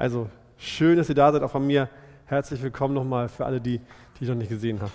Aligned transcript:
Also 0.00 0.30
schön, 0.56 0.96
dass 0.96 1.10
ihr 1.10 1.14
da 1.14 1.30
seid, 1.30 1.42
auch 1.42 1.50
von 1.50 1.66
mir. 1.66 1.86
Herzlich 2.24 2.62
willkommen 2.62 2.94
nochmal 2.94 3.28
für 3.28 3.44
alle, 3.44 3.60
die, 3.60 3.76
die 3.78 4.24
ich 4.24 4.28
noch 4.30 4.34
nicht 4.34 4.48
gesehen 4.48 4.80
habe. 4.80 4.92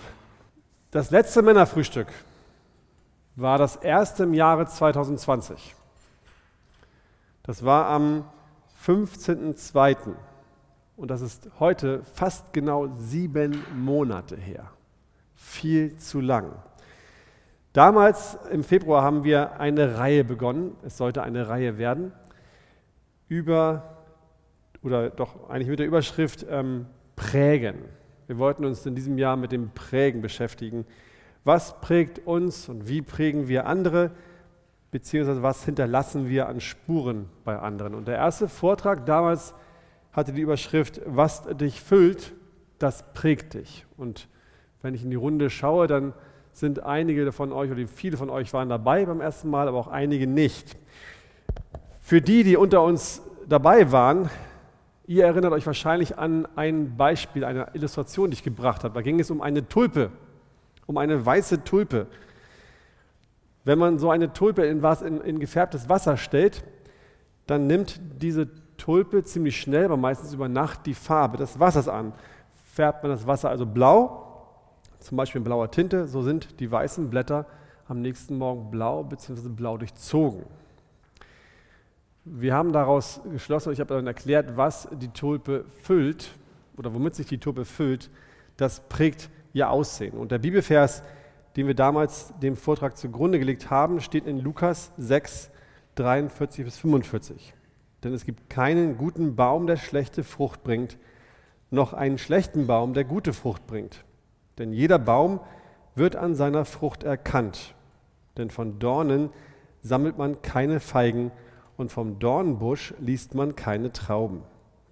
Das 0.90 1.12
letzte 1.12 1.42
Männerfrühstück 1.42 2.08
war 3.36 3.56
das 3.56 3.76
erste 3.76 4.24
im 4.24 4.34
Jahre 4.34 4.66
2020. 4.66 5.76
Das 7.44 7.64
war 7.64 7.86
am 7.86 8.24
15.02. 8.84 9.96
Und 10.96 11.12
das 11.12 11.20
ist 11.20 11.50
heute 11.60 12.02
fast 12.14 12.52
genau 12.52 12.88
sieben 12.96 13.62
Monate 13.76 14.34
her. 14.34 14.72
Viel 15.36 15.96
zu 15.98 16.20
lang. 16.20 16.50
Damals 17.72 18.36
im 18.50 18.64
Februar 18.64 19.04
haben 19.04 19.22
wir 19.22 19.60
eine 19.60 19.98
Reihe 19.98 20.24
begonnen. 20.24 20.74
Es 20.82 20.96
sollte 20.96 21.22
eine 21.22 21.48
Reihe 21.48 21.78
werden 21.78 22.10
über, 23.28 23.95
oder 24.82 25.10
doch 25.10 25.48
eigentlich 25.48 25.68
mit 25.68 25.78
der 25.78 25.86
Überschrift 25.86 26.46
ähm, 26.48 26.86
Prägen. 27.16 27.76
Wir 28.26 28.38
wollten 28.38 28.64
uns 28.64 28.84
in 28.86 28.94
diesem 28.94 29.18
Jahr 29.18 29.36
mit 29.36 29.52
dem 29.52 29.70
Prägen 29.70 30.20
beschäftigen. 30.20 30.84
Was 31.44 31.80
prägt 31.80 32.26
uns 32.26 32.68
und 32.68 32.88
wie 32.88 33.02
prägen 33.02 33.48
wir 33.48 33.66
andere, 33.66 34.10
beziehungsweise 34.90 35.42
was 35.42 35.64
hinterlassen 35.64 36.28
wir 36.28 36.48
an 36.48 36.60
Spuren 36.60 37.28
bei 37.44 37.58
anderen? 37.58 37.94
Und 37.94 38.08
der 38.08 38.16
erste 38.16 38.48
Vortrag 38.48 39.06
damals 39.06 39.54
hatte 40.12 40.32
die 40.32 40.40
Überschrift, 40.40 41.00
was 41.06 41.44
dich 41.56 41.80
füllt, 41.80 42.32
das 42.78 43.12
prägt 43.12 43.54
dich. 43.54 43.86
Und 43.96 44.28
wenn 44.82 44.94
ich 44.94 45.04
in 45.04 45.10
die 45.10 45.16
Runde 45.16 45.50
schaue, 45.50 45.86
dann 45.86 46.14
sind 46.52 46.82
einige 46.82 47.30
von 47.32 47.52
euch 47.52 47.70
oder 47.70 47.86
viele 47.86 48.16
von 48.16 48.30
euch 48.30 48.52
waren 48.52 48.68
dabei 48.68 49.04
beim 49.04 49.20
ersten 49.20 49.50
Mal, 49.50 49.68
aber 49.68 49.78
auch 49.78 49.88
einige 49.88 50.26
nicht. 50.26 50.76
Für 52.00 52.20
die, 52.20 52.44
die 52.44 52.56
unter 52.56 52.82
uns 52.82 53.22
dabei 53.46 53.92
waren, 53.92 54.30
ihr 55.06 55.24
erinnert 55.24 55.52
euch 55.52 55.66
wahrscheinlich 55.66 56.18
an 56.18 56.46
ein 56.56 56.96
Beispiel, 56.96 57.44
eine 57.44 57.68
Illustration, 57.74 58.30
die 58.30 58.34
ich 58.34 58.42
gebracht 58.42 58.84
habe. 58.84 58.94
Da 58.94 59.02
ging 59.02 59.20
es 59.20 59.30
um 59.30 59.40
eine 59.40 59.68
Tulpe, 59.68 60.10
um 60.86 60.98
eine 60.98 61.24
weiße 61.24 61.64
Tulpe. 61.64 62.06
Wenn 63.64 63.78
man 63.78 63.98
so 63.98 64.10
eine 64.10 64.32
Tulpe 64.32 64.64
in, 64.66 64.82
in, 64.82 65.20
in 65.20 65.40
gefärbtes 65.40 65.88
Wasser 65.88 66.16
stellt, 66.16 66.64
dann 67.46 67.66
nimmt 67.66 68.00
diese 68.20 68.48
Tulpe 68.76 69.24
ziemlich 69.24 69.60
schnell, 69.60 69.86
aber 69.86 69.96
meistens 69.96 70.34
über 70.34 70.48
Nacht, 70.48 70.86
die 70.86 70.94
Farbe 70.94 71.36
des 71.36 71.58
Wassers 71.58 71.88
an. 71.88 72.12
Färbt 72.72 73.02
man 73.02 73.12
das 73.12 73.26
Wasser 73.26 73.48
also 73.48 73.64
blau, 73.64 74.22
zum 74.98 75.16
Beispiel 75.16 75.40
in 75.40 75.44
blauer 75.44 75.70
Tinte, 75.70 76.06
so 76.06 76.22
sind 76.22 76.60
die 76.60 76.70
weißen 76.70 77.08
Blätter 77.10 77.46
am 77.88 78.00
nächsten 78.00 78.36
Morgen 78.36 78.70
blau 78.70 79.04
bzw. 79.04 79.48
blau 79.48 79.78
durchzogen. 79.78 80.44
Wir 82.28 82.54
haben 82.54 82.72
daraus 82.72 83.20
geschlossen, 83.30 83.72
ich 83.72 83.78
habe 83.78 83.94
dann 83.94 84.08
erklärt, 84.08 84.56
was 84.56 84.88
die 85.00 85.10
Tulpe 85.10 85.64
füllt 85.82 86.32
oder 86.76 86.92
womit 86.92 87.14
sich 87.14 87.26
die 87.28 87.38
Tulpe 87.38 87.64
füllt, 87.64 88.10
das 88.56 88.80
prägt 88.88 89.30
ihr 89.52 89.70
Aussehen. 89.70 90.18
Und 90.18 90.32
der 90.32 90.38
Bibelvers, 90.38 91.04
den 91.54 91.68
wir 91.68 91.76
damals 91.76 92.34
dem 92.42 92.56
Vortrag 92.56 92.96
zugrunde 92.96 93.38
gelegt 93.38 93.70
haben, 93.70 94.00
steht 94.00 94.26
in 94.26 94.40
Lukas 94.40 94.90
6, 94.96 95.52
43 95.94 96.64
bis 96.64 96.78
45. 96.78 97.54
Denn 98.02 98.12
es 98.12 98.24
gibt 98.24 98.50
keinen 98.50 98.98
guten 98.98 99.36
Baum, 99.36 99.68
der 99.68 99.76
schlechte 99.76 100.24
Frucht 100.24 100.64
bringt, 100.64 100.98
noch 101.70 101.92
einen 101.92 102.18
schlechten 102.18 102.66
Baum, 102.66 102.92
der 102.92 103.04
gute 103.04 103.34
Frucht 103.34 103.68
bringt. 103.68 104.04
Denn 104.58 104.72
jeder 104.72 104.98
Baum 104.98 105.38
wird 105.94 106.16
an 106.16 106.34
seiner 106.34 106.64
Frucht 106.64 107.04
erkannt. 107.04 107.76
Denn 108.36 108.50
von 108.50 108.80
Dornen 108.80 109.30
sammelt 109.80 110.18
man 110.18 110.42
keine 110.42 110.80
Feigen 110.80 111.30
und 111.76 111.92
vom 111.92 112.18
Dornbusch 112.18 112.94
liest 112.98 113.34
man 113.34 113.56
keine 113.56 113.92
Trauben. 113.92 114.42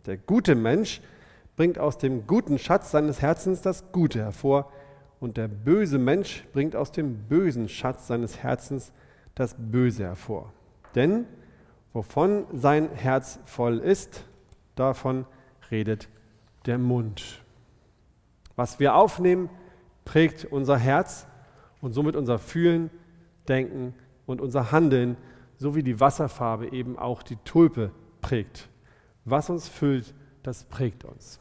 Der 0.07 0.17
gute 0.17 0.55
Mensch 0.55 1.01
bringt 1.57 1.79
aus 1.79 1.99
dem 1.99 2.27
guten 2.27 2.59
Schatz 2.59 2.91
seines 2.91 3.23
Herzens 3.23 3.63
das 3.63 3.93
Gute 3.93 4.21
hervor 4.21 4.71
und 5.21 5.37
der 5.37 5.49
böse 5.49 5.99
Mensch 5.99 6.45
bringt 6.53 6.77
aus 6.77 6.93
dem 6.93 7.29
bösen 7.29 7.69
Schatz 7.69 8.07
seines 8.07 8.43
Herzens 8.43 8.93
das 9.35 9.55
Böse 9.59 10.05
hervor. 10.05 10.53
Denn 10.95 11.27
wovon 11.93 12.45
sein 12.53 12.91
Herz 12.93 13.39
voll 13.47 13.79
ist, 13.79 14.25
davon 14.75 15.27
redet 15.71 16.09
der 16.67 16.79
Mund. 16.79 17.43
Was 18.57 18.81
wir 18.81 18.95
aufnehmen, 18.95 19.49
prägt 20.05 20.45
unser 20.45 20.77
Herz 20.77 21.27
und 21.81 21.93
somit 21.93 22.17
unser 22.17 22.39
Fühlen, 22.39 22.91
Denken 23.49 23.95
und 24.27 24.41
unser 24.41 24.73
Handeln, 24.73 25.17
so 25.65 25.75
wie 25.75 25.83
die 25.83 25.99
Wasserfarbe 25.99 26.73
eben 26.73 26.99
auch 26.99 27.23
die 27.23 27.37
Tulpe 27.37 27.91
prägt. 28.21 28.69
Was 29.25 29.49
uns 29.49 29.67
füllt, 29.67 30.13
das 30.43 30.65
prägt 30.65 31.07
uns. 31.07 31.41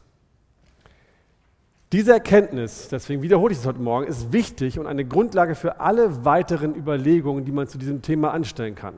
Diese 1.92 2.14
Erkenntnis, 2.14 2.88
deswegen 2.88 3.20
wiederhole 3.20 3.52
ich 3.52 3.58
es 3.58 3.66
heute 3.66 3.82
Morgen, 3.82 4.06
ist 4.06 4.32
wichtig 4.32 4.78
und 4.78 4.86
eine 4.86 5.04
Grundlage 5.04 5.54
für 5.54 5.78
alle 5.78 6.24
weiteren 6.24 6.74
Überlegungen, 6.74 7.44
die 7.44 7.52
man 7.52 7.68
zu 7.68 7.76
diesem 7.76 8.00
Thema 8.00 8.32
anstellen 8.32 8.74
kann. 8.74 8.94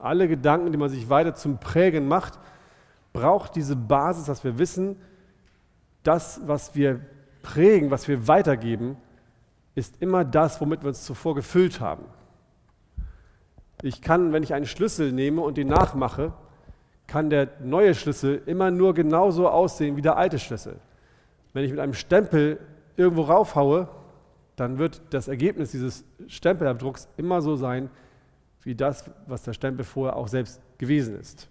Alle 0.00 0.26
Gedanken, 0.26 0.72
die 0.72 0.78
man 0.78 0.88
sich 0.88 1.08
weiter 1.08 1.36
zum 1.36 1.58
Prägen 1.58 2.08
macht, 2.08 2.40
braucht 3.12 3.54
diese 3.54 3.76
Basis, 3.76 4.24
dass 4.24 4.42
wir 4.42 4.58
wissen, 4.58 4.96
das, 6.02 6.40
was 6.46 6.74
wir 6.74 6.98
prägen, 7.42 7.92
was 7.92 8.08
wir 8.08 8.26
weitergeben, 8.26 8.96
ist 9.76 10.02
immer 10.02 10.24
das, 10.24 10.60
womit 10.60 10.82
wir 10.82 10.88
uns 10.88 11.04
zuvor 11.04 11.36
gefüllt 11.36 11.78
haben. 11.78 12.06
Ich 13.84 14.00
kann, 14.00 14.32
wenn 14.32 14.42
ich 14.42 14.54
einen 14.54 14.64
Schlüssel 14.64 15.12
nehme 15.12 15.42
und 15.42 15.58
den 15.58 15.68
nachmache, 15.68 16.32
kann 17.06 17.28
der 17.28 17.50
neue 17.62 17.94
Schlüssel 17.94 18.40
immer 18.46 18.70
nur 18.70 18.94
genauso 18.94 19.46
aussehen 19.46 19.94
wie 19.98 20.00
der 20.00 20.16
alte 20.16 20.38
Schlüssel. 20.38 20.76
Wenn 21.52 21.66
ich 21.66 21.70
mit 21.70 21.80
einem 21.80 21.92
Stempel 21.92 22.58
irgendwo 22.96 23.22
raufhaue, 23.22 23.88
dann 24.56 24.78
wird 24.78 25.02
das 25.10 25.28
Ergebnis 25.28 25.72
dieses 25.72 26.02
Stempelabdrucks 26.28 27.08
immer 27.18 27.42
so 27.42 27.56
sein, 27.56 27.90
wie 28.62 28.74
das, 28.74 29.10
was 29.26 29.42
der 29.42 29.52
Stempel 29.52 29.84
vorher 29.84 30.16
auch 30.16 30.28
selbst 30.28 30.62
gewesen 30.78 31.20
ist. 31.20 31.50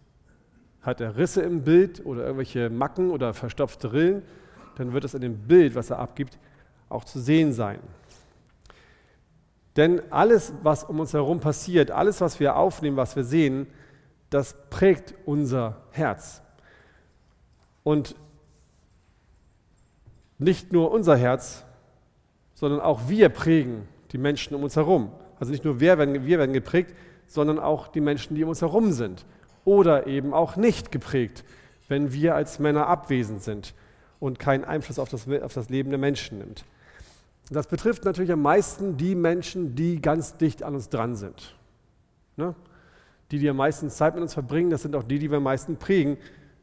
Hat 0.82 1.02
er 1.02 1.16
Risse 1.16 1.44
im 1.44 1.62
Bild 1.64 2.04
oder 2.04 2.24
irgendwelche 2.24 2.72
Macken 2.72 3.12
oder 3.12 3.36
verstopfte 3.36 3.94
Rillen, 3.94 4.24
dann 4.78 4.92
wird 4.92 5.04
es 5.04 5.14
in 5.14 5.22
dem 5.22 5.38
Bild, 5.38 5.76
was 5.76 5.92
er 5.92 6.00
abgibt, 6.00 6.40
auch 6.90 7.04
zu 7.04 7.20
sehen 7.20 7.54
sein. 7.54 7.78
Denn 9.76 10.02
alles, 10.12 10.54
was 10.62 10.84
um 10.84 11.00
uns 11.00 11.14
herum 11.14 11.40
passiert, 11.40 11.92
alles, 11.92 12.22
was 12.22 12.40
wir 12.40 12.56
aufnehmen, 12.56 12.98
was 12.98 13.16
wir 13.16 13.24
sehen, 13.24 13.68
das 14.30 14.56
prägt 14.70 15.16
unser 15.26 15.82
Herz. 15.92 16.42
Und 17.84 18.16
nicht 20.38 20.74
nur 20.74 20.92
unser 20.92 21.18
Herz, 21.18 21.64
sondern 22.54 22.80
auch 22.80 23.08
wir 23.08 23.30
prägen 23.30 23.88
die 24.12 24.18
Menschen 24.18 24.56
um 24.56 24.64
uns 24.64 24.76
herum. 24.76 25.12
Also 25.40 25.52
nicht 25.52 25.66
nur 25.66 25.80
wir 25.80 25.98
werden, 25.98 26.26
wir 26.26 26.40
werden 26.40 26.54
geprägt, 26.54 26.96
sondern 27.28 27.60
auch 27.60 27.88
die 27.88 28.02
Menschen, 28.02 28.36
die 28.36 28.44
um 28.44 28.50
uns 28.50 28.62
herum 28.62 28.92
sind. 28.92 29.26
Oder 29.66 30.08
eben 30.08 30.34
auch 30.34 30.56
nicht 30.56 30.92
geprägt, 30.92 31.44
wenn 31.88 32.14
wir 32.14 32.36
als 32.36 32.60
Männer 32.60 32.88
abwesend 32.88 33.44
sind 33.44 33.74
und 34.20 34.40
keinen 34.40 34.66
Einfluss 34.66 35.00
auf 35.00 35.10
das, 35.10 35.28
auf 35.28 35.54
das 35.54 35.70
Leben 35.70 35.90
der 35.90 36.00
Menschen 36.00 36.38
nimmt. 36.38 36.64
Das 37.50 37.68
betrifft 37.68 38.06
natürlich 38.06 38.32
am 38.32 38.42
meisten 38.42 38.98
die 38.98 39.16
Menschen, 39.16 39.76
die 39.76 40.02
ganz 40.02 40.38
dicht 40.38 40.64
an 40.64 40.76
uns 40.76 40.90
dran 40.90 41.16
sind. 41.16 41.56
Ne? 42.38 42.56
Die, 43.32 43.40
die 43.40 43.50
am 43.50 43.58
meisten 43.58 43.90
Zeit 43.90 44.14
mit 44.14 44.24
uns 44.24 44.34
verbringen, 44.34 44.70
das 44.70 44.82
sind 44.82 44.96
auch 44.96 45.04
die, 45.04 45.20
die 45.20 45.30
wir 45.30 45.38
am 45.38 45.44
meisten 45.44 45.78
prägen. 45.78 46.18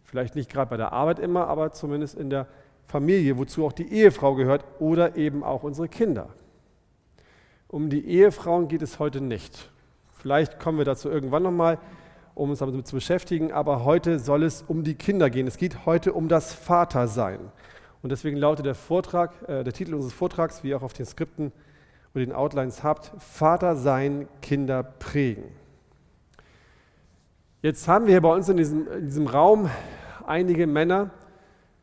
Vielleicht 0.05 0.35
nicht 0.35 0.51
gerade 0.51 0.71
bei 0.71 0.77
der 0.77 0.93
Arbeit 0.93 1.19
immer, 1.19 1.47
aber 1.47 1.73
zumindest 1.73 2.17
in 2.17 2.31
der 2.31 2.47
Familie, 2.87 3.39
wozu 3.39 3.65
auch 3.65 3.73
die 3.73 3.93
Ehefrau 3.93 4.35
gehört 4.35 4.65
oder 4.81 5.17
eben 5.17 5.45
auch 5.45 5.63
unsere 5.63 5.89
Kinder. 5.89 6.31
Um 7.69 7.89
die 7.89 8.05
Ehefrauen 8.07 8.67
geht 8.67 8.83
es 8.83 8.99
heute 8.99 9.21
nicht. 9.21 9.71
Vielleicht 10.13 10.59
kommen 10.59 10.79
wir 10.79 10.85
dazu 10.85 11.09
irgendwann 11.09 11.45
nochmal, 11.45 11.79
um 12.35 12.51
uns 12.51 12.59
damit 12.59 12.87
zu 12.87 12.97
beschäftigen, 12.97 13.53
aber 13.53 13.85
heute 13.85 14.19
soll 14.19 14.43
es 14.43 14.63
um 14.67 14.83
die 14.83 14.95
Kinder 14.95 15.31
gehen. 15.31 15.47
Es 15.47 15.57
geht 15.57 15.87
heute 15.87 16.13
um 16.13 16.29
das 16.29 16.53
Vatersein. 16.53 17.53
Und 18.03 18.11
deswegen 18.11 18.37
lautet 18.37 18.67
der 18.67 18.75
Vortrag, 18.75 19.33
äh, 19.49 19.63
der 19.65 19.73
Titel 19.73 19.95
unseres 19.95 20.15
Vortrags, 20.15 20.63
wie 20.63 20.71
ihr 20.71 20.77
auch 20.77 20.83
auf 20.83 20.93
den 20.93 21.07
Skripten 21.07 21.53
oder 22.15 22.25
den 22.25 22.35
Outlines 22.35 22.83
habt, 22.83 23.13
Vater 23.19 23.77
sein, 23.77 24.29
Kinder 24.43 24.83
prägen. 24.83 25.45
Jetzt 27.63 27.87
haben 27.89 28.07
wir 28.07 28.13
hier 28.13 28.23
bei 28.23 28.33
uns 28.33 28.49
in 28.49 28.57
diesem, 28.57 28.91
in 28.91 29.05
diesem 29.05 29.27
Raum 29.27 29.69
einige 30.27 30.67
Männer, 30.67 31.11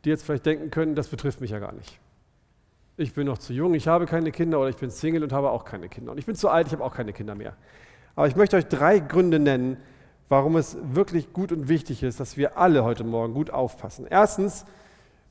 die 0.04 0.10
jetzt 0.10 0.24
vielleicht 0.24 0.46
denken 0.46 0.72
können, 0.72 0.96
das 0.96 1.08
betrifft 1.08 1.40
mich 1.40 1.52
ja 1.52 1.60
gar 1.60 1.74
nicht. 1.74 2.00
Ich 3.00 3.13
bin 3.13 3.28
noch 3.28 3.38
zu 3.38 3.54
jung, 3.54 3.75
ich 3.75 3.88
habe 3.88 4.08
keine 4.08 4.31
Kinder 4.31 4.60
oder 4.60 4.70
ich 4.70 4.78
bin 4.78 4.90
Single 4.90 5.24
und 5.24 5.31
habe 5.31 5.52
auch 5.52 5.66
keine 5.66 5.88
Kinder. 5.88 6.13
Und 6.13 6.18
ich 6.18 6.25
bin 6.25 6.36
zu 6.36 6.50
alt, 6.50 6.66
ich 6.66 6.74
habe 6.74 6.84
auch 6.84 6.96
keine 6.96 7.13
Kinder 7.13 7.36
mehr. 7.36 7.56
Aber 8.16 8.28
ich 8.28 8.36
möchte 8.36 8.58
euch 8.58 8.66
drei 8.66 8.98
Gründe 8.98 9.38
nennen, 9.38 9.78
warum 10.30 10.56
es 10.56 10.78
wirklich 10.81 11.31
gut 11.31 11.52
und 11.52 11.70
wichtig 11.70 12.02
ist, 12.02 12.20
dass 12.20 12.38
wir 12.38 12.58
alle 12.58 12.84
heute 12.84 13.04
Morgen 13.04 13.36
gut 13.36 13.52
aufpassen. 13.52 14.08
Erstens, 14.10 14.66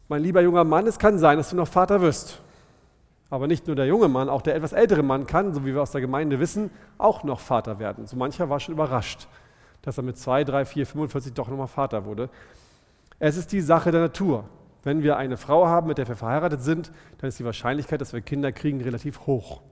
mein 0.09 0.23
lieber 0.23 0.41
junger 0.41 0.65
Mann, 0.65 0.87
es 0.87 0.99
kann 0.99 1.19
sein, 1.19 1.39
dass 1.39 1.51
du 1.51 1.57
noch 1.57 1.69
Vater 1.69 2.01
wirst. 2.01 2.41
Aber 3.29 3.47
nicht 3.47 3.67
nur 3.67 3.75
der 3.75 3.87
junge 3.87 4.09
Mann, 4.09 4.29
auch 4.29 4.43
der 4.43 4.55
etwas 4.55 4.73
ältere 4.73 5.03
Mann 5.03 5.27
kann, 5.27 5.53
so 5.53 5.65
wie 5.65 5.75
wir 5.75 5.83
aus 5.83 5.91
der 5.91 6.01
Gemeinde 6.01 6.39
wissen, 6.39 6.71
auch 6.97 7.25
noch 7.25 7.41
Vater 7.41 7.79
werden. 7.79 8.07
So 8.07 8.17
mancher 8.17 8.49
war 8.49 8.61
schon 8.61 8.75
überrascht, 8.75 9.27
dass 9.83 9.99
er 9.99 10.05
mit 10.05 10.17
2, 10.17 10.45
3, 10.45 10.65
4, 10.65 10.87
45 10.87 11.35
doch 11.35 11.49
nochmal 11.49 11.67
Vater 11.67 12.05
wurde. 12.05 12.31
Es 13.19 13.37
ist 13.37 13.51
die 13.51 13.61
Sache 13.61 13.91
der 13.91 14.01
Natur. 14.01 14.45
Wenn 14.85 15.03
wir 15.03 15.17
eine 15.17 15.37
Frau 15.37 15.67
haben, 15.67 15.89
mit 15.89 15.99
der 15.99 16.07
wir 16.07 16.15
verheiratet 16.15 16.63
sind, 16.63 16.93
dann 17.19 17.29
ist 17.29 17.41
die 17.41 17.45
Wahrscheinlichkeit, 17.45 18.01
dass 18.01 18.13
wir 18.13 18.21
Kinder 18.21 18.53
kriegen, 18.53 18.81
relativ 18.81 19.27
hoch. 19.27 19.63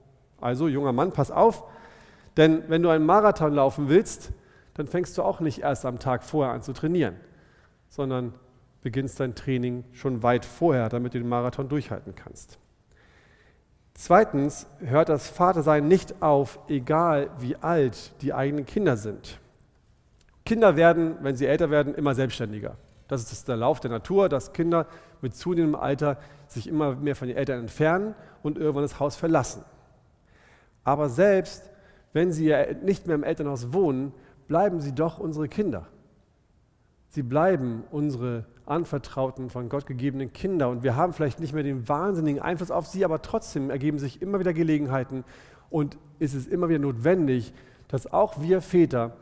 Also, 0.41 0.67
junger 0.67 0.91
Mann, 0.91 1.13
pass 1.13 1.31
auf, 1.31 1.63
denn 2.35 2.63
wenn 2.67 2.83
du 2.83 2.89
einen 2.89 3.05
Marathon 3.05 3.53
laufen 3.53 3.87
willst, 3.87 4.33
dann 4.73 4.87
fängst 4.87 5.17
du 5.17 5.23
auch 5.23 5.39
nicht 5.39 5.59
erst 5.59 5.85
am 5.85 5.99
Tag 5.99 6.23
vorher 6.23 6.53
an 6.53 6.61
zu 6.61 6.73
trainieren, 6.73 7.15
sondern 7.87 8.33
beginnst 8.85 9.19
dein 9.19 9.33
Training 9.33 9.83
schon 9.93 10.21
weit 10.21 10.45
vorher, 10.45 10.89
damit 10.89 11.15
du 11.15 11.17
den 11.17 11.27
Marathon 11.27 11.67
durchhalten 11.67 12.13
kannst. 12.13 12.59
Zweitens 13.95 14.67
hört 14.79 15.09
das 15.09 15.27
Vatersein 15.27 15.87
nicht 15.87 16.21
auf, 16.21 16.59
egal 16.67 17.31
wie 17.39 17.55
alt 17.55 18.11
die 18.21 18.31
eigenen 18.31 18.67
Kinder 18.67 18.95
sind. 18.95 19.39
Kinder 20.45 20.75
werden, 20.75 21.15
wenn 21.21 21.35
sie 21.35 21.47
älter 21.47 21.71
werden, 21.71 21.95
immer 21.95 22.13
selbstständiger. 22.13 22.75
Das 23.07 23.31
ist 23.31 23.47
der 23.47 23.57
Lauf 23.57 23.79
der 23.79 23.89
Natur, 23.89 24.29
dass 24.29 24.53
Kinder 24.53 24.85
mit 25.19 25.35
zunehmendem 25.35 25.81
Alter 25.81 26.19
sich 26.47 26.67
immer 26.67 26.93
mehr 26.93 27.15
von 27.15 27.27
den 27.27 27.37
Eltern 27.37 27.61
entfernen 27.61 28.13
und 28.43 28.59
irgendwann 28.59 28.83
das 28.83 28.99
Haus 28.99 29.15
verlassen. 29.15 29.63
Aber 30.83 31.09
selbst 31.09 31.71
wenn 32.13 32.31
sie 32.31 32.53
nicht 32.83 33.07
mehr 33.07 33.15
im 33.15 33.23
Elternhaus 33.23 33.73
wohnen, 33.73 34.13
bleiben 34.47 34.79
sie 34.79 34.93
doch 34.93 35.17
unsere 35.17 35.47
Kinder. 35.47 35.87
Sie 37.15 37.23
bleiben 37.23 37.85
unsere 37.91 38.43
anvertrauten, 38.65 39.49
von 39.49 39.69
Gott 39.69 39.85
gegebenen 39.85 40.33
Kinder. 40.33 40.67
Und 40.67 40.83
wir 40.83 40.97
haben 40.97 41.13
vielleicht 41.13 41.39
nicht 41.39 41.53
mehr 41.53 41.63
den 41.63 41.87
wahnsinnigen 41.87 42.41
Einfluss 42.41 42.71
auf 42.71 42.87
sie, 42.87 43.05
aber 43.05 43.21
trotzdem 43.21 43.69
ergeben 43.69 43.99
sich 43.99 44.21
immer 44.21 44.37
wieder 44.41 44.51
Gelegenheiten 44.51 45.23
und 45.69 45.97
ist 46.19 46.33
es 46.33 46.45
immer 46.45 46.67
wieder 46.67 46.79
notwendig, 46.79 47.53
dass 47.87 48.11
auch 48.11 48.41
wir 48.41 48.59
Väter 48.59 49.15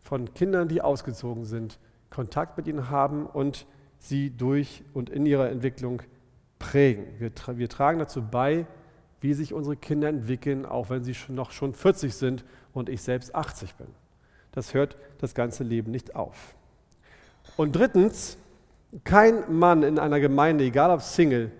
von 0.00 0.34
Kindern, 0.34 0.66
die 0.66 0.82
ausgezogen 0.82 1.44
sind, 1.44 1.78
Kontakt 2.10 2.56
mit 2.56 2.66
ihnen 2.66 2.90
haben 2.90 3.26
und 3.26 3.64
sie 4.00 4.30
durch 4.30 4.82
und 4.92 5.08
in 5.08 5.24
ihrer 5.24 5.48
Entwicklung 5.48 6.02
prägen. 6.58 7.04
Wir, 7.20 7.32
tra 7.32 7.58
wir 7.58 7.68
tragen 7.68 8.00
dazu 8.00 8.22
bei, 8.28 8.66
wie 9.20 9.34
sich 9.34 9.54
unsere 9.54 9.76
Kinder 9.76 10.08
entwickeln, 10.08 10.66
auch 10.66 10.90
wenn 10.90 11.04
sie 11.04 11.14
schon 11.14 11.36
noch 11.36 11.52
schon 11.52 11.74
40 11.74 12.12
sind 12.12 12.44
und 12.72 12.88
ich 12.88 13.02
selbst 13.02 13.36
80 13.36 13.76
bin. 13.76 13.86
Das 14.50 14.74
hört 14.74 14.96
das 15.18 15.36
ganze 15.36 15.62
Leben 15.62 15.92
nicht 15.92 16.16
auf. 16.16 16.55
Und 17.56 17.74
drittens, 17.74 18.36
kein 19.04 19.58
Mann 19.58 19.82
in 19.82 19.98
einer 19.98 20.20
Gemeinde, 20.20 20.64
egal 20.64 20.90
ob 20.90 21.02
Single, 21.02 21.50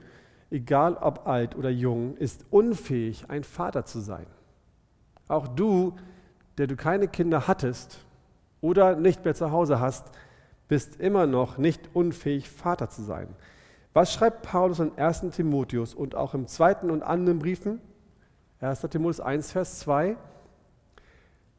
egal 0.50 0.94
ob 0.94 1.26
alt 1.26 1.56
oder 1.56 1.70
jung, 1.70 2.16
ist 2.16 2.44
unfähig, 2.50 3.24
ein 3.28 3.44
Vater 3.44 3.84
zu 3.84 4.00
sein. 4.00 4.26
Auch 5.28 5.48
du, 5.48 5.94
der 6.58 6.66
du 6.66 6.76
keine 6.76 7.08
Kinder 7.08 7.46
hattest 7.46 7.98
oder 8.60 8.96
nicht 8.96 9.24
mehr 9.24 9.34
zu 9.34 9.50
Hause 9.50 9.80
hast, 9.80 10.10
bist 10.68 11.00
immer 11.00 11.26
noch 11.26 11.58
nicht 11.58 11.90
unfähig, 11.94 12.48
Vater 12.48 12.90
zu 12.90 13.02
sein. 13.02 13.28
Was 13.92 14.12
schreibt 14.12 14.42
Paulus 14.42 14.80
in 14.80 14.96
1. 14.96 15.30
Timotheus 15.30 15.94
und 15.94 16.14
auch 16.14 16.34
im 16.34 16.46
zweiten 16.46 16.90
und 16.90 17.02
anderen 17.02 17.38
Briefen? 17.38 17.80
1. 18.60 18.80
Timotheus 18.80 19.20
1, 19.20 19.52
Vers 19.52 19.78
2. 19.80 20.16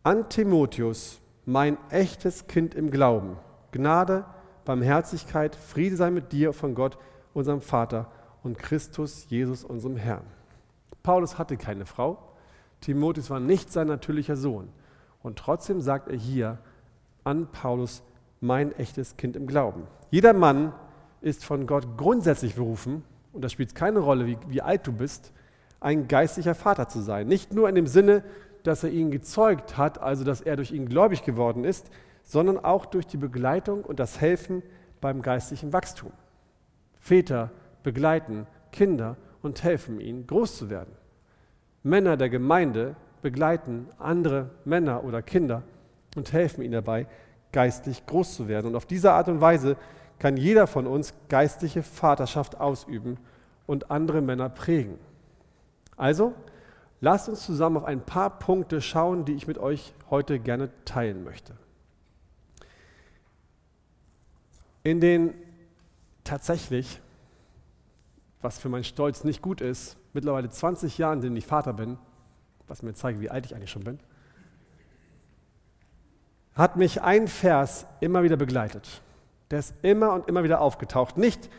An 0.03 0.29
Timotheus, 0.29 1.19
mein 1.45 1.77
echtes 1.89 2.47
Kind 2.47 2.75
im 2.75 2.91
Glauben, 2.91 3.37
Gnade, 3.77 4.25
Barmherzigkeit, 4.65 5.55
Friede 5.55 5.95
sei 5.95 6.11
mit 6.11 6.31
dir 6.31 6.51
von 6.51 6.75
Gott, 6.75 6.97
unserem 7.33 7.61
Vater 7.61 8.11
und 8.43 8.57
Christus 8.57 9.27
Jesus, 9.29 9.63
unserem 9.63 9.95
Herrn. 9.95 10.25
Paulus 11.03 11.37
hatte 11.37 11.57
keine 11.57 11.85
Frau, 11.85 12.17
Timotheus 12.81 13.29
war 13.29 13.39
nicht 13.39 13.71
sein 13.71 13.87
natürlicher 13.87 14.35
Sohn. 14.35 14.69
Und 15.23 15.37
trotzdem 15.37 15.81
sagt 15.81 16.09
er 16.09 16.17
hier 16.17 16.57
an 17.23 17.47
Paulus, 17.51 18.03
mein 18.39 18.71
echtes 18.77 19.17
Kind 19.17 19.35
im 19.35 19.47
Glauben. 19.47 19.83
Jeder 20.11 20.33
Mann 20.33 20.73
ist 21.21 21.43
von 21.43 21.67
Gott 21.67 21.97
grundsätzlich 21.97 22.55
berufen, 22.55 23.03
und 23.33 23.43
das 23.43 23.51
spielt 23.51 23.75
keine 23.75 23.99
Rolle, 23.99 24.25
wie, 24.25 24.37
wie 24.47 24.61
alt 24.61 24.87
du 24.87 24.91
bist, 24.91 25.31
ein 25.79 26.07
geistlicher 26.07 26.55
Vater 26.55 26.87
zu 26.87 27.01
sein. 27.01 27.27
Nicht 27.27 27.53
nur 27.53 27.69
in 27.69 27.75
dem 27.75 27.87
Sinne, 27.87 28.23
dass 28.63 28.83
er 28.83 28.89
ihn 28.89 29.11
gezeugt 29.11 29.77
hat, 29.77 30.01
also 30.01 30.23
dass 30.23 30.41
er 30.41 30.55
durch 30.55 30.71
ihn 30.71 30.89
gläubig 30.89 31.23
geworden 31.23 31.63
ist, 31.63 31.89
sondern 32.27 32.59
auch 32.59 32.85
durch 32.85 33.07
die 33.07 33.17
Begleitung 33.17 33.83
und 33.83 33.99
das 34.01 34.19
Helfen 34.19 34.61
beim 34.99 35.21
geistlichen 35.21 35.71
Wachstum. 35.71 36.11
Väter 36.99 37.51
begleiten 37.83 38.45
Kinder 38.73 39.15
und 39.41 39.63
helfen 39.63 40.01
ihnen, 40.01 40.27
groß 40.27 40.57
zu 40.57 40.69
werden. 40.69 40.91
Männer 41.83 42.17
der 42.17 42.29
Gemeinde 42.29 42.97
begleiten 43.21 43.87
andere 43.97 44.49
Männer 44.65 45.05
oder 45.05 45.21
Kinder 45.21 45.63
und 46.17 46.33
helfen 46.33 46.63
ihnen 46.63 46.73
dabei, 46.73 47.07
geistlich 47.53 48.05
groß 48.05 48.35
zu 48.35 48.47
werden. 48.49 48.67
Und 48.67 48.75
auf 48.75 48.85
diese 48.85 49.13
Art 49.13 49.29
und 49.29 49.39
Weise 49.39 49.77
kann 50.19 50.35
jeder 50.35 50.67
von 50.67 50.85
uns 50.85 51.13
geistliche 51.29 51.81
Vaterschaft 51.81 52.59
ausüben 52.59 53.17
und 53.67 53.89
andere 53.89 54.21
Männer 54.21 54.49
prägen. 54.49 54.99
Also, 55.95 56.33
lasst 56.99 57.29
uns 57.29 57.45
zusammen 57.45 57.77
auf 57.77 57.85
ein 57.85 58.01
paar 58.01 58.37
Punkte 58.37 58.81
schauen, 58.81 59.23
die 59.23 59.33
ich 59.33 59.47
mit 59.47 59.59
euch 59.59 59.93
heute 60.09 60.39
gerne 60.39 60.69
teilen 60.83 61.23
möchte. 61.23 61.53
In 64.87 65.01
den 65.01 65.33
tatsächlich, 66.23 67.01
was 68.41 68.57
für 68.57 68.69
meinen 68.69 68.85
Stolz 68.85 69.25
nicht 69.25 69.41
gut 69.41 69.59
ist, 69.59 69.97
mittlerweile 70.13 70.49
20 70.49 70.97
Jahren, 70.97 71.17
in 71.17 71.23
denen 71.23 71.35
ich 71.35 71.45
Vater 71.45 71.73
bin, 71.73 71.97
was 72.69 72.83
mir 72.83 72.93
zeigt, 72.93 73.19
wie 73.19 73.29
alt 73.29 73.45
ich 73.45 73.53
eigentlich 73.53 73.69
schon 73.69 73.83
bin, 73.83 73.99
hat 76.55 76.77
mich 76.77 77.01
ein 77.01 77.27
Vers 77.27 77.85
immer 77.99 78.23
wieder 78.23 78.37
begleitet. 78.37 79.01
Der 79.51 79.59
ist 79.59 79.73
immer 79.81 80.13
und 80.13 80.29
immer 80.29 80.45
wieder 80.45 80.61
aufgetaucht. 80.61 81.17
Nicht 81.17 81.49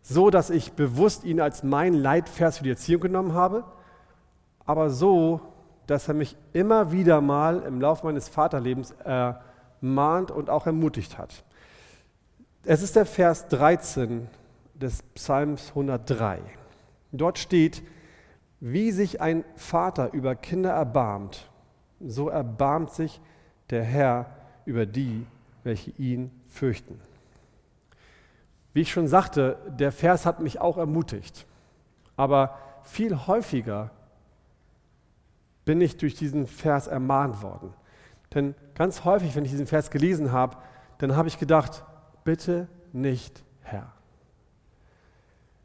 so, 0.00 0.30
dass 0.30 0.48
ich 0.48 0.72
bewusst 0.72 1.24
ihn 1.24 1.42
als 1.42 1.62
mein 1.62 1.92
Leitvers 1.92 2.58
für 2.58 2.64
die 2.64 2.70
Erziehung 2.70 3.02
genommen 3.02 3.34
habe, 3.34 3.64
aber 4.64 4.88
so, 4.88 5.42
dass 5.86 6.08
er 6.08 6.14
mich 6.14 6.34
immer 6.54 6.92
wieder 6.92 7.20
mal 7.20 7.60
im 7.60 7.78
Laufe 7.78 8.06
meines 8.06 8.30
Vaterlebens 8.30 8.92
ermahnt 9.04 10.30
und 10.30 10.48
auch 10.48 10.64
ermutigt 10.64 11.18
hat. 11.18 11.44
Es 12.64 12.82
ist 12.82 12.94
der 12.94 13.06
Vers 13.06 13.48
13 13.48 14.28
des 14.74 15.02
Psalms 15.14 15.70
103. 15.70 16.40
Dort 17.10 17.38
steht, 17.38 17.82
wie 18.60 18.92
sich 18.92 19.22
ein 19.22 19.44
Vater 19.56 20.12
über 20.12 20.34
Kinder 20.34 20.70
erbarmt, 20.70 21.48
so 22.00 22.28
erbarmt 22.28 22.92
sich 22.92 23.22
der 23.70 23.82
Herr 23.82 24.26
über 24.66 24.84
die, 24.84 25.26
welche 25.64 25.92
ihn 25.92 26.30
fürchten. 26.48 27.00
Wie 28.74 28.82
ich 28.82 28.92
schon 28.92 29.08
sagte, 29.08 29.56
der 29.66 29.90
Vers 29.90 30.26
hat 30.26 30.40
mich 30.40 30.60
auch 30.60 30.76
ermutigt. 30.76 31.46
Aber 32.16 32.58
viel 32.82 33.26
häufiger 33.26 33.90
bin 35.64 35.80
ich 35.80 35.96
durch 35.96 36.14
diesen 36.14 36.46
Vers 36.46 36.88
ermahnt 36.88 37.42
worden. 37.42 37.72
Denn 38.34 38.54
ganz 38.74 39.04
häufig, 39.04 39.34
wenn 39.34 39.46
ich 39.46 39.50
diesen 39.50 39.66
Vers 39.66 39.90
gelesen 39.90 40.30
habe, 40.30 40.58
dann 40.98 41.16
habe 41.16 41.28
ich 41.28 41.38
gedacht, 41.38 41.84
bitte 42.24 42.68
nicht 42.92 43.42
Herr. 43.62 43.92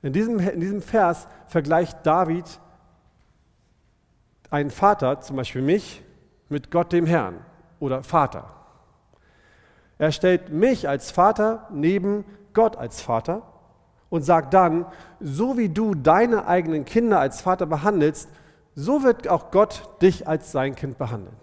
In 0.02 0.14
diesem, 0.14 0.40
in 0.40 0.60
diesem 0.60 0.82
Vers 0.82 1.28
vergleicht 1.48 2.06
David 2.06 2.60
einen 4.52 4.70
Vater, 4.70 5.22
zum 5.22 5.36
Beispiel 5.36 5.62
mich, 5.62 6.04
mit 6.50 6.70
Gott 6.70 6.94
dem 6.94 7.06
Herrn 7.06 7.40
oder 7.80 8.04
Vater. 8.04 8.50
Er 9.98 10.12
stellt 10.12 10.50
mich 10.50 10.88
als 10.88 11.12
Vater 11.12 11.68
neben 11.72 12.26
Gott 12.54 12.78
als 12.78 13.02
Vater 13.02 13.42
und 14.10 14.24
sagt 14.24 14.54
dann, 14.54 14.86
so 15.20 15.58
wie 15.58 15.70
du 15.70 15.96
deine 15.96 16.48
eigenen 16.48 16.86
Kinder 16.86 17.20
als 17.20 17.42
Vater 17.42 17.66
behandelst, 17.66 18.30
so 18.76 19.04
wird 19.04 19.28
auch 19.28 19.52
Gott 19.52 19.90
dich 20.02 20.28
als 20.28 20.52
sein 20.52 20.76
Kind 20.76 20.98
behandeln. 20.98 21.36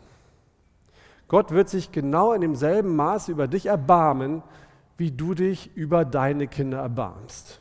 Gott 1.28 1.50
wird 1.50 1.70
sich 1.70 1.92
genau 1.92 2.32
in 2.32 2.42
demselben 2.42 2.94
Maße 2.94 3.32
über 3.32 3.48
dich 3.48 3.66
erbarmen, 3.66 4.42
wie 5.02 5.10
du 5.10 5.34
dich 5.34 5.76
über 5.76 6.04
deine 6.04 6.46
Kinder 6.46 6.78
erbarmst. 6.78 7.60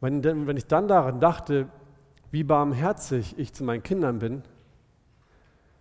Wenn, 0.00 0.24
wenn 0.24 0.56
ich 0.56 0.64
dann 0.64 0.88
daran 0.88 1.20
dachte, 1.20 1.68
wie 2.30 2.44
barmherzig 2.44 3.38
ich 3.38 3.52
zu 3.52 3.62
meinen 3.62 3.82
Kindern 3.82 4.18
bin, 4.18 4.42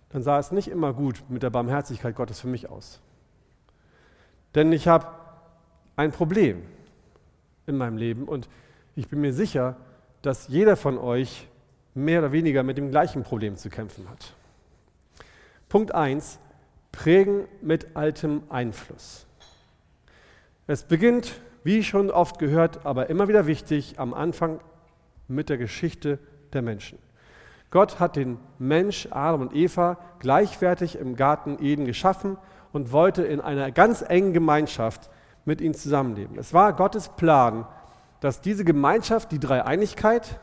dann 0.10 0.22
sah 0.22 0.38
es 0.38 0.52
nicht 0.52 0.68
immer 0.68 0.92
gut 0.92 1.24
mit 1.30 1.44
der 1.44 1.50
Barmherzigkeit 1.50 2.14
Gottes 2.14 2.42
für 2.42 2.50
mich 2.50 2.70
aus. 2.70 3.00
Denn 4.54 4.74
ich 4.74 4.90
habe 4.90 5.08
ein 5.96 6.12
Problem 6.12 6.62
in 7.66 7.78
meinem 7.78 7.96
Leben 7.96 8.26
und 8.26 8.50
ich 8.98 9.08
bin 9.08 9.22
mir 9.22 9.32
sicher, 9.32 9.78
dass 10.22 10.50
jeder 10.50 10.76
von 10.76 10.98
euch 10.98 11.48
mehr 11.94 12.20
oder 12.20 12.34
weniger 12.34 12.64
mit 12.64 12.78
dem 12.78 12.92
gleichen 12.92 13.24
Problem 13.24 13.56
zu 13.56 13.70
kämpfen 13.70 14.10
hat. 14.10 14.34
Punkt 15.70 15.96
1. 15.96 16.38
Prägen 16.92 17.48
mit 17.62 17.96
altem 17.96 18.44
Einfluss. 18.50 19.26
Es 20.68 20.84
beginnt, 20.84 21.40
wie 21.64 21.84
schon 21.84 22.10
oft 22.10 22.40
gehört, 22.40 22.86
aber 22.86 23.10
immer 23.10 23.28
wieder 23.28 23.46
wichtig, 23.46 23.96
am 24.00 24.14
Anfang 24.14 24.60
mit 25.28 25.50
der 25.50 25.58
Geschichte 25.58 26.18
der 26.54 26.64
Menschen. 26.64 26.98
Gott 27.70 28.00
hat 28.00 28.16
den 28.16 28.40
Mensch, 28.58 29.08
Adam 29.12 29.42
und 29.42 29.56
Eva, 29.56 29.98
gleichwertig 30.20 30.98
im 30.98 31.16
Garten 31.16 31.58
Eden 31.62 31.86
geschaffen 31.86 32.38
und 32.72 32.92
wollte 32.92 33.24
in 33.24 33.42
einer 33.42 33.72
ganz 33.72 34.02
engen 34.02 34.34
Gemeinschaft 34.34 35.10
mit 35.46 35.62
ihnen 35.62 35.76
zusammenleben. 35.76 36.40
Es 36.40 36.54
war 36.54 36.74
Gottes 36.74 37.10
Plan, 37.10 37.68
dass 38.20 38.42
diese 38.42 38.66
Gemeinschaft 38.66 39.32
die 39.32 39.40
Dreieinigkeit 39.40 40.40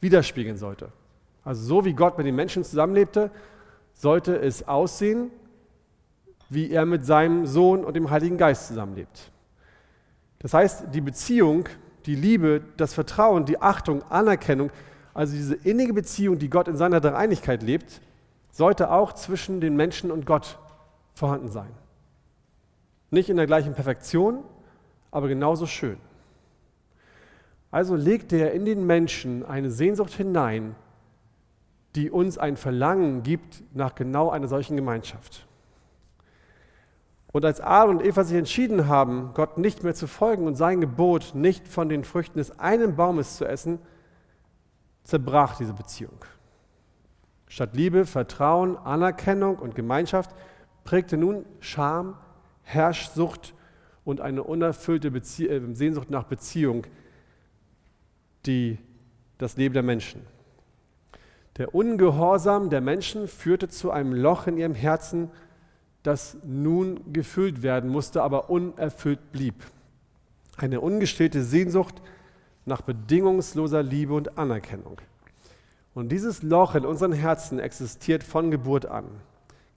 widerspiegeln 0.00 0.56
sollte. 0.56 0.90
Also 1.44 1.62
so 1.62 1.84
wie 1.84 1.92
Gott 1.92 2.18
mit 2.18 2.26
den 2.26 2.34
Menschen 2.34 2.64
zusammenlebte, 2.64 3.30
sollte 3.94 4.36
es 4.36 4.66
aussehen, 4.66 5.30
wie 6.48 6.70
er 6.70 6.86
mit 6.86 7.04
seinem 7.04 7.46
Sohn 7.46 7.84
und 7.84 7.94
dem 7.94 8.10
Heiligen 8.10 8.38
Geist 8.38 8.68
zusammenlebt. 8.68 9.30
Das 10.38 10.54
heißt, 10.54 10.94
die 10.94 11.00
Beziehung, 11.00 11.68
die 12.06 12.14
Liebe, 12.14 12.62
das 12.76 12.94
Vertrauen, 12.94 13.44
die 13.44 13.60
Achtung, 13.60 14.02
Anerkennung, 14.08 14.70
also 15.12 15.34
diese 15.34 15.54
innige 15.54 15.92
Beziehung, 15.92 16.38
die 16.38 16.48
Gott 16.48 16.68
in 16.68 16.76
seiner 16.76 17.00
Dreieinigkeit 17.00 17.62
lebt, 17.62 18.00
sollte 18.50 18.90
auch 18.90 19.12
zwischen 19.12 19.60
den 19.60 19.76
Menschen 19.76 20.10
und 20.10 20.26
Gott 20.26 20.58
vorhanden 21.14 21.48
sein. 21.48 21.70
Nicht 23.10 23.28
in 23.28 23.36
der 23.36 23.46
gleichen 23.46 23.74
Perfektion, 23.74 24.44
aber 25.10 25.28
genauso 25.28 25.66
schön. 25.66 25.98
Also 27.70 27.96
legte 27.96 28.36
er 28.36 28.52
in 28.52 28.64
den 28.64 28.86
Menschen 28.86 29.44
eine 29.44 29.70
Sehnsucht 29.70 30.12
hinein, 30.12 30.74
die 31.94 32.10
uns 32.10 32.38
ein 32.38 32.56
Verlangen 32.56 33.22
gibt 33.22 33.62
nach 33.74 33.94
genau 33.94 34.30
einer 34.30 34.46
solchen 34.48 34.76
Gemeinschaft. 34.76 35.47
Und 37.30 37.44
als 37.44 37.60
Adam 37.60 37.96
und 37.96 38.04
Eva 38.04 38.24
sich 38.24 38.36
entschieden 38.36 38.88
haben, 38.88 39.32
Gott 39.34 39.58
nicht 39.58 39.84
mehr 39.84 39.94
zu 39.94 40.06
folgen 40.06 40.46
und 40.46 40.54
sein 40.54 40.80
Gebot, 40.80 41.34
nicht 41.34 41.68
von 41.68 41.88
den 41.88 42.04
Früchten 42.04 42.38
des 42.38 42.58
einen 42.58 42.96
Baumes 42.96 43.36
zu 43.36 43.44
essen, 43.44 43.78
zerbrach 45.04 45.56
diese 45.56 45.74
Beziehung. 45.74 46.24
Statt 47.46 47.70
Liebe, 47.74 48.06
Vertrauen, 48.06 48.76
Anerkennung 48.76 49.56
und 49.58 49.74
Gemeinschaft 49.74 50.34
prägte 50.84 51.16
nun 51.16 51.44
Scham, 51.60 52.16
Herrschsucht 52.62 53.54
und 54.04 54.20
eine 54.20 54.42
unerfüllte 54.42 55.10
Bezie 55.10 55.48
äh, 55.48 55.74
Sehnsucht 55.74 56.10
nach 56.10 56.24
Beziehung 56.24 56.86
die, 58.46 58.78
das 59.36 59.56
Leben 59.56 59.74
der 59.74 59.82
Menschen. 59.82 60.22
Der 61.58 61.74
Ungehorsam 61.74 62.70
der 62.70 62.80
Menschen 62.80 63.28
führte 63.28 63.68
zu 63.68 63.90
einem 63.90 64.12
Loch 64.12 64.46
in 64.46 64.56
ihrem 64.56 64.74
Herzen, 64.74 65.30
das 66.08 66.38
nun 66.42 67.12
gefüllt 67.12 67.62
werden 67.62 67.90
musste, 67.90 68.22
aber 68.22 68.48
unerfüllt 68.48 69.30
blieb. 69.30 69.54
Eine 70.56 70.80
ungestillte 70.80 71.44
Sehnsucht 71.44 71.96
nach 72.64 72.80
bedingungsloser 72.80 73.82
Liebe 73.82 74.14
und 74.14 74.38
Anerkennung. 74.38 75.02
Und 75.94 76.08
dieses 76.10 76.42
Loch 76.42 76.74
in 76.74 76.86
unseren 76.86 77.12
Herzen 77.12 77.58
existiert 77.58 78.24
von 78.24 78.50
Geburt 78.50 78.86
an. 78.86 79.04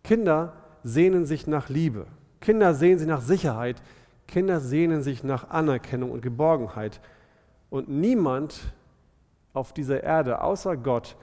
Kinder 0.06 0.54
sehnen 0.86 1.26
sich 1.26 1.48
nach 1.48 1.68
Liebe. 1.68 2.08
Kinder 2.40 2.76
sehnen 2.76 3.00
sich 3.00 3.10
nach 3.10 3.22
Sicherheit. 3.22 3.82
Kinder 4.26 4.62
sehnen 4.62 5.04
sich 5.04 5.26
nach 5.26 5.50
Anerkennung 5.50 6.12
und 6.12 6.22
Geborgenheit. 6.22 7.02
Und 7.70 7.90
niemand 7.90 8.58
auf 9.52 9.74
dieser 9.74 10.02
Erde 10.02 10.40
außer 10.42 10.78
Gott 10.78 11.18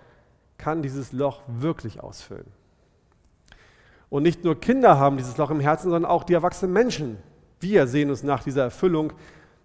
kann 0.58 0.82
dieses 0.82 1.12
Loch 1.12 1.40
wirklich 1.46 2.02
ausfüllen. 2.02 2.57
Und 4.10 4.22
nicht 4.22 4.44
nur 4.44 4.58
Kinder 4.58 4.98
haben 4.98 5.16
dieses 5.16 5.36
Loch 5.36 5.50
im 5.50 5.60
Herzen, 5.60 5.90
sondern 5.90 6.10
auch 6.10 6.24
die 6.24 6.34
erwachsenen 6.34 6.72
Menschen. 6.72 7.18
Wir 7.60 7.86
sehen 7.86 8.10
uns 8.10 8.22
nach 8.22 8.42
dieser 8.42 8.62
Erfüllung, 8.64 9.12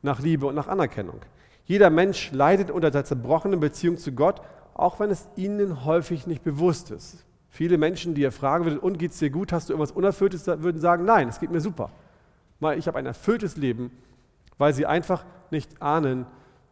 nach 0.01 0.19
Liebe 0.19 0.45
und 0.45 0.55
nach 0.55 0.67
Anerkennung. 0.67 1.21
Jeder 1.65 1.89
Mensch 1.89 2.31
leidet 2.31 2.69
unter 2.69 2.91
der 2.91 3.05
zerbrochenen 3.05 3.59
Beziehung 3.59 3.97
zu 3.97 4.11
Gott, 4.11 4.41
auch 4.73 4.99
wenn 4.99 5.11
es 5.11 5.27
ihnen 5.35 5.85
häufig 5.85 6.27
nicht 6.27 6.43
bewusst 6.43 6.91
ist. 6.91 7.23
Viele 7.49 7.77
Menschen, 7.77 8.15
die 8.15 8.21
ihr 8.21 8.31
fragen 8.31 8.65
würden, 8.65 8.79
und 8.79 8.97
geht 8.97 9.11
es 9.11 9.19
dir 9.19 9.29
gut, 9.29 9.53
hast 9.53 9.69
du 9.69 9.73
irgendwas 9.73 9.91
Unerfülltes, 9.91 10.47
würden 10.47 10.81
sagen, 10.81 11.05
nein, 11.05 11.29
es 11.29 11.39
geht 11.39 11.51
mir 11.51 11.61
super. 11.61 11.91
Weil 12.59 12.79
ich 12.79 12.87
habe 12.87 12.97
ein 12.97 13.05
erfülltes 13.05 13.55
Leben, 13.55 13.91
weil 14.57 14.73
sie 14.73 14.85
einfach 14.85 15.23
nicht 15.51 15.81
ahnen, 15.81 16.25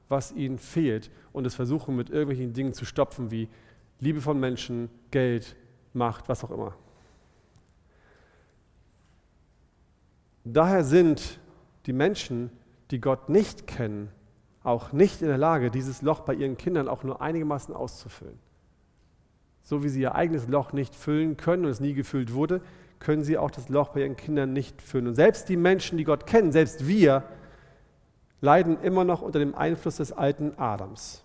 was 0.10 0.34
ihnen 0.34 0.58
fehlt 0.58 1.10
und 1.32 1.46
es 1.46 1.56
versuchen 1.56 1.96
mit 1.96 2.10
irgendwelchen 2.10 2.54
Dingen 2.54 2.74
zu 2.74 2.86
stopfen, 2.86 3.32
wie 3.32 3.48
Liebe 4.00 4.20
von 4.20 4.40
Menschen, 4.40 4.90
Geld, 5.12 5.56
Macht, 5.94 6.28
was 6.28 6.44
auch 6.44 6.52
immer. 6.52 6.74
Daher 10.44 10.84
sind 10.84 11.40
die 11.86 11.94
Menschen, 11.94 12.50
die 12.90 13.00
Gott 13.00 13.30
nicht 13.30 13.68
kennen, 13.68 14.10
auch 14.64 14.92
nicht 14.92 15.22
in 15.22 15.28
der 15.28 15.38
Lage, 15.38 15.72
dieses 15.72 16.02
Loch 16.02 16.22
bei 16.22 16.34
ihren 16.34 16.58
Kindern 16.58 16.88
auch 16.88 17.04
nur 17.04 17.22
einigermaßen 17.22 17.74
auszufüllen. 17.76 18.38
So 19.64 19.84
wie 19.84 19.90
sie 19.90 20.02
ihr 20.02 20.16
eigenes 20.16 20.48
Loch 20.48 20.74
nicht 20.74 20.96
füllen 20.96 21.38
können 21.38 21.66
und 21.66 21.72
es 21.72 21.80
nie 21.80 21.94
gefüllt 21.94 22.34
wurde, 22.34 22.62
können 23.00 23.24
sie 23.24 23.38
auch 23.38 23.52
das 23.52 23.70
Loch 23.70 23.90
bei 23.90 24.02
ihren 24.02 24.16
Kindern 24.16 24.54
nicht 24.54 24.82
füllen. 24.82 25.08
Und 25.08 25.16
selbst 25.16 25.50
die 25.50 25.58
Menschen, 25.58 25.98
die 25.98 26.04
Gott 26.04 26.28
kennen, 26.28 26.52
selbst 26.52 26.88
wir, 26.88 27.24
leiden 28.42 28.80
immer 28.82 29.04
noch 29.04 29.22
unter 29.22 29.40
dem 29.40 29.56
Einfluss 29.56 29.98
des 29.98 30.12
alten 30.12 30.54
Adams. 30.58 31.24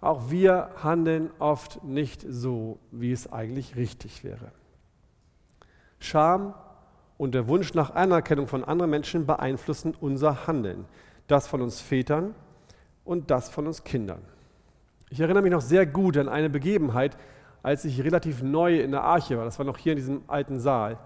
Auch 0.00 0.30
wir 0.30 0.70
handeln 0.82 1.30
oft 1.38 1.82
nicht 1.84 2.24
so, 2.28 2.78
wie 2.90 3.12
es 3.12 3.30
eigentlich 3.32 3.76
richtig 3.76 4.24
wäre. 4.24 4.52
Scham 5.98 6.54
und 7.18 7.34
der 7.34 7.48
Wunsch 7.48 7.74
nach 7.74 7.94
Anerkennung 7.94 8.46
von 8.46 8.64
anderen 8.64 8.90
Menschen 8.90 9.26
beeinflussen 9.26 9.94
unser 10.00 10.46
Handeln. 10.46 10.86
Das 11.26 11.46
von 11.46 11.60
uns 11.60 11.80
Vätern 11.80 12.34
und 13.04 13.30
das 13.30 13.50
von 13.50 13.66
uns 13.66 13.84
Kindern. 13.84 14.22
Ich 15.10 15.20
erinnere 15.20 15.42
mich 15.42 15.52
noch 15.52 15.60
sehr 15.60 15.84
gut 15.84 16.16
an 16.16 16.28
eine 16.28 16.48
Begebenheit, 16.48 17.16
als 17.62 17.84
ich 17.84 18.02
relativ 18.02 18.42
neu 18.42 18.80
in 18.80 18.92
der 18.92 19.02
Arche 19.02 19.36
war. 19.36 19.44
Das 19.44 19.58
war 19.58 19.66
noch 19.66 19.76
hier 19.76 19.92
in 19.92 19.98
diesem 19.98 20.22
alten 20.28 20.60
Saal. 20.60 20.98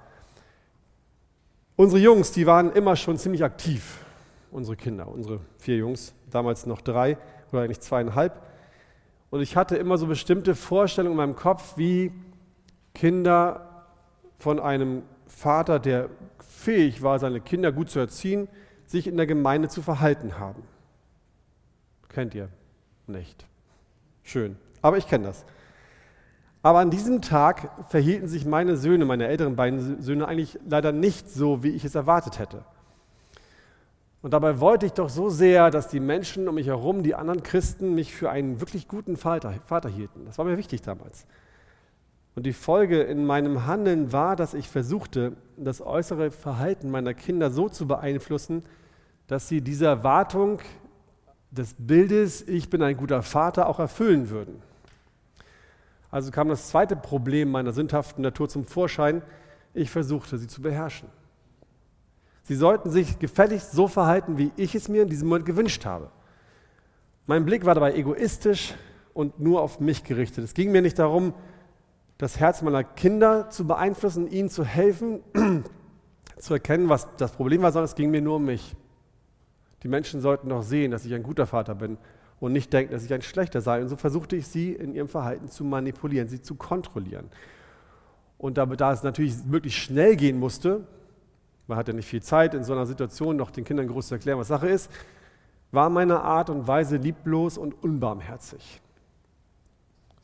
Unsere 1.76 2.00
Jungs, 2.00 2.30
die 2.30 2.46
waren 2.46 2.70
immer 2.72 2.94
schon 2.94 3.16
ziemlich 3.16 3.42
aktiv. 3.42 4.04
Unsere 4.50 4.76
Kinder, 4.76 5.08
unsere 5.08 5.40
vier 5.58 5.78
Jungs, 5.78 6.14
damals 6.30 6.66
noch 6.66 6.82
drei 6.82 7.16
oder 7.50 7.62
eigentlich 7.62 7.80
zweieinhalb. 7.80 8.40
Und 9.30 9.40
ich 9.40 9.56
hatte 9.56 9.76
immer 9.76 9.96
so 9.96 10.06
bestimmte 10.06 10.54
Vorstellungen 10.54 11.12
in 11.12 11.16
meinem 11.16 11.36
Kopf, 11.36 11.78
wie 11.78 12.12
Kinder 12.92 13.86
von 14.38 14.60
einem 14.60 15.02
Vater, 15.42 15.80
der 15.80 16.08
fähig 16.38 17.02
war, 17.02 17.18
seine 17.18 17.40
Kinder 17.40 17.72
gut 17.72 17.90
zu 17.90 17.98
erziehen, 17.98 18.46
sich 18.86 19.08
in 19.08 19.16
der 19.16 19.26
Gemeinde 19.26 19.68
zu 19.68 19.82
verhalten 19.82 20.38
haben. 20.38 20.62
Kennt 22.08 22.34
ihr 22.34 22.48
nicht? 23.08 23.44
Schön. 24.22 24.56
Aber 24.82 24.98
ich 24.98 25.08
kenne 25.08 25.24
das. 25.24 25.44
Aber 26.62 26.78
an 26.78 26.90
diesem 26.90 27.22
Tag 27.22 27.70
verhielten 27.90 28.28
sich 28.28 28.44
meine 28.46 28.76
Söhne, 28.76 29.04
meine 29.04 29.26
älteren 29.26 29.56
beiden 29.56 30.00
Söhne, 30.00 30.28
eigentlich 30.28 30.60
leider 30.64 30.92
nicht 30.92 31.28
so, 31.28 31.64
wie 31.64 31.70
ich 31.70 31.84
es 31.84 31.96
erwartet 31.96 32.38
hätte. 32.38 32.64
Und 34.22 34.32
dabei 34.32 34.60
wollte 34.60 34.86
ich 34.86 34.92
doch 34.92 35.08
so 35.08 35.28
sehr, 35.28 35.72
dass 35.72 35.88
die 35.88 35.98
Menschen 35.98 36.46
um 36.46 36.54
mich 36.54 36.68
herum, 36.68 37.02
die 37.02 37.16
anderen 37.16 37.42
Christen, 37.42 37.96
mich 37.96 38.14
für 38.14 38.30
einen 38.30 38.60
wirklich 38.60 38.86
guten 38.86 39.16
Vater, 39.16 39.54
Vater 39.64 39.88
hielten. 39.88 40.24
Das 40.24 40.38
war 40.38 40.44
mir 40.44 40.56
wichtig 40.56 40.82
damals. 40.82 41.26
Und 42.34 42.44
die 42.46 42.52
Folge 42.52 43.02
in 43.02 43.26
meinem 43.26 43.66
Handeln 43.66 44.12
war, 44.12 44.36
dass 44.36 44.54
ich 44.54 44.68
versuchte, 44.68 45.36
das 45.56 45.80
äußere 45.80 46.30
Verhalten 46.30 46.90
meiner 46.90 47.12
Kinder 47.14 47.50
so 47.50 47.68
zu 47.68 47.86
beeinflussen, 47.86 48.64
dass 49.26 49.48
sie 49.48 49.60
diese 49.60 49.86
Erwartung 49.86 50.60
des 51.50 51.74
Bildes, 51.78 52.42
ich 52.48 52.70
bin 52.70 52.82
ein 52.82 52.96
guter 52.96 53.22
Vater, 53.22 53.68
auch 53.68 53.78
erfüllen 53.78 54.30
würden. 54.30 54.62
Also 56.10 56.30
kam 56.30 56.48
das 56.48 56.68
zweite 56.68 56.96
Problem 56.96 57.50
meiner 57.50 57.72
sündhaften 57.72 58.22
Natur 58.22 58.48
zum 58.48 58.64
Vorschein. 58.64 59.22
Ich 59.74 59.90
versuchte, 59.90 60.38
sie 60.38 60.46
zu 60.46 60.62
beherrschen. 60.62 61.08
Sie 62.44 62.54
sollten 62.54 62.90
sich 62.90 63.18
gefälligst 63.18 63.72
so 63.72 63.88
verhalten, 63.88 64.36
wie 64.36 64.52
ich 64.56 64.74
es 64.74 64.88
mir 64.88 65.02
in 65.02 65.08
diesem 65.08 65.28
Moment 65.28 65.46
gewünscht 65.46 65.84
habe. 65.84 66.10
Mein 67.26 67.44
Blick 67.44 67.64
war 67.64 67.74
dabei 67.74 67.94
egoistisch 67.94 68.74
und 69.14 69.38
nur 69.38 69.60
auf 69.62 69.80
mich 69.80 70.04
gerichtet. 70.04 70.44
Es 70.44 70.54
ging 70.54 70.72
mir 70.72 70.82
nicht 70.82 70.98
darum, 70.98 71.34
das 72.22 72.38
Herz 72.38 72.62
meiner 72.62 72.84
Kinder 72.84 73.50
zu 73.50 73.66
beeinflussen, 73.66 74.30
ihnen 74.30 74.48
zu 74.48 74.64
helfen, 74.64 75.24
zu 76.38 76.54
erkennen, 76.54 76.88
was 76.88 77.08
das 77.16 77.32
Problem 77.32 77.62
war, 77.62 77.72
sondern 77.72 77.86
es 77.86 77.96
ging 77.96 78.12
mir 78.12 78.22
nur 78.22 78.36
um 78.36 78.44
mich. 78.44 78.76
Die 79.82 79.88
Menschen 79.88 80.20
sollten 80.20 80.48
doch 80.48 80.62
sehen, 80.62 80.92
dass 80.92 81.04
ich 81.04 81.12
ein 81.14 81.24
guter 81.24 81.48
Vater 81.48 81.74
bin 81.74 81.98
und 82.38 82.52
nicht 82.52 82.72
denken, 82.72 82.92
dass 82.92 83.04
ich 83.04 83.12
ein 83.12 83.22
schlechter 83.22 83.60
sei. 83.60 83.82
Und 83.82 83.88
so 83.88 83.96
versuchte 83.96 84.36
ich 84.36 84.46
sie 84.46 84.72
in 84.72 84.94
ihrem 84.94 85.08
Verhalten 85.08 85.48
zu 85.48 85.64
manipulieren, 85.64 86.28
sie 86.28 86.40
zu 86.40 86.54
kontrollieren. 86.54 87.28
Und 88.38 88.56
da, 88.56 88.66
da 88.66 88.92
es 88.92 89.02
natürlich 89.02 89.34
wirklich 89.50 89.76
schnell 89.76 90.14
gehen 90.14 90.38
musste, 90.38 90.86
man 91.66 91.76
hatte 91.76 91.92
nicht 91.92 92.06
viel 92.06 92.22
Zeit, 92.22 92.54
in 92.54 92.62
so 92.62 92.72
einer 92.72 92.86
Situation 92.86 93.34
noch 93.34 93.50
den 93.50 93.64
Kindern 93.64 93.88
groß 93.88 94.06
zu 94.06 94.14
erklären, 94.14 94.38
was 94.38 94.46
Sache 94.46 94.68
ist, 94.68 94.92
war 95.72 95.90
meine 95.90 96.20
Art 96.20 96.50
und 96.50 96.68
Weise 96.68 96.98
lieblos 96.98 97.58
und 97.58 97.82
unbarmherzig. 97.82 98.81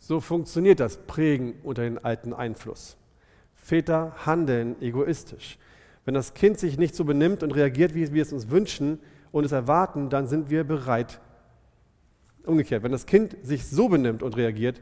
So 0.09 0.21
funktioniert 0.21 0.81
das 0.81 0.97
Prägen 0.97 1.57
unter 1.63 1.83
den 1.83 2.03
alten 2.03 2.33
Einfluss. 2.33 2.97
Väter 3.55 4.15
handeln 4.25 4.81
egoistisch. 4.81 5.59
Wenn 6.07 6.15
das 6.15 6.33
Kind 6.33 6.59
sich 6.59 6.79
nicht 6.79 6.95
so 6.95 7.05
benimmt 7.05 7.43
und 7.43 7.51
reagiert, 7.51 7.95
wie 7.95 8.11
wir 8.15 8.23
es 8.23 8.33
uns 8.33 8.49
wünschen 8.49 9.01
und 9.33 9.45
es 9.45 9.53
erwarten, 9.53 10.09
dann 10.09 10.27
sind 10.27 10.49
wir 10.49 10.65
bereit. 10.65 11.21
Umgekehrt, 12.47 12.83
wenn 12.85 12.91
das 12.91 13.05
Kind 13.05 13.37
sich 13.43 13.67
so 13.67 13.91
benimmt 13.91 14.23
und 14.23 14.35
reagiert, 14.35 14.81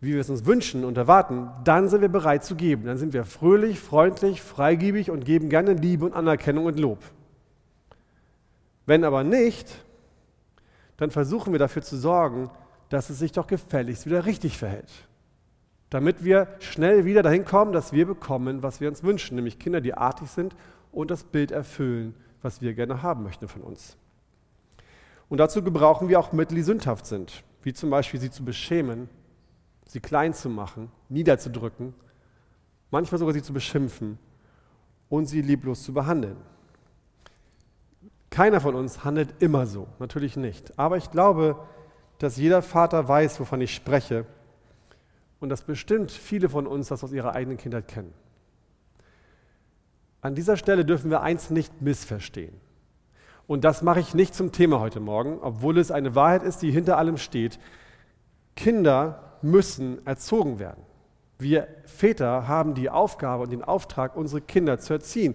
wie 0.00 0.12
wir 0.12 0.20
es 0.20 0.30
uns 0.30 0.46
wünschen 0.46 0.84
und 0.84 0.96
erwarten, 0.96 1.50
dann 1.64 1.88
sind 1.88 2.02
wir 2.02 2.08
bereit 2.08 2.44
zu 2.44 2.54
geben. 2.54 2.84
Dann 2.84 2.96
sind 2.96 3.12
wir 3.12 3.24
fröhlich, 3.24 3.80
freundlich, 3.80 4.40
freigebig 4.40 5.10
und 5.10 5.24
geben 5.24 5.48
gerne 5.48 5.72
Liebe 5.72 6.04
und 6.04 6.14
Anerkennung 6.14 6.66
und 6.66 6.78
Lob. 6.78 7.00
Wenn 8.86 9.02
aber 9.02 9.24
nicht, 9.24 9.84
dann 10.96 11.10
versuchen 11.10 11.50
wir 11.50 11.58
dafür 11.58 11.82
zu 11.82 11.96
sorgen, 11.96 12.50
dass 12.88 13.10
es 13.10 13.18
sich 13.18 13.32
doch 13.32 13.46
gefälligst 13.46 14.06
wieder 14.06 14.26
richtig 14.26 14.58
verhält. 14.58 14.90
Damit 15.90 16.24
wir 16.24 16.48
schnell 16.60 17.04
wieder 17.04 17.22
dahin 17.22 17.44
kommen, 17.44 17.72
dass 17.72 17.92
wir 17.92 18.06
bekommen, 18.06 18.62
was 18.62 18.80
wir 18.80 18.88
uns 18.88 19.02
wünschen, 19.02 19.36
nämlich 19.36 19.58
Kinder, 19.58 19.80
die 19.80 19.94
artig 19.94 20.28
sind 20.28 20.56
und 20.92 21.10
das 21.10 21.24
Bild 21.24 21.50
erfüllen, 21.50 22.14
was 22.42 22.60
wir 22.60 22.74
gerne 22.74 23.02
haben 23.02 23.22
möchten 23.22 23.48
von 23.48 23.62
uns. 23.62 23.96
Und 25.28 25.38
dazu 25.38 25.62
gebrauchen 25.62 26.08
wir 26.08 26.20
auch 26.20 26.32
Mittel, 26.32 26.56
die 26.56 26.62
sündhaft 26.62 27.06
sind, 27.06 27.44
wie 27.62 27.72
zum 27.72 27.90
Beispiel 27.90 28.20
sie 28.20 28.30
zu 28.30 28.44
beschämen, 28.44 29.08
sie 29.86 30.00
klein 30.00 30.34
zu 30.34 30.48
machen, 30.48 30.90
niederzudrücken, 31.08 31.94
manchmal 32.90 33.18
sogar 33.18 33.34
sie 33.34 33.42
zu 33.42 33.52
beschimpfen 33.52 34.18
und 35.08 35.26
sie 35.26 35.42
lieblos 35.42 35.82
zu 35.82 35.92
behandeln. 35.92 36.36
Keiner 38.30 38.60
von 38.60 38.74
uns 38.74 39.04
handelt 39.04 39.40
immer 39.40 39.66
so, 39.66 39.86
natürlich 40.00 40.36
nicht. 40.36 40.76
Aber 40.76 40.96
ich 40.96 41.10
glaube, 41.12 41.56
dass 42.18 42.36
jeder 42.36 42.62
Vater 42.62 43.08
weiß, 43.08 43.40
wovon 43.40 43.60
ich 43.60 43.74
spreche 43.74 44.26
und 45.40 45.48
dass 45.48 45.62
bestimmt 45.62 46.10
viele 46.10 46.48
von 46.48 46.66
uns 46.66 46.88
das 46.88 47.04
aus 47.04 47.12
ihrer 47.12 47.34
eigenen 47.34 47.58
Kindheit 47.58 47.88
kennen. 47.88 48.14
An 50.20 50.34
dieser 50.34 50.56
Stelle 50.56 50.84
dürfen 50.84 51.10
wir 51.10 51.20
eins 51.20 51.50
nicht 51.50 51.82
missverstehen. 51.82 52.54
Und 53.46 53.62
das 53.62 53.82
mache 53.82 54.00
ich 54.00 54.14
nicht 54.14 54.34
zum 54.34 54.52
Thema 54.52 54.80
heute 54.80 55.00
Morgen, 55.00 55.38
obwohl 55.42 55.76
es 55.76 55.90
eine 55.90 56.14
Wahrheit 56.14 56.42
ist, 56.42 56.62
die 56.62 56.70
hinter 56.70 56.96
allem 56.96 57.18
steht. 57.18 57.58
Kinder 58.56 59.36
müssen 59.42 60.06
erzogen 60.06 60.58
werden. 60.58 60.82
Wir 61.38 61.68
Väter 61.84 62.48
haben 62.48 62.74
die 62.74 62.88
Aufgabe 62.88 63.42
und 63.42 63.52
den 63.52 63.62
Auftrag, 63.62 64.16
unsere 64.16 64.40
Kinder 64.40 64.78
zu 64.78 64.94
erziehen. 64.94 65.34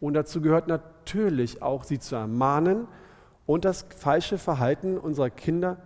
Und 0.00 0.12
dazu 0.12 0.42
gehört 0.42 0.68
natürlich 0.68 1.62
auch, 1.62 1.84
sie 1.84 1.98
zu 1.98 2.16
ermahnen 2.16 2.88
und 3.46 3.64
das 3.64 3.86
falsche 3.96 4.36
Verhalten 4.36 4.98
unserer 4.98 5.30
Kinder 5.30 5.78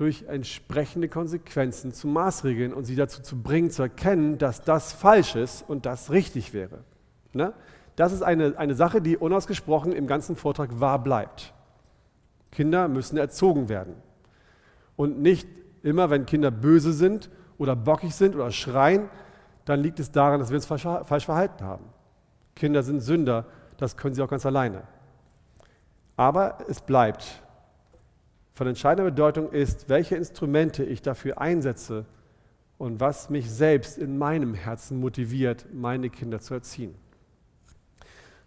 durch 0.00 0.24
entsprechende 0.28 1.10
Konsequenzen 1.10 1.92
zu 1.92 2.08
maßregeln 2.08 2.72
und 2.72 2.86
sie 2.86 2.96
dazu 2.96 3.20
zu 3.20 3.42
bringen, 3.42 3.70
zu 3.70 3.82
erkennen, 3.82 4.38
dass 4.38 4.62
das 4.62 4.94
falsch 4.94 5.36
ist 5.36 5.62
und 5.68 5.84
das 5.84 6.10
richtig 6.10 6.54
wäre. 6.54 6.78
Ne? 7.34 7.52
Das 7.96 8.10
ist 8.14 8.22
eine, 8.22 8.56
eine 8.56 8.74
Sache, 8.74 9.02
die 9.02 9.18
unausgesprochen 9.18 9.92
im 9.92 10.06
ganzen 10.06 10.36
Vortrag 10.36 10.80
wahr 10.80 11.02
bleibt. 11.02 11.52
Kinder 12.50 12.88
müssen 12.88 13.18
erzogen 13.18 13.68
werden. 13.68 13.94
Und 14.96 15.20
nicht 15.20 15.46
immer, 15.82 16.08
wenn 16.08 16.24
Kinder 16.24 16.50
böse 16.50 16.94
sind 16.94 17.28
oder 17.58 17.76
bockig 17.76 18.14
sind 18.14 18.34
oder 18.34 18.50
schreien, 18.52 19.10
dann 19.66 19.80
liegt 19.80 20.00
es 20.00 20.10
daran, 20.10 20.40
dass 20.40 20.48
wir 20.48 20.56
uns 20.56 20.64
falsch 20.64 21.26
verhalten 21.26 21.62
haben. 21.62 21.84
Kinder 22.56 22.82
sind 22.82 23.00
Sünder, 23.00 23.44
das 23.76 23.98
können 23.98 24.14
sie 24.14 24.22
auch 24.22 24.30
ganz 24.30 24.46
alleine. 24.46 24.84
Aber 26.16 26.56
es 26.68 26.80
bleibt. 26.80 27.42
Von 28.60 28.66
entscheidender 28.66 29.10
Bedeutung 29.10 29.52
ist, 29.52 29.88
welche 29.88 30.16
Instrumente 30.16 30.84
ich 30.84 31.00
dafür 31.00 31.40
einsetze 31.40 32.04
und 32.76 33.00
was 33.00 33.30
mich 33.30 33.50
selbst 33.50 33.96
in 33.96 34.18
meinem 34.18 34.52
Herzen 34.52 35.00
motiviert, 35.00 35.64
meine 35.72 36.10
Kinder 36.10 36.40
zu 36.40 36.52
erziehen. 36.52 36.94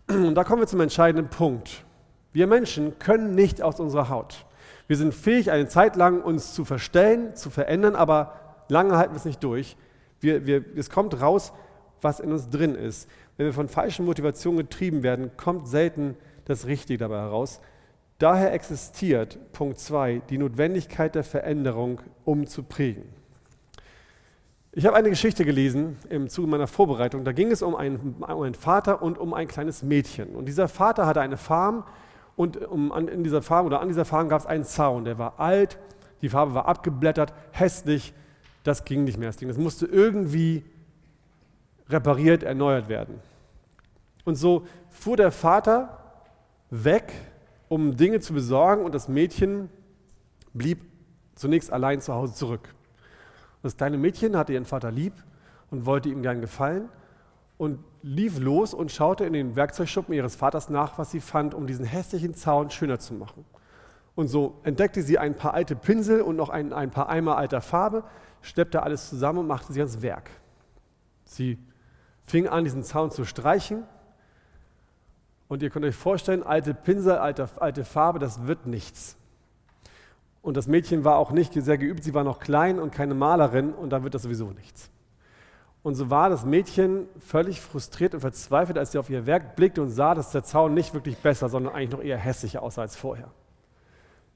Und 0.08 0.36
da 0.36 0.44
kommen 0.44 0.62
wir 0.62 0.68
zum 0.68 0.82
entscheidenden 0.82 1.32
Punkt. 1.32 1.84
Wir 2.32 2.46
Menschen 2.46 3.00
können 3.00 3.34
nicht 3.34 3.64
aus 3.64 3.80
unserer 3.80 4.10
Haut. 4.10 4.46
Wir 4.86 4.98
sind 4.98 5.16
fähig, 5.16 5.50
eine 5.50 5.68
Zeit 5.68 5.96
lang 5.96 6.22
uns 6.22 6.54
zu 6.54 6.64
verstellen, 6.64 7.36
zu 7.36 7.50
verändern, 7.50 7.96
aber 7.96 8.36
lange 8.70 8.96
halten 8.96 9.14
wir 9.14 9.18
es 9.18 9.26
nicht 9.26 9.44
durch. 9.44 9.76
Wir, 10.20 10.46
wir, 10.46 10.64
es 10.76 10.92
kommt 10.92 11.20
raus, 11.22 11.54
was 12.02 12.20
in 12.20 12.32
uns 12.32 12.52
drin 12.52 12.76
ist. 12.76 13.10
Wenn 13.38 13.48
wir 13.48 13.54
von 13.54 13.68
falschen 13.68 14.06
Motivationen 14.06 14.60
getrieben 14.60 15.02
werden, 15.02 15.32
kommt 15.38 15.68
selten 15.68 16.16
das 16.46 16.68
Richtige 16.68 17.00
dabei 17.00 17.18
heraus. 17.18 17.62
Daher 18.24 18.54
existiert, 18.54 19.38
Punkt 19.52 19.80
2, 19.80 20.22
die 20.30 20.38
Notwendigkeit 20.38 21.14
der 21.14 21.26
Veränderung, 21.26 22.00
um 22.24 22.48
zu 22.48 22.64
prägen. 22.64 23.04
Ich 24.72 24.86
habe 24.86 24.96
eine 24.96 25.10
Geschichte 25.10 25.44
gelesen 25.44 25.98
im 26.08 26.30
Zuge 26.30 26.48
meiner 26.48 26.68
Vorbereitung. 26.68 27.26
Da 27.26 27.34
ging 27.34 27.52
es 27.52 27.62
um 27.62 27.76
einen, 27.76 28.16
um 28.22 28.24
einen 28.24 28.56
Vater 28.56 29.02
und 29.02 29.18
um 29.18 29.34
ein 29.34 29.50
kleines 29.50 29.84
Mädchen. 29.84 30.38
Und 30.38 30.46
dieser 30.46 30.70
Vater 30.70 31.06
hatte 31.06 31.20
eine 31.20 31.36
Farm 31.36 31.84
und 32.38 32.56
um, 32.66 32.94
an, 32.94 33.10
in 33.10 33.26
dieser 33.26 33.42
Farm 33.42 33.66
oder 33.66 33.82
an 33.82 33.90
dieser 33.90 34.06
Farm 34.06 34.30
gab 34.30 34.40
es 34.40 34.46
einen 34.46 34.64
Zaun. 34.64 35.04
Der 35.04 35.18
war 35.18 35.42
alt, 35.42 35.78
die 36.22 36.30
Farbe 36.30 36.54
war 36.54 36.66
abgeblättert, 36.66 37.34
hässlich. 37.52 38.14
Das 38.64 38.86
ging 38.86 39.04
nicht 39.04 39.18
mehr, 39.18 39.28
das 39.28 39.36
Ding. 39.36 39.50
Das 39.50 39.58
musste 39.58 39.86
irgendwie 39.86 40.64
repariert, 41.90 42.44
erneuert 42.44 42.88
werden. 42.88 43.20
Und 44.24 44.36
so 44.36 44.66
fuhr 44.90 45.18
der 45.18 45.34
Vater 45.34 45.98
weg, 46.70 47.12
um 47.74 47.98
Dinge 47.98 48.20
zu 48.20 48.36
besorgen 48.36 48.86
und 48.86 48.94
das 48.94 49.08
Mädchen 49.08 49.68
blieb 50.54 50.86
zunächst 51.34 51.74
allein 51.74 52.02
zu 52.02 52.14
Hause 52.14 52.36
zurück. 52.36 52.70
Das 53.64 53.78
kleine 53.78 53.98
Mädchen 53.98 54.38
hatte 54.38 54.54
ihren 54.54 54.66
Vater 54.66 54.92
lieb 54.92 55.14
und 55.72 55.88
wollte 55.88 56.10
ihm 56.10 56.22
gern 56.22 56.40
gefallen 56.40 56.88
und 57.58 57.80
lief 58.04 58.38
los 58.38 58.76
und 58.76 58.92
schaute 58.92 59.26
in 59.26 59.34
den 59.34 59.56
Werkzeugschuppen 59.56 60.14
ihres 60.14 60.36
Vaters 60.36 60.70
nach, 60.70 61.00
was 61.00 61.10
sie 61.10 61.20
fand, 61.20 61.56
um 61.56 61.66
diesen 61.66 61.84
hässlichen 61.84 62.36
Zaun 62.36 62.70
schöner 62.70 63.00
zu 63.00 63.16
machen. 63.16 63.44
Und 64.14 64.28
so 64.28 64.60
entdeckte 64.62 65.02
sie 65.02 65.18
ein 65.18 65.34
paar 65.34 65.56
alte 65.56 65.76
Pinsel 65.76 66.22
und 66.22 66.36
noch 66.36 66.50
ein, 66.50 66.74
ein 66.74 66.92
paar 66.92 67.10
Eimer 67.10 67.38
alter 67.38 67.62
Farbe, 67.62 68.04
schleppte 68.44 68.84
alles 68.84 69.10
zusammen 69.10 69.40
und 69.40 69.48
machte 69.48 69.74
sie 69.74 69.80
ans 69.80 70.04
Werk. 70.04 70.30
Sie 71.26 71.58
fing 72.22 72.48
an, 72.48 72.66
diesen 72.66 72.84
Zaun 72.84 73.10
zu 73.10 73.26
streichen. 73.26 73.82
Und 75.48 75.62
ihr 75.62 75.70
könnt 75.70 75.86
euch 75.86 75.96
vorstellen, 75.96 76.44
alte 76.44 76.74
Pinsel, 76.74 77.18
alte, 77.18 77.48
alte 77.58 77.86
Farbe, 77.86 78.20
das 78.20 78.48
wird 78.48 78.66
nichts. 78.66 79.18
Und 80.42 80.58
das 80.58 80.68
Mädchen 80.68 81.06
war 81.06 81.18
auch 81.18 81.32
nicht 81.32 81.54
sehr 81.54 81.78
geübt, 81.78 82.04
sie 82.04 82.14
war 82.14 82.24
noch 82.24 82.40
klein 82.40 82.80
und 82.80 82.92
keine 82.92 83.14
Malerin 83.14 83.74
und 83.74 83.92
da 83.92 84.04
wird 84.04 84.14
das 84.14 84.24
sowieso 84.24 84.52
nichts. 84.52 84.90
Und 85.84 85.96
so 85.96 86.10
war 86.10 86.30
das 86.30 86.46
Mädchen 86.46 87.08
völlig 87.20 87.62
frustriert 87.62 88.14
und 88.14 88.22
verzweifelt, 88.22 88.78
als 88.78 88.94
sie 88.94 88.98
auf 88.98 89.10
ihr 89.10 89.26
Werk 89.26 89.56
blickte 89.56 89.82
und 89.82 89.90
sah, 89.90 90.16
dass 90.16 90.32
der 90.32 90.44
Zaun 90.44 90.74
nicht 90.74 90.94
wirklich 90.94 91.18
besser, 91.18 91.50
sondern 91.50 91.74
eigentlich 91.74 91.92
noch 91.92 92.02
eher 92.02 92.18
hässlicher 92.18 92.64
aussah 92.64 92.82
als 92.82 92.96
vorher. 92.96 93.30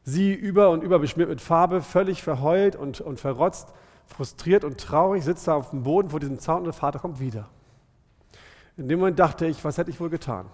Sie 0.04 0.34
über 0.34 0.70
und 0.70 0.84
über 0.84 1.00
beschmiert 1.00 1.30
mit 1.30 1.42
Farbe, 1.42 1.82
völlig 1.82 2.24
verheult 2.24 2.76
und, 2.76 3.02
und 3.02 3.20
verrotzt, 3.20 3.74
frustriert 4.06 4.64
und 4.64 4.78
traurig, 4.78 5.24
sitzt 5.24 5.48
da 5.48 5.56
auf 5.56 5.72
dem 5.72 5.84
Boden 5.84 6.10
vor 6.10 6.20
diesem 6.20 6.40
Zaun 6.40 6.60
und 6.60 6.66
der 6.66 6.74
Vater 6.74 7.00
kommt 7.00 7.20
wieder. 7.20 7.50
In 8.78 8.88
dem 8.88 9.00
Moment 9.00 9.20
dachte 9.20 9.46
ich, 9.48 9.64
was 9.64 9.78
hätte 9.78 9.90
ich 9.90 10.00
wohl 10.00 10.10
getan? 10.10 10.46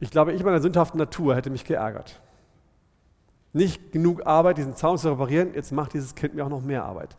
Ich 0.00 0.10
glaube, 0.10 0.32
ich 0.32 0.42
meiner 0.42 0.60
sündhaften 0.60 0.98
Natur 0.98 1.34
hätte 1.34 1.50
mich 1.50 1.64
geärgert. 1.64 2.20
Nicht 3.52 3.92
genug 3.92 4.26
Arbeit, 4.26 4.58
diesen 4.58 4.76
Zaun 4.76 4.98
zu 4.98 5.08
reparieren, 5.08 5.54
jetzt 5.54 5.72
macht 5.72 5.94
dieses 5.94 6.14
Kind 6.14 6.34
mir 6.34 6.44
auch 6.44 6.50
noch 6.50 6.62
mehr 6.62 6.84
Arbeit. 6.84 7.16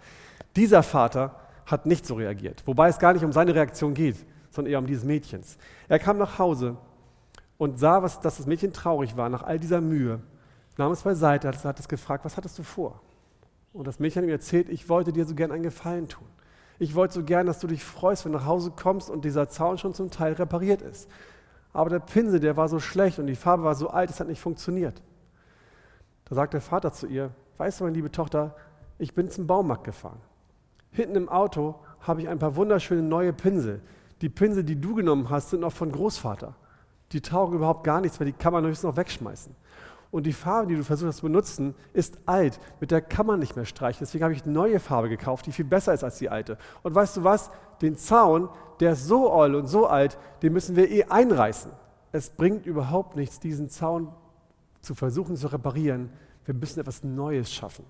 Dieser 0.55 0.83
Vater 0.83 1.35
hat 1.65 1.85
nicht 1.85 2.05
so 2.05 2.15
reagiert, 2.15 2.63
wobei 2.65 2.89
es 2.89 2.99
gar 2.99 3.13
nicht 3.13 3.25
um 3.25 3.31
seine 3.31 3.55
Reaktion 3.55 3.93
geht, 3.93 4.17
sondern 4.51 4.71
eher 4.71 4.79
um 4.79 4.87
dieses 4.87 5.03
Mädchens. 5.03 5.57
Er 5.87 5.99
kam 5.99 6.17
nach 6.17 6.37
Hause 6.37 6.77
und 7.57 7.79
sah, 7.79 8.03
was, 8.03 8.19
dass 8.19 8.37
das 8.37 8.45
Mädchen 8.45 8.71
traurig 8.71 9.17
war 9.17 9.29
nach 9.29 9.43
all 9.43 9.59
dieser 9.59 9.81
Mühe, 9.81 10.19
nahm 10.77 10.91
es 10.91 11.01
beiseite, 11.01 11.47
hat 11.47 11.79
es 11.79 11.87
gefragt, 11.87 12.23
was 12.23 12.37
hattest 12.37 12.57
du 12.59 12.63
vor? 12.63 13.01
Und 13.73 13.87
das 13.87 13.99
Mädchen 13.99 14.21
hat 14.21 14.27
ihm 14.27 14.31
erzählt, 14.31 14.69
ich 14.69 14.89
wollte 14.89 15.11
dir 15.11 15.25
so 15.25 15.35
gern 15.35 15.51
einen 15.51 15.63
Gefallen 15.63 16.07
tun. 16.07 16.27
Ich 16.79 16.93
wollte 16.93 17.15
so 17.15 17.23
gern, 17.23 17.47
dass 17.47 17.59
du 17.59 17.67
dich 17.67 17.83
freust, 17.83 18.25
wenn 18.25 18.31
du 18.31 18.37
nach 18.37 18.45
Hause 18.45 18.71
kommst 18.75 19.09
und 19.09 19.25
dieser 19.25 19.49
Zaun 19.49 19.77
schon 19.77 19.93
zum 19.93 20.11
Teil 20.11 20.33
repariert 20.33 20.81
ist. 20.81 21.09
Aber 21.77 21.91
der 21.91 21.99
Pinsel, 21.99 22.39
der 22.39 22.57
war 22.57 22.67
so 22.69 22.79
schlecht 22.79 23.19
und 23.19 23.27
die 23.27 23.35
Farbe 23.35 23.61
war 23.61 23.75
so 23.75 23.89
alt, 23.89 24.09
es 24.09 24.19
hat 24.19 24.27
nicht 24.27 24.41
funktioniert. 24.41 24.99
Da 26.25 26.33
sagt 26.33 26.55
der 26.55 26.61
Vater 26.61 26.91
zu 26.91 27.05
ihr, 27.05 27.29
weißt 27.59 27.79
du, 27.79 27.83
meine 27.83 27.95
liebe 27.95 28.11
Tochter, 28.11 28.55
ich 28.97 29.13
bin 29.13 29.29
zum 29.29 29.45
Baumarkt 29.45 29.83
gefahren. 29.83 30.17
Hinten 30.89 31.15
im 31.15 31.29
Auto 31.29 31.75
habe 31.99 32.23
ich 32.23 32.29
ein 32.29 32.39
paar 32.39 32.55
wunderschöne 32.55 33.03
neue 33.03 33.31
Pinsel. 33.31 33.79
Die 34.21 34.29
Pinsel, 34.29 34.63
die 34.63 34.81
du 34.81 34.95
genommen 34.95 35.29
hast, 35.29 35.51
sind 35.51 35.59
noch 35.59 35.71
von 35.71 35.91
Großvater. 35.91 36.55
Die 37.11 37.21
taugen 37.21 37.57
überhaupt 37.57 37.83
gar 37.83 38.01
nichts, 38.01 38.19
weil 38.19 38.25
die 38.25 38.33
kann 38.33 38.53
man 38.53 38.65
höchstens 38.65 38.89
noch 38.89 38.97
wegschmeißen. 38.97 39.55
Und 40.09 40.25
die 40.25 40.33
Farbe, 40.33 40.69
die 40.69 40.75
du 40.77 40.83
versucht 40.83 41.09
hast 41.09 41.17
zu 41.17 41.27
benutzen, 41.27 41.75
ist 41.93 42.17
alt. 42.25 42.59
Mit 42.79 42.89
der 42.89 43.01
kann 43.01 43.27
man 43.27 43.39
nicht 43.39 43.55
mehr 43.55 43.65
streichen. 43.65 43.99
Deswegen 43.99 44.23
habe 44.23 44.33
ich 44.33 44.47
neue 44.47 44.79
Farbe 44.79 45.09
gekauft, 45.09 45.45
die 45.45 45.51
viel 45.51 45.65
besser 45.65 45.93
ist 45.93 46.03
als 46.03 46.17
die 46.17 46.29
alte. 46.29 46.57
Und 46.81 46.95
weißt 46.95 47.17
du 47.17 47.23
was? 47.23 47.51
Den 47.81 47.97
Zaun, 47.97 48.49
der 48.79 48.93
ist 48.93 49.05
so 49.05 49.31
oll 49.31 49.55
und 49.55 49.67
so 49.67 49.87
alt, 49.87 50.17
den 50.41 50.53
müssen 50.53 50.75
wir 50.75 50.89
eh 50.89 51.03
einreißen. 51.05 51.71
Es 52.11 52.29
bringt 52.29 52.65
überhaupt 52.65 53.15
nichts, 53.15 53.39
diesen 53.39 53.69
Zaun 53.69 54.13
zu 54.81 54.95
versuchen 54.95 55.35
zu 55.35 55.47
reparieren. 55.47 56.11
Wir 56.45 56.53
müssen 56.53 56.79
etwas 56.79 57.03
Neues 57.03 57.51
schaffen. 57.51 57.85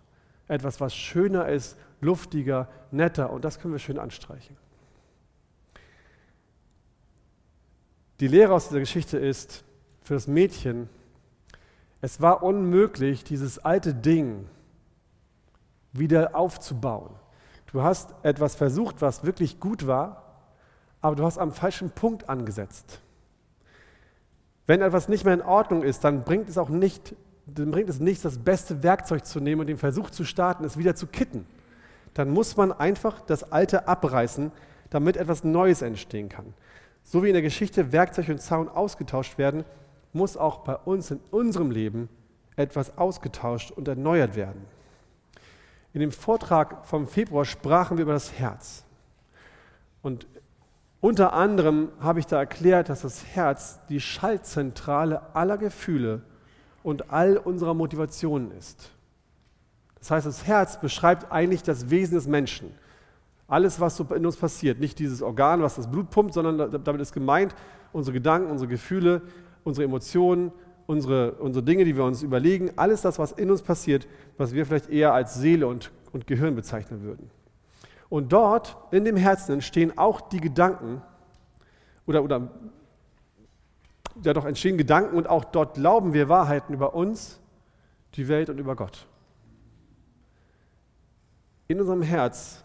Etwas, 0.47 0.79
was 0.79 0.95
schöner 0.95 1.47
ist, 1.47 1.77
luftiger, 2.01 2.67
netter. 2.91 3.31
Und 3.31 3.45
das 3.45 3.59
können 3.59 3.73
wir 3.73 3.79
schön 3.79 3.99
anstreichen. 3.99 4.57
Die 8.19 8.27
Lehre 8.27 8.53
aus 8.53 8.69
dieser 8.69 8.79
Geschichte 8.79 9.17
ist, 9.17 9.63
für 10.01 10.15
das 10.15 10.27
Mädchen 10.27 10.89
es 12.01 12.21
war 12.21 12.43
unmöglich, 12.43 13.23
dieses 13.23 13.59
alte 13.59 13.93
Ding 13.93 14.47
wieder 15.93 16.35
aufzubauen. 16.35 17.15
Du 17.77 17.83
hast 17.83 18.15
etwas 18.23 18.55
versucht, 18.55 19.03
was 19.03 19.23
wirklich 19.23 19.59
gut 19.59 19.85
war, 19.85 20.23
aber 20.99 21.15
du 21.15 21.23
hast 21.23 21.37
am 21.37 21.51
falschen 21.51 21.91
Punkt 21.91 22.27
angesetzt. 22.27 23.01
Wenn 24.65 24.81
etwas 24.81 25.09
nicht 25.09 25.25
mehr 25.25 25.35
in 25.35 25.43
Ordnung 25.43 25.83
ist, 25.83 26.03
dann 26.03 26.23
bringt 26.23 26.49
es 26.49 26.57
auch 26.57 26.69
nicht, 26.69 27.15
dann 27.45 27.69
bringt 27.69 27.87
es 27.87 27.99
nichts, 27.99 28.23
das 28.23 28.39
beste 28.39 28.81
Werkzeug 28.81 29.27
zu 29.27 29.39
nehmen 29.39 29.61
und 29.61 29.67
den 29.67 29.77
Versuch 29.77 30.09
zu 30.09 30.25
starten, 30.25 30.63
es 30.65 30.79
wieder 30.79 30.95
zu 30.95 31.05
kitten. 31.05 31.45
Dann 32.15 32.31
muss 32.31 32.57
man 32.57 32.71
einfach 32.71 33.21
das 33.21 33.51
Alte 33.51 33.87
abreißen, 33.87 34.51
damit 34.89 35.15
etwas 35.15 35.43
Neues 35.43 35.83
entstehen 35.83 36.29
kann. 36.29 36.55
So 37.03 37.21
wie 37.21 37.27
in 37.27 37.33
der 37.33 37.43
Geschichte 37.43 37.91
Werkzeug 37.91 38.29
und 38.29 38.41
Zaun 38.41 38.69
ausgetauscht 38.69 39.37
werden, 39.37 39.65
muss 40.13 40.35
auch 40.35 40.61
bei 40.63 40.77
uns 40.77 41.11
in 41.11 41.19
unserem 41.29 41.69
Leben 41.69 42.09
etwas 42.55 42.97
ausgetauscht 42.97 43.69
und 43.69 43.87
erneuert 43.87 44.35
werden. 44.35 44.65
In 45.93 46.01
dem 46.01 46.11
Vortrag 46.11 46.85
vom 46.85 47.07
Februar 47.07 47.45
sprachen 47.45 47.97
wir 47.97 48.03
über 48.03 48.13
das 48.13 48.33
Herz. 48.33 48.83
Und 50.01 50.27
unter 50.99 51.33
anderem 51.33 51.89
habe 51.99 52.19
ich 52.19 52.25
da 52.25 52.37
erklärt, 52.39 52.89
dass 52.89 53.01
das 53.01 53.25
Herz 53.25 53.79
die 53.89 53.99
Schaltzentrale 53.99 55.35
aller 55.35 55.57
Gefühle 55.57 56.21
und 56.83 57.11
all 57.11 57.37
unserer 57.37 57.73
Motivationen 57.73 58.51
ist. 58.51 58.91
Das 59.99 60.11
heißt, 60.11 60.25
das 60.25 60.47
Herz 60.47 60.79
beschreibt 60.79 61.31
eigentlich 61.31 61.63
das 61.63 61.89
Wesen 61.89 62.15
des 62.15 62.27
Menschen. 62.27 62.71
Alles, 63.47 63.79
was 63.79 63.95
so 63.95 64.03
in 64.15 64.25
uns 64.25 64.37
passiert, 64.37 64.79
nicht 64.79 64.99
dieses 64.99 65.21
Organ, 65.21 65.61
was 65.61 65.75
das 65.75 65.89
Blut 65.89 66.09
pumpt, 66.09 66.33
sondern 66.33 66.83
damit 66.83 67.01
ist 67.01 67.13
gemeint 67.13 67.55
unsere 67.93 68.13
Gedanken, 68.13 68.51
unsere 68.51 68.69
Gefühle, 68.69 69.21
unsere 69.63 69.85
Emotionen, 69.85 70.51
unsere, 70.87 71.33
unsere 71.33 71.63
Dinge, 71.63 71.85
die 71.85 71.95
wir 71.95 72.05
uns 72.05 72.23
überlegen, 72.23 72.71
alles 72.77 73.01
das, 73.01 73.19
was 73.19 73.33
in 73.33 73.51
uns 73.51 73.61
passiert, 73.61 74.07
was 74.37 74.53
wir 74.53 74.65
vielleicht 74.65 74.89
eher 74.89 75.13
als 75.13 75.35
Seele 75.35 75.67
und, 75.67 75.91
und 76.13 76.25
Gehirn 76.25 76.55
bezeichnen 76.55 77.03
würden. 77.03 77.29
Und 78.09 78.31
dort, 78.31 78.77
in 78.91 79.05
dem 79.05 79.17
Herzen, 79.17 79.51
entstehen 79.51 79.97
auch 79.97 80.21
die 80.21 80.39
Gedanken, 80.39 81.01
oder, 82.05 82.23
oder 82.23 82.49
ja 84.23 84.33
doch 84.33 84.45
entstehen 84.45 84.77
Gedanken 84.77 85.15
und 85.15 85.27
auch 85.27 85.43
dort 85.45 85.75
glauben 85.75 86.13
wir 86.13 86.29
Wahrheiten 86.29 86.73
über 86.73 86.95
uns, 86.95 87.39
die 88.15 88.29
Welt 88.29 88.49
und 88.49 88.57
über 88.57 88.75
Gott. 88.75 89.05
In 91.67 91.81
unserem 91.81 92.01
Herz 92.01 92.63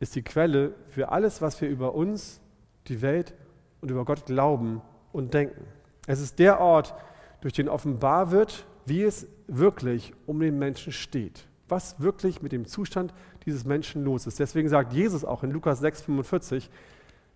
ist 0.00 0.16
die 0.16 0.22
Quelle 0.22 0.74
für 0.88 1.10
alles, 1.10 1.40
was 1.40 1.60
wir 1.60 1.68
über 1.68 1.94
uns, 1.94 2.40
die 2.88 3.00
Welt 3.00 3.32
und 3.80 3.90
über 3.90 4.04
Gott 4.04 4.26
glauben 4.26 4.82
und 5.12 5.32
denken. 5.32 5.64
Es 6.10 6.18
ist 6.18 6.40
der 6.40 6.58
Ort, 6.58 6.92
durch 7.40 7.54
den 7.54 7.68
offenbar 7.68 8.32
wird, 8.32 8.66
wie 8.84 9.04
es 9.04 9.28
wirklich 9.46 10.12
um 10.26 10.40
den 10.40 10.58
Menschen 10.58 10.92
steht. 10.92 11.46
Was 11.68 12.00
wirklich 12.00 12.42
mit 12.42 12.50
dem 12.50 12.66
Zustand 12.66 13.14
dieses 13.46 13.64
Menschen 13.64 14.02
los 14.02 14.26
ist. 14.26 14.40
Deswegen 14.40 14.68
sagt 14.68 14.92
Jesus 14.92 15.24
auch 15.24 15.44
in 15.44 15.52
Lukas 15.52 15.80
6,45, 15.80 16.68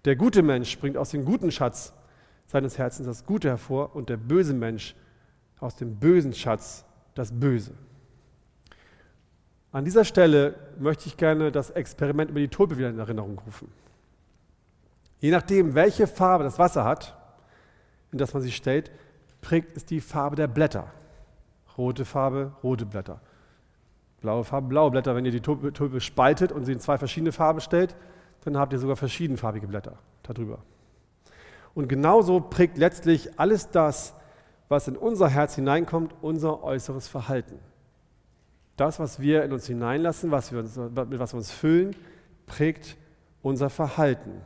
der 0.05 0.17
gute 0.17 0.43
Mensch 0.43 0.77
bringt 0.81 0.97
aus 0.97 1.11
dem 1.11 1.25
guten 1.25 1.53
Schatz 1.53 1.93
seines 2.47 2.77
Herzens 2.77 3.07
das 3.07 3.25
Gute 3.25 3.49
hervor 3.49 3.95
und 3.95 4.09
der 4.09 4.17
böse 4.17 4.55
Mensch 4.55 4.97
aus 5.61 5.77
dem 5.77 6.01
bösen 6.01 6.33
Schatz 6.33 6.85
das 7.15 7.31
Böse. 7.31 7.75
An 9.71 9.85
dieser 9.85 10.05
Stelle 10.05 10.57
möchte 10.81 11.07
ich 11.07 11.17
gerne 11.17 11.53
das 11.53 11.71
Experiment 11.71 12.29
über 12.29 12.41
die 12.41 12.49
Tulpe 12.49 12.77
wieder 12.77 12.91
in 12.91 12.99
Erinnerung 12.99 13.39
rufen. 13.39 13.69
Je 15.21 15.31
nachdem, 15.31 15.77
welche 15.77 16.09
Farbe 16.09 16.43
das 16.43 16.59
Wasser 16.59 16.85
hat, 16.85 17.17
in 18.15 18.19
das 18.19 18.33
man 18.33 18.43
sich 18.43 18.55
stellt, 18.55 18.91
prägt 19.41 19.77
es 19.77 19.85
die 19.85 20.01
Farbe 20.01 20.37
der 20.37 20.47
Blätter. 20.47 20.87
Rote 21.77 22.05
Farbe, 22.05 22.53
rote 22.63 22.87
Blätter. 22.87 23.21
Blaue 24.21 24.45
Farbe, 24.45 24.69
blaue 24.69 24.93
Blätter. 24.93 25.17
Wenn 25.17 25.25
ihr 25.25 25.33
die 25.33 25.41
Tulpe, 25.41 25.73
Tulpe 25.73 26.01
spaltet 26.01 26.53
und 26.53 26.65
sie 26.65 26.73
in 26.73 26.81
zwei 26.81 26.97
verschiedene 26.97 27.33
Farben 27.33 27.61
stellt, 27.61 27.97
dann 28.45 28.57
habt 28.57 28.73
ihr 28.73 28.79
sogar 28.79 28.97
verschiedenfarbige 28.97 29.67
Blätter 29.67 29.99
darüber. 30.23 30.61
Und 31.75 31.89
genauso 31.89 32.41
prägt 32.41 32.79
letztlich 32.79 33.39
alles 33.39 33.71
das, 33.71 34.15
was 34.69 34.87
in 34.87 34.97
unser 34.97 35.29
Herz 35.29 35.57
hineinkommt, 35.57 36.15
unser 36.23 36.63
äußeres 36.63 37.09
Verhalten. 37.09 37.59
Das, 38.77 39.01
was 39.01 39.19
wir 39.19 39.43
in 39.43 39.53
uns 39.53 39.67
hineinlassen, 39.67 40.31
was 40.31 40.53
wir 40.53 40.61
uns, 40.61 40.77
mit 40.77 41.19
was 41.19 41.33
wir 41.33 41.39
uns 41.39 41.51
füllen, 41.51 41.97
prägt 42.47 42.97
unser 43.43 43.71
Verhalten. 43.71 44.41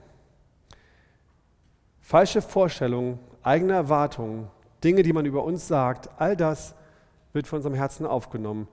Falsche 2.01 2.41
Vorstellungen, 2.41 3.19
eigene 3.49 3.73
Erwartungen, 3.73 4.49
Dinge, 4.85 5.03
die 5.03 5.15
man 5.15 5.25
über 5.25 5.43
uns 5.43 5.67
sagt, 5.67 6.11
all 6.19 6.37
das 6.37 6.75
wird 7.33 7.47
von 7.47 7.57
unserem 7.57 7.75
Herzen 7.75 8.07
aufgenommen. 8.07 8.69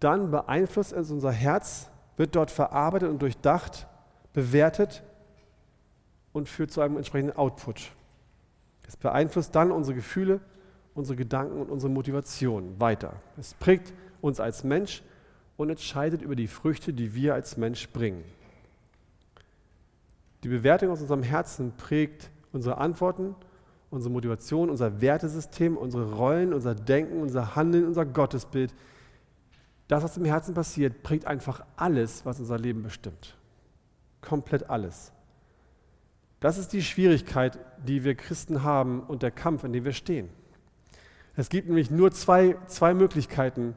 Dann 0.00 0.30
beeinflusst 0.30 0.92
es 0.92 1.10
unser 1.10 1.32
Herz, 1.32 1.90
wird 2.16 2.36
dort 2.36 2.50
verarbeitet 2.50 3.10
und 3.10 3.20
durchdacht, 3.20 3.88
bewertet 4.32 5.02
und 6.32 6.48
führt 6.48 6.70
zu 6.70 6.80
einem 6.80 6.96
entsprechenden 6.96 7.36
Output. 7.36 7.90
Es 8.86 8.96
beeinflusst 8.96 9.54
dann 9.54 9.72
unsere 9.72 9.96
Gefühle, 9.96 10.40
unsere 10.94 11.16
Gedanken 11.16 11.60
und 11.60 11.70
unsere 11.70 11.92
Motivation 11.92 12.78
weiter. 12.78 13.14
Es 13.38 13.54
prägt 13.54 13.92
uns 14.20 14.38
als 14.38 14.62
Mensch 14.62 15.02
und 15.56 15.68
entscheidet 15.68 16.22
über 16.22 16.36
die 16.36 16.46
Früchte, 16.46 16.92
die 16.92 17.14
wir 17.14 17.34
als 17.34 17.56
Mensch 17.56 17.88
bringen. 17.90 18.24
Die 20.44 20.48
Bewertung 20.48 20.90
aus 20.90 21.00
unserem 21.00 21.22
Herzen 21.22 21.72
prägt 21.76 22.30
unsere 22.52 22.78
Antworten, 22.78 23.34
unsere 23.92 24.12
Motivation, 24.12 24.70
unser 24.70 25.00
Wertesystem, 25.00 25.76
unsere 25.76 26.14
Rollen, 26.14 26.54
unser 26.54 26.74
Denken, 26.74 27.20
unser 27.20 27.54
Handeln, 27.54 27.86
unser 27.86 28.06
Gottesbild. 28.06 28.74
Das, 29.86 30.02
was 30.02 30.16
im 30.16 30.24
Herzen 30.24 30.54
passiert, 30.54 31.02
prägt 31.02 31.26
einfach 31.26 31.64
alles, 31.76 32.24
was 32.24 32.40
unser 32.40 32.58
Leben 32.58 32.82
bestimmt. 32.82 33.36
Komplett 34.22 34.70
alles. 34.70 35.12
Das 36.40 36.56
ist 36.56 36.72
die 36.72 36.82
Schwierigkeit, 36.82 37.58
die 37.86 38.02
wir 38.02 38.14
Christen 38.14 38.62
haben 38.62 39.00
und 39.00 39.22
der 39.22 39.30
Kampf, 39.30 39.62
in 39.62 39.72
dem 39.72 39.84
wir 39.84 39.92
stehen. 39.92 40.30
Es 41.36 41.50
gibt 41.50 41.68
nämlich 41.68 41.90
nur 41.90 42.10
zwei, 42.12 42.56
zwei 42.66 42.94
Möglichkeiten, 42.94 43.74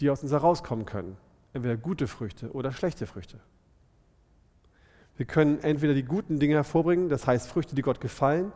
die 0.00 0.10
aus 0.10 0.22
uns 0.22 0.32
herauskommen 0.32 0.86
können. 0.86 1.16
Entweder 1.52 1.76
gute 1.76 2.08
Früchte 2.08 2.50
oder 2.50 2.72
schlechte 2.72 3.06
Früchte. 3.06 3.38
Wir 5.16 5.26
können 5.26 5.60
entweder 5.60 5.94
die 5.94 6.04
guten 6.04 6.40
Dinge 6.40 6.54
hervorbringen, 6.54 7.08
das 7.08 7.26
heißt 7.26 7.46
Früchte, 7.46 7.76
die 7.76 7.82
Gott 7.82 8.00
gefallen, 8.00 8.52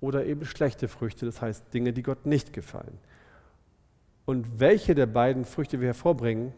oder 0.00 0.24
eben 0.26 0.44
schlechte 0.44 0.88
Früchte, 0.88 1.26
das 1.26 1.40
heißt 1.40 1.72
Dinge, 1.72 1.92
die 1.92 2.02
Gott 2.02 2.26
nicht 2.26 2.52
gefallen. 2.52 2.98
Und 4.24 4.60
welche 4.60 4.94
der 4.94 5.06
beiden 5.06 5.44
Früchte 5.44 5.80
wir 5.80 5.88
hervorbringen, 5.88 6.52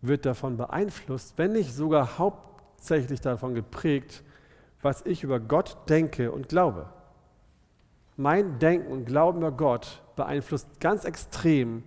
wird 0.00 0.26
davon 0.26 0.56
beeinflusst, 0.56 1.34
wenn 1.36 1.52
nicht 1.52 1.72
sogar 1.72 2.18
hauptsächlich 2.18 3.20
davon 3.20 3.54
geprägt, 3.54 4.22
was 4.82 5.04
ich 5.06 5.22
über 5.22 5.40
Gott 5.40 5.76
denke 5.88 6.30
und 6.30 6.48
glaube. 6.48 6.88
Mein 8.16 8.58
Denken 8.58 8.92
und 8.92 9.06
Glauben 9.06 9.38
über 9.38 9.52
Gott 9.52 10.02
beeinflusst 10.14 10.80
ganz 10.80 11.04
extrem 11.04 11.82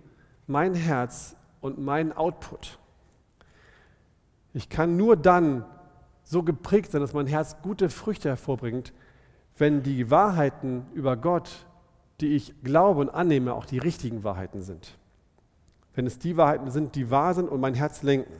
mein 0.46 0.74
Herz 0.74 1.36
und 1.60 1.78
meinen 1.78 2.12
Output. 2.12 2.78
Ich 4.52 4.68
kann 4.68 4.96
nur 4.96 5.16
dann 5.16 5.64
so 6.24 6.42
geprägt 6.42 6.90
sein, 6.90 7.00
dass 7.00 7.12
mein 7.12 7.26
Herz 7.26 7.56
gute 7.62 7.88
Früchte 7.88 8.28
hervorbringt, 8.28 8.92
wenn 9.58 9.82
die 9.82 10.10
Wahrheiten 10.10 10.86
über 10.94 11.16
Gott, 11.16 11.66
die 12.20 12.34
ich 12.34 12.62
glaube 12.62 13.00
und 13.00 13.10
annehme, 13.10 13.54
auch 13.54 13.64
die 13.64 13.78
richtigen 13.78 14.24
Wahrheiten 14.24 14.62
sind. 14.62 14.96
Wenn 15.94 16.06
es 16.06 16.18
die 16.18 16.36
Wahrheiten 16.36 16.70
sind, 16.70 16.94
die 16.94 17.10
wahr 17.10 17.34
sind 17.34 17.48
und 17.48 17.60
mein 17.60 17.74
Herz 17.74 18.02
lenken. 18.02 18.32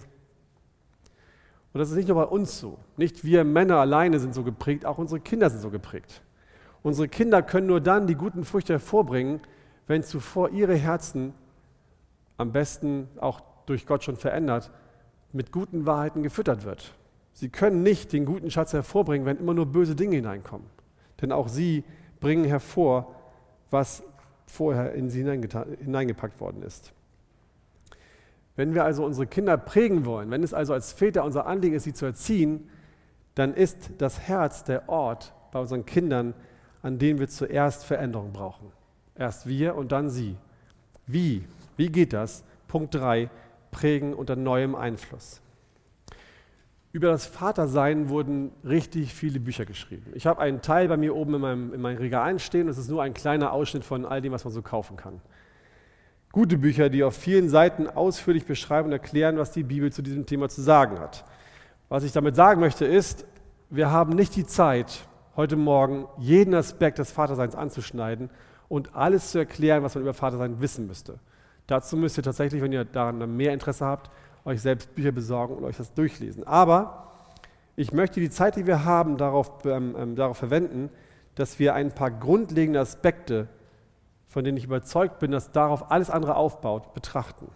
Und 1.73 1.81
das 1.81 1.91
ist 1.91 1.97
nicht 1.97 2.09
nur 2.09 2.17
bei 2.17 2.25
uns 2.25 2.59
so. 2.59 2.79
Nicht 2.97 3.25
wir 3.25 3.45
Männer 3.45 3.77
alleine 3.77 4.19
sind 4.21 4.35
so 4.35 4.43
geprägt, 4.43 4.87
auch 4.87 4.99
unsere 4.99 5.21
Kinder 5.21 5.51
sind 5.51 5.61
so 5.61 5.71
geprägt. 5.71 6.23
Unsere 6.83 7.09
Kinder 7.09 7.43
können 7.43 7.67
nur 7.67 7.81
dann 7.81 8.07
die 8.07 8.15
guten 8.15 8.45
Früchte 8.45 8.75
hervorbringen, 8.75 9.41
wenn 9.87 10.03
zuvor 10.03 10.51
ihre 10.51 10.77
Herzen, 10.77 11.35
am 12.37 12.53
besten 12.53 13.09
auch 13.21 13.41
durch 13.67 13.87
Gott 13.87 14.05
schon 14.05 14.17
verändert, 14.17 14.71
mit 15.33 15.53
guten 15.53 15.87
Wahrheiten 15.87 16.23
gefüttert 16.23 16.65
wird. 16.65 16.95
Sie 17.33 17.49
können 17.49 17.83
nicht 17.83 18.13
den 18.13 18.25
guten 18.25 18.51
Schatz 18.51 18.73
hervorbringen, 18.73 19.27
wenn 19.27 19.39
immer 19.39 19.55
nur 19.55 19.67
böse 19.67 19.95
Dinge 19.95 20.17
hineinkommen. 20.17 20.67
Denn 21.21 21.33
auch 21.33 21.49
sie 21.49 21.85
bringen 22.21 22.45
hervor, 22.45 23.15
was 23.71 24.03
vorher 24.47 24.93
in 24.95 25.11
sie 25.11 25.21
hineingepackt 25.23 26.41
worden 26.41 26.63
ist. 26.63 26.93
Wenn 28.57 28.75
wir 28.75 28.85
also 28.85 29.05
unsere 29.05 29.27
Kinder 29.27 29.57
prägen 29.57 30.05
wollen, 30.05 30.31
wenn 30.31 30.43
es 30.43 30.53
also 30.53 30.73
als 30.73 30.93
Väter 30.93 31.25
unser 31.25 31.47
Anliegen 31.47 31.77
ist, 31.77 31.85
sie 31.85 31.93
zu 31.93 32.07
erziehen, 32.07 32.69
dann 33.35 33.55
ist 33.55 33.91
das 33.99 34.21
Herz 34.21 34.65
der 34.65 34.89
Ort 34.89 35.33
bei 35.53 35.61
unseren 35.61 35.87
Kindern, 35.87 36.35
an 36.83 36.99
dem 36.99 37.21
wir 37.21 37.29
zuerst 37.29 37.85
Veränderung 37.85 38.33
brauchen. 38.33 38.73
Erst 39.15 39.47
wir 39.47 39.77
und 39.77 39.93
dann 39.93 40.11
sie. 40.11 40.37
Wie? 41.07 41.45
Wie 41.77 41.89
geht 41.89 42.13
das? 42.13 42.45
Punkt 42.67 42.95
3, 42.95 43.31
prägen 43.71 44.13
unter 44.15 44.35
neuem 44.35 44.75
Einfluss. 44.75 45.41
Über 46.91 47.09
das 47.09 47.27
Vatersein 47.27 48.09
wurden 48.09 48.51
richtig 48.65 49.13
viele 49.13 49.41
Bücher 49.41 49.67
geschrieben. 49.67 50.11
Ich 50.15 50.27
habe 50.27 50.41
einen 50.41 50.63
Teil 50.63 50.89
bei 50.89 50.97
mir 50.97 51.15
oben 51.15 51.35
in 51.35 51.41
meinem, 51.41 51.75
in 51.75 51.81
meinem 51.83 51.99
Regal 51.99 52.39
stehen. 52.39 52.67
Das 52.67 52.79
ist 52.79 52.89
nur 52.89 53.03
ein 53.03 53.13
kleiner 53.13 53.53
Ausschnitt 53.53 53.85
von 53.85 54.07
all 54.07 54.23
dem, 54.23 54.33
was 54.33 54.45
man 54.45 54.55
so 54.55 54.63
kaufen 54.63 54.97
kann. 54.97 55.21
Gute 56.33 56.57
Bücher, 56.57 56.89
die 56.89 57.05
auf 57.05 57.15
vielen 57.15 57.51
Seiten 57.51 57.89
ausführlich 57.89 58.47
beschreiben 58.47 58.87
und 58.87 58.93
erklären, 58.93 59.37
was 59.37 59.53
die 59.53 59.63
Bibel 59.65 59.93
zu 59.93 60.03
diesem 60.03 60.25
Thema 60.25 60.49
zu 60.49 60.63
sagen 60.63 60.99
hat. 60.99 61.25
Was 61.91 62.05
ich 62.05 62.13
damit 62.13 62.37
sagen 62.37 62.61
möchte, 62.61 62.87
ist, 62.87 63.27
wir 63.71 63.91
haben 63.91 64.15
nicht 64.15 64.35
die 64.37 64.47
Zeit, 64.47 65.07
heute 65.37 65.57
Morgen 65.57 66.07
jeden 66.19 66.55
Aspekt 66.55 66.99
des 66.99 67.13
Vaterseins 67.13 67.55
anzuschneiden 67.55 68.31
und 68.69 68.95
alles 68.95 69.31
zu 69.31 69.39
erklären, 69.39 69.83
was 69.83 69.95
man 69.95 70.03
über 70.03 70.15
Vatersein 70.15 70.61
wissen 70.61 70.87
müsste. 70.87 71.19
Dazu 71.67 71.97
müsst 71.97 72.17
ihr 72.17 72.23
tatsächlich, 72.23 72.63
wenn 72.63 72.73
ihr 72.73 72.85
daran 72.85 73.37
mehr 73.37 73.53
Interesse 73.53 73.85
habt, 73.85 74.11
euch 74.45 74.61
selbst 74.61 74.95
Bücher 74.95 75.13
besorgen 75.13 75.57
und 75.57 75.65
euch 75.65 75.77
das 75.77 75.93
durchlesen. 75.93 76.47
Aber 76.47 77.13
ich 77.77 77.93
möchte 77.93 78.21
die 78.21 78.31
Zeit, 78.31 78.57
die 78.57 78.67
wir 78.67 78.85
haben, 78.85 79.17
darauf, 79.17 79.65
ähm, 79.65 79.95
ähm, 79.99 80.17
darauf 80.17 80.37
verwenden, 80.37 80.91
dass 81.35 81.59
wir 81.59 81.75
ein 81.75 81.95
paar 81.95 82.11
grundlegende 82.11 82.81
Aspekte, 82.81 83.49
von 84.27 84.45
denen 84.45 84.57
ich 84.57 84.65
überzeugt 84.65 85.21
bin, 85.21 85.31
dass 85.31 85.53
darauf 85.53 85.91
alles 85.91 86.11
andere 86.11 86.37
aufbaut, 86.37 86.93
betrachten. 86.95 87.49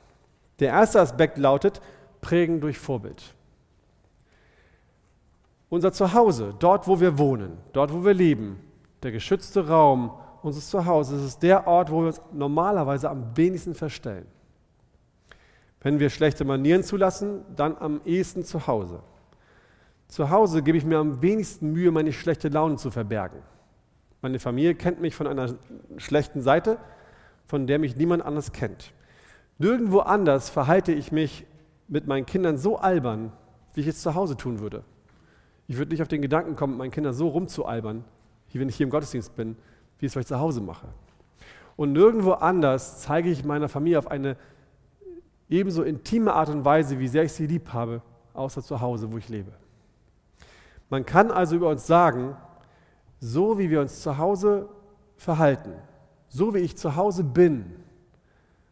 Der 0.61 0.69
erste 0.69 1.01
Aspekt 1.01 1.39
lautet 1.39 1.81
Prägen 2.21 2.61
durch 2.61 2.79
Vorbild. 2.79 3.35
Unser 5.69 5.93
Zuhause, 5.93 6.55
dort 6.59 6.87
wo 6.87 7.01
wir 7.01 7.19
wohnen, 7.19 7.59
dort 7.73 7.93
wo 7.93 8.05
wir 8.05 8.15
leben, 8.15 8.61
der 9.03 9.11
geschützte 9.11 9.67
Raum 9.67 10.13
unseres 10.43 10.69
Zuhauses 10.69 11.25
ist 11.25 11.43
der 11.43 11.67
Ort, 11.67 11.91
wo 11.91 12.01
wir 12.01 12.09
uns 12.09 12.21
normalerweise 12.33 13.09
am 13.11 13.37
wenigsten 13.37 13.75
verstellen. 13.75 14.27
Wenn 15.83 15.99
wir 15.99 16.11
schlechte 16.11 16.45
Manieren 16.45 16.85
zulassen, 16.85 17.43
dann 17.57 17.77
am 17.77 18.01
ehesten 18.05 18.45
zu 18.45 18.67
Hause. 18.67 19.01
Zu 20.09 20.31
Hause 20.31 20.63
gebe 20.63 20.79
ich 20.79 20.85
mir 20.85 20.99
am 20.99 21.23
wenigsten 21.23 21.73
Mühe, 21.73 21.91
meine 21.91 22.13
schlechte 22.13 22.49
Laune 22.49 22.77
zu 22.77 22.91
verbergen. 22.91 23.41
Meine 24.21 24.39
Familie 24.39 24.75
kennt 24.75 25.01
mich 25.01 25.17
von 25.17 25.27
einer 25.27 25.55
schlechten 25.97 26.43
Seite, 26.43 26.79
von 27.47 27.67
der 27.67 27.81
mich 27.81 27.97
niemand 27.97 28.25
anders 28.25 28.53
kennt. 28.53 28.93
Nirgendwo 29.59 30.01
anders 30.01 30.51
verhalte 30.51 30.93
ich 30.93 31.11
mich 31.11 31.45
mit 31.89 32.07
meinen 32.07 32.27
Kindern 32.27 32.57
so 32.57 32.79
albern, 32.79 33.33
wie 33.75 33.81
ich 33.81 33.89
es 33.89 34.03
zu 34.03 34.15
Hause 34.15 34.37
tun 34.37 34.61
würde. 34.61 34.85
Ich 35.67 35.79
würde 35.79 35.91
nicht 35.91 36.03
auf 36.03 36.09
den 36.09 36.23
Gedanken 36.23 36.55
kommen, 36.55 36.75
mit 36.75 36.79
meinen 36.79 36.91
Kindern 36.91 37.15
so 37.15 37.29
rumzualbern, 37.29 38.05
wie 38.51 38.61
wenn 38.61 38.69
ich 38.69 38.77
hier 38.77 38.85
im 38.85 38.91
Gottesdienst 38.91 39.35
bin, 39.35 39.57
wie 39.99 40.07
ich 40.07 40.11
es 40.11 40.13
vielleicht 40.13 40.29
zu 40.29 40.39
Hause 40.39 40.61
mache. 40.61 40.87
Und 41.77 41.93
nirgendwo 41.93 42.33
anders 42.33 43.01
zeige 43.01 43.31
ich 43.31 43.45
meiner 43.45 43.69
Familie 43.69 43.99
auf 43.99 44.11
eine 44.11 44.37
ebenso 45.53 45.83
intime 45.83 46.33
Art 46.33 46.49
und 46.49 46.65
Weise, 46.65 46.99
wie 46.99 47.09
sehr 47.09 47.25
ich 47.25 47.33
sie 47.33 47.47
lieb 47.47 47.73
habe, 47.73 48.01
außer 48.33 48.63
zu 48.63 48.81
Hause, 48.81 49.13
wo 49.13 49.19
ich 49.19 49.29
lebe. 49.29 49.53
Man 50.89 51.05
kann 51.05 51.31
also 51.31 51.55
über 51.57 51.69
uns 51.69 51.87
sagen, 51.87 52.37
so 53.21 53.59
wie 53.59 53.71
wir 53.71 53.81
uns 53.83 54.01
zu 54.01 54.17
Hause 54.17 54.69
verhalten, 55.17 55.75
so 56.29 56.55
wie 56.55 56.59
ich 56.59 56.77
zu 56.77 56.97
Hause 56.97 57.23
bin, 57.23 57.77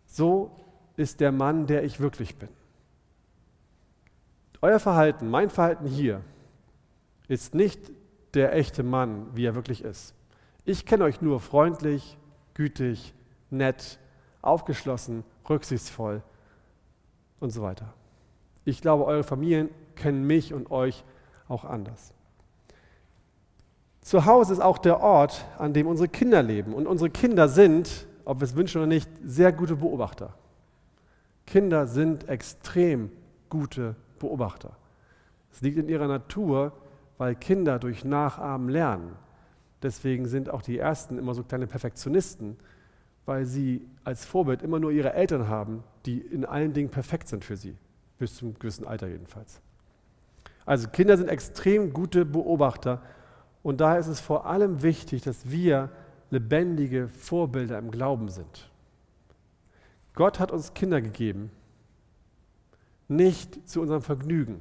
so 0.07 0.51
ist 0.97 1.21
der 1.21 1.33
Mann, 1.33 1.67
der 1.67 1.85
ich 1.85 2.01
wirklich 2.01 2.37
bin. 2.37 2.49
Euer 4.63 4.81
Verhalten, 4.81 5.31
mein 5.31 5.51
Verhalten 5.51 5.87
hier, 5.87 6.23
ist 7.29 7.55
nicht 7.55 7.93
der 8.35 8.55
echte 8.55 8.83
Mann, 8.83 9.27
wie 9.35 9.45
er 9.45 9.55
wirklich 9.55 9.85
ist. 9.85 10.15
Ich 10.65 10.87
kenne 10.87 11.05
euch 11.05 11.21
nur 11.21 11.41
freundlich, 11.41 12.19
gütig, 12.55 13.15
nett, 13.51 13.99
aufgeschlossen, 14.43 15.25
rücksichtsvoll 15.49 16.23
und 17.41 17.51
so 17.51 17.63
weiter. 17.63 17.93
Ich 18.65 18.81
glaube, 18.81 19.05
eure 19.07 19.25
Familien 19.25 19.71
kennen 19.97 20.27
mich 20.27 20.55
und 20.55 20.71
euch 20.71 21.05
auch 21.49 21.65
anders. 21.65 22.13
Zu 24.03 24.25
Hause 24.25 24.53
ist 24.55 24.61
auch 24.61 24.79
der 24.79 25.01
Ort, 25.01 25.45
an 25.59 25.73
dem 25.73 25.87
unsere 25.87 26.09
Kinder 26.09 26.43
leben. 26.43 26.75
Und 26.75 26.87
unsere 26.87 27.11
Kinder 27.11 27.49
sind, 27.49 28.07
ob 28.25 28.41
wir 28.41 28.45
es 28.45 28.57
wünschen 28.57 28.79
oder 28.79 28.87
nicht, 28.87 29.11
sehr 29.25 29.53
gute 29.53 29.77
Beobachter. 29.77 30.35
Kinder 31.47 31.87
sind 31.87 32.29
extrem 32.29 33.11
gute 33.49 33.97
Beobachter. 34.19 34.77
Es 35.53 35.61
liegt 35.61 35.79
in 35.79 35.89
ihrer 35.89 36.07
Natur, 36.07 36.73
weil 37.19 37.35
Kinder 37.35 37.79
durch 37.79 38.05
Nachahmen 38.05 38.69
lernen. 38.69 39.17
Deswegen 39.83 40.27
sind 40.27 40.49
auch 40.49 40.63
die 40.63 40.79
Ersten 40.79 41.19
immer 41.19 41.35
so 41.35 41.43
kleine 41.43 41.67
Perfektionisten, 41.67 42.57
weil 43.31 43.47
sie 43.47 43.87
als 44.03 44.25
Vorbild 44.25 44.61
immer 44.61 44.81
nur 44.81 44.91
ihre 44.91 45.13
Eltern 45.13 45.47
haben, 45.47 45.85
die 46.05 46.19
in 46.19 46.45
allen 46.45 46.73
Dingen 46.73 46.89
perfekt 46.89 47.29
sind 47.29 47.45
für 47.45 47.57
sie, 47.57 47.77
bis 48.19 48.35
zum 48.35 48.59
gewissen 48.59 48.85
Alter 48.85 49.07
jedenfalls. 49.07 49.61
Also 50.67 50.89
Kinder 50.89 51.17
sind 51.17 51.29
extrem 51.29 51.93
gute 51.93 52.25
Beobachter 52.25 53.01
und 53.63 53.81
daher 53.81 54.01
ist 54.01 54.09
es 54.09 54.19
vor 54.19 54.47
allem 54.47 54.83
wichtig, 54.83 55.23
dass 55.23 55.49
wir 55.49 55.91
lebendige 56.31 57.07
Vorbilder 57.07 57.79
im 57.79 57.93
Glauben 57.93 58.31
sind. 58.31 58.69
Gott 60.17 60.41
hat 60.41 60.51
uns 60.51 60.75
Kinder 60.75 61.01
gegeben, 61.01 61.53
nicht 63.07 63.69
zu 63.69 63.81
unserem 63.81 64.03
Vergnügen. 64.03 64.59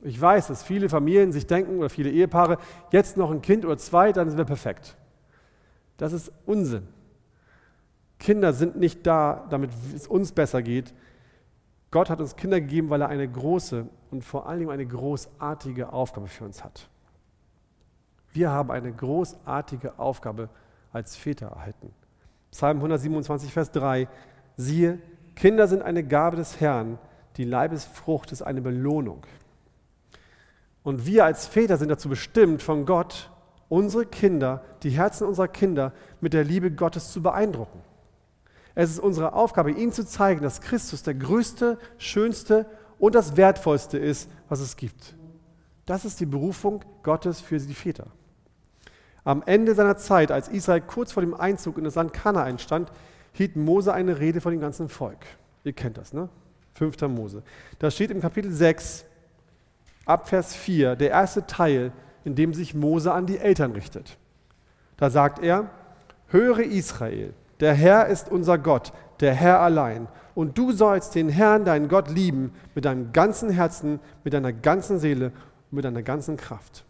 Ich 0.00 0.20
weiß, 0.20 0.48
dass 0.48 0.64
viele 0.64 0.88
Familien 0.88 1.30
sich 1.30 1.46
denken 1.46 1.78
oder 1.78 1.90
viele 1.90 2.10
Ehepaare, 2.10 2.58
jetzt 2.90 3.16
noch 3.16 3.30
ein 3.30 3.40
Kind 3.40 3.64
oder 3.64 3.78
zwei, 3.78 4.10
dann 4.10 4.28
sind 4.28 4.38
wir 4.38 4.46
perfekt. 4.46 4.96
Das 5.96 6.12
ist 6.12 6.32
Unsinn. 6.44 6.88
Kinder 8.20 8.52
sind 8.52 8.76
nicht 8.76 9.06
da, 9.06 9.46
damit 9.50 9.70
es 9.96 10.06
uns 10.06 10.30
besser 10.30 10.62
geht. 10.62 10.94
Gott 11.90 12.10
hat 12.10 12.20
uns 12.20 12.36
Kinder 12.36 12.60
gegeben, 12.60 12.90
weil 12.90 13.00
er 13.00 13.08
eine 13.08 13.28
große 13.28 13.86
und 14.10 14.24
vor 14.24 14.46
allen 14.46 14.60
Dingen 14.60 14.70
eine 14.70 14.86
großartige 14.86 15.92
Aufgabe 15.92 16.28
für 16.28 16.44
uns 16.44 16.62
hat. 16.62 16.88
Wir 18.32 18.50
haben 18.50 18.70
eine 18.70 18.92
großartige 18.92 19.98
Aufgabe 19.98 20.50
als 20.92 21.16
Väter 21.16 21.48
erhalten. 21.48 21.92
Psalm 22.52 22.76
127, 22.76 23.52
Vers 23.52 23.72
3. 23.72 24.06
Siehe, 24.56 24.98
Kinder 25.34 25.66
sind 25.66 25.82
eine 25.82 26.04
Gabe 26.04 26.36
des 26.36 26.60
Herrn, 26.60 26.98
die 27.38 27.44
Leibesfrucht 27.44 28.32
ist 28.32 28.42
eine 28.42 28.60
Belohnung. 28.60 29.24
Und 30.82 31.06
wir 31.06 31.24
als 31.24 31.46
Väter 31.46 31.78
sind 31.78 31.88
dazu 31.88 32.08
bestimmt, 32.08 32.62
von 32.62 32.84
Gott 32.84 33.30
unsere 33.68 34.04
Kinder, 34.04 34.62
die 34.82 34.90
Herzen 34.90 35.26
unserer 35.26 35.48
Kinder 35.48 35.92
mit 36.20 36.34
der 36.34 36.44
Liebe 36.44 36.70
Gottes 36.70 37.12
zu 37.12 37.22
beeindrucken. 37.22 37.80
Es 38.80 38.88
ist 38.88 39.00
unsere 39.00 39.34
Aufgabe, 39.34 39.72
ihnen 39.72 39.92
zu 39.92 40.06
zeigen, 40.06 40.40
dass 40.40 40.62
Christus 40.62 41.02
der 41.02 41.12
größte, 41.12 41.76
schönste 41.98 42.64
und 42.98 43.14
das 43.14 43.36
wertvollste 43.36 43.98
ist, 43.98 44.30
was 44.48 44.60
es 44.60 44.74
gibt. 44.74 45.14
Das 45.84 46.06
ist 46.06 46.18
die 46.18 46.24
Berufung 46.24 46.82
Gottes 47.02 47.42
für 47.42 47.58
die 47.58 47.74
Väter. 47.74 48.06
Am 49.22 49.42
Ende 49.44 49.74
seiner 49.74 49.98
Zeit, 49.98 50.32
als 50.32 50.48
Israel 50.48 50.80
kurz 50.80 51.12
vor 51.12 51.22
dem 51.22 51.34
Einzug 51.34 51.76
in 51.76 51.84
das 51.84 51.96
Land 51.96 52.14
Kanaan 52.14 52.58
stand, 52.58 52.90
hielt 53.34 53.54
Mose 53.54 53.92
eine 53.92 54.18
Rede 54.18 54.40
vor 54.40 54.50
dem 54.50 54.62
ganzen 54.62 54.88
Volk. 54.88 55.26
Ihr 55.62 55.74
kennt 55.74 55.98
das, 55.98 56.14
ne? 56.14 56.30
5. 56.72 57.02
Mose. 57.02 57.42
Da 57.80 57.90
steht 57.90 58.10
im 58.10 58.22
Kapitel 58.22 58.50
6, 58.50 59.04
ab 60.06 60.26
Vers 60.26 60.54
4, 60.54 60.96
der 60.96 61.10
erste 61.10 61.46
Teil, 61.46 61.92
in 62.24 62.34
dem 62.34 62.54
sich 62.54 62.72
Mose 62.72 63.12
an 63.12 63.26
die 63.26 63.36
Eltern 63.36 63.72
richtet. 63.72 64.16
Da 64.96 65.10
sagt 65.10 65.38
er, 65.42 65.68
höre 66.28 66.60
Israel, 66.60 67.34
der 67.60 67.74
Herr 67.74 68.06
ist 68.06 68.30
unser 68.30 68.58
Gott, 68.58 68.92
der 69.20 69.34
Herr 69.34 69.60
allein. 69.60 70.08
Und 70.34 70.56
du 70.56 70.72
sollst 70.72 71.14
den 71.14 71.28
Herrn, 71.28 71.64
deinen 71.64 71.88
Gott, 71.88 72.08
lieben 72.08 72.54
mit 72.74 72.84
deinem 72.84 73.12
ganzen 73.12 73.50
Herzen, 73.50 74.00
mit 74.24 74.32
deiner 74.32 74.52
ganzen 74.52 74.98
Seele 74.98 75.26
und 75.70 75.76
mit 75.76 75.84
deiner 75.84 76.02
ganzen 76.02 76.36
Kraft. 76.36 76.84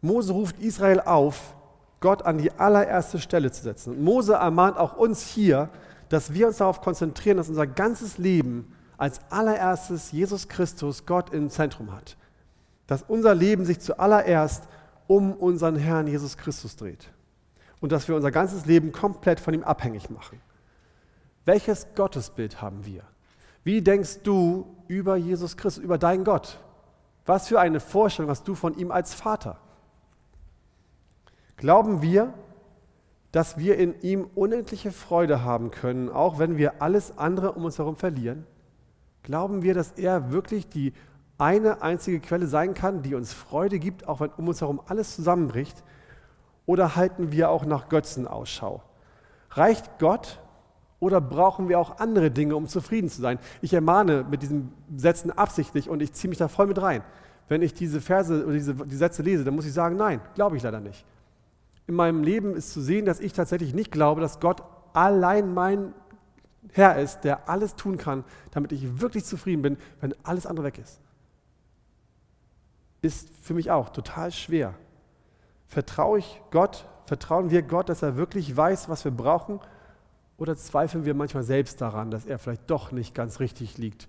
Mose 0.00 0.32
ruft 0.32 0.58
Israel 0.60 1.00
auf, 1.00 1.54
Gott 2.00 2.26
an 2.26 2.36
die 2.36 2.52
allererste 2.52 3.18
Stelle 3.18 3.50
zu 3.50 3.62
setzen. 3.62 3.94
Und 3.94 4.02
Mose 4.02 4.34
ermahnt 4.34 4.76
auch 4.76 4.96
uns 4.96 5.26
hier, 5.26 5.70
dass 6.10 6.34
wir 6.34 6.46
uns 6.46 6.58
darauf 6.58 6.82
konzentrieren, 6.82 7.38
dass 7.38 7.48
unser 7.48 7.66
ganzes 7.66 8.18
Leben 8.18 8.74
als 8.98 9.20
allererstes 9.30 10.12
Jesus 10.12 10.48
Christus 10.48 11.06
Gott 11.06 11.32
im 11.32 11.48
Zentrum 11.48 11.92
hat. 11.92 12.18
Dass 12.86 13.02
unser 13.08 13.34
Leben 13.34 13.64
sich 13.64 13.80
zuallererst 13.80 14.64
um 15.06 15.32
unseren 15.32 15.76
Herrn 15.76 16.06
Jesus 16.06 16.36
Christus 16.36 16.76
dreht. 16.76 17.10
Und 17.84 17.92
dass 17.92 18.08
wir 18.08 18.16
unser 18.16 18.30
ganzes 18.30 18.64
Leben 18.64 18.92
komplett 18.92 19.38
von 19.40 19.52
ihm 19.52 19.62
abhängig 19.62 20.08
machen. 20.08 20.40
Welches 21.44 21.86
Gottesbild 21.94 22.62
haben 22.62 22.86
wir? 22.86 23.02
Wie 23.62 23.82
denkst 23.82 24.20
du 24.22 24.74
über 24.88 25.16
Jesus 25.16 25.58
Christus, 25.58 25.84
über 25.84 25.98
deinen 25.98 26.24
Gott? 26.24 26.58
Was 27.26 27.48
für 27.48 27.60
eine 27.60 27.80
Vorstellung 27.80 28.30
hast 28.30 28.48
du 28.48 28.54
von 28.54 28.74
ihm 28.78 28.90
als 28.90 29.12
Vater? 29.12 29.58
Glauben 31.58 32.00
wir, 32.00 32.32
dass 33.32 33.58
wir 33.58 33.76
in 33.76 34.00
ihm 34.00 34.30
unendliche 34.34 34.90
Freude 34.90 35.44
haben 35.44 35.70
können, 35.70 36.08
auch 36.08 36.38
wenn 36.38 36.56
wir 36.56 36.80
alles 36.80 37.18
andere 37.18 37.52
um 37.52 37.66
uns 37.66 37.76
herum 37.76 37.96
verlieren? 37.96 38.46
Glauben 39.24 39.62
wir, 39.62 39.74
dass 39.74 39.90
er 39.90 40.32
wirklich 40.32 40.70
die 40.70 40.94
eine 41.36 41.82
einzige 41.82 42.20
Quelle 42.20 42.46
sein 42.46 42.72
kann, 42.72 43.02
die 43.02 43.14
uns 43.14 43.34
Freude 43.34 43.78
gibt, 43.78 44.08
auch 44.08 44.20
wenn 44.20 44.30
um 44.30 44.48
uns 44.48 44.62
herum 44.62 44.80
alles 44.86 45.14
zusammenbricht? 45.14 45.84
Oder 46.66 46.96
halten 46.96 47.32
wir 47.32 47.50
auch 47.50 47.64
nach 47.64 47.88
Götzen 47.88 48.26
Ausschau? 48.26 48.82
Reicht 49.50 49.98
Gott 49.98 50.40
oder 50.98 51.20
brauchen 51.20 51.68
wir 51.68 51.78
auch 51.78 51.98
andere 51.98 52.30
Dinge, 52.30 52.56
um 52.56 52.66
zufrieden 52.66 53.08
zu 53.08 53.20
sein? 53.20 53.38
Ich 53.60 53.74
ermahne 53.74 54.24
mit 54.28 54.42
diesen 54.42 54.72
Sätzen 54.96 55.30
absichtlich 55.30 55.88
und 55.88 56.00
ich 56.00 56.12
ziehe 56.12 56.28
mich 56.28 56.38
da 56.38 56.48
voll 56.48 56.66
mit 56.66 56.80
rein. 56.80 57.02
Wenn 57.48 57.60
ich 57.60 57.74
diese 57.74 58.00
Verse 58.00 58.44
oder 58.44 58.54
diese 58.54 58.74
die 58.74 58.96
Sätze 58.96 59.22
lese, 59.22 59.44
dann 59.44 59.54
muss 59.54 59.66
ich 59.66 59.72
sagen, 59.72 59.96
nein, 59.96 60.20
glaube 60.34 60.56
ich 60.56 60.62
leider 60.62 60.80
nicht. 60.80 61.04
In 61.86 61.94
meinem 61.94 62.22
Leben 62.22 62.54
ist 62.54 62.72
zu 62.72 62.80
sehen, 62.80 63.04
dass 63.04 63.20
ich 63.20 63.34
tatsächlich 63.34 63.74
nicht 63.74 63.92
glaube, 63.92 64.22
dass 64.22 64.40
Gott 64.40 64.62
allein 64.94 65.52
mein 65.52 65.92
Herr 66.72 66.98
ist, 66.98 67.20
der 67.20 67.48
alles 67.48 67.76
tun 67.76 67.98
kann, 67.98 68.24
damit 68.52 68.72
ich 68.72 69.00
wirklich 69.00 69.26
zufrieden 69.26 69.60
bin, 69.60 69.76
wenn 70.00 70.14
alles 70.22 70.46
andere 70.46 70.66
weg 70.66 70.78
ist. 70.78 71.00
ist 73.02 73.28
für 73.42 73.52
mich 73.52 73.70
auch 73.70 73.90
total 73.90 74.32
schwer. 74.32 74.74
Vertraue 75.74 76.20
ich 76.20 76.40
Gott, 76.52 76.86
vertrauen 77.06 77.50
wir 77.50 77.62
Gott, 77.62 77.88
dass 77.88 78.00
er 78.00 78.16
wirklich 78.16 78.56
weiß, 78.56 78.88
was 78.88 79.04
wir 79.04 79.10
brauchen? 79.10 79.58
Oder 80.38 80.56
zweifeln 80.56 81.04
wir 81.04 81.14
manchmal 81.14 81.42
selbst 81.42 81.80
daran, 81.80 82.12
dass 82.12 82.26
er 82.26 82.38
vielleicht 82.38 82.70
doch 82.70 82.92
nicht 82.92 83.12
ganz 83.12 83.40
richtig 83.40 83.76
liegt, 83.76 84.06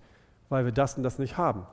weil 0.49 0.65
wir 0.65 0.71
das 0.71 0.95
und 0.95 1.01
das 1.01 1.17
nicht 1.17 1.39
haben? 1.39 1.65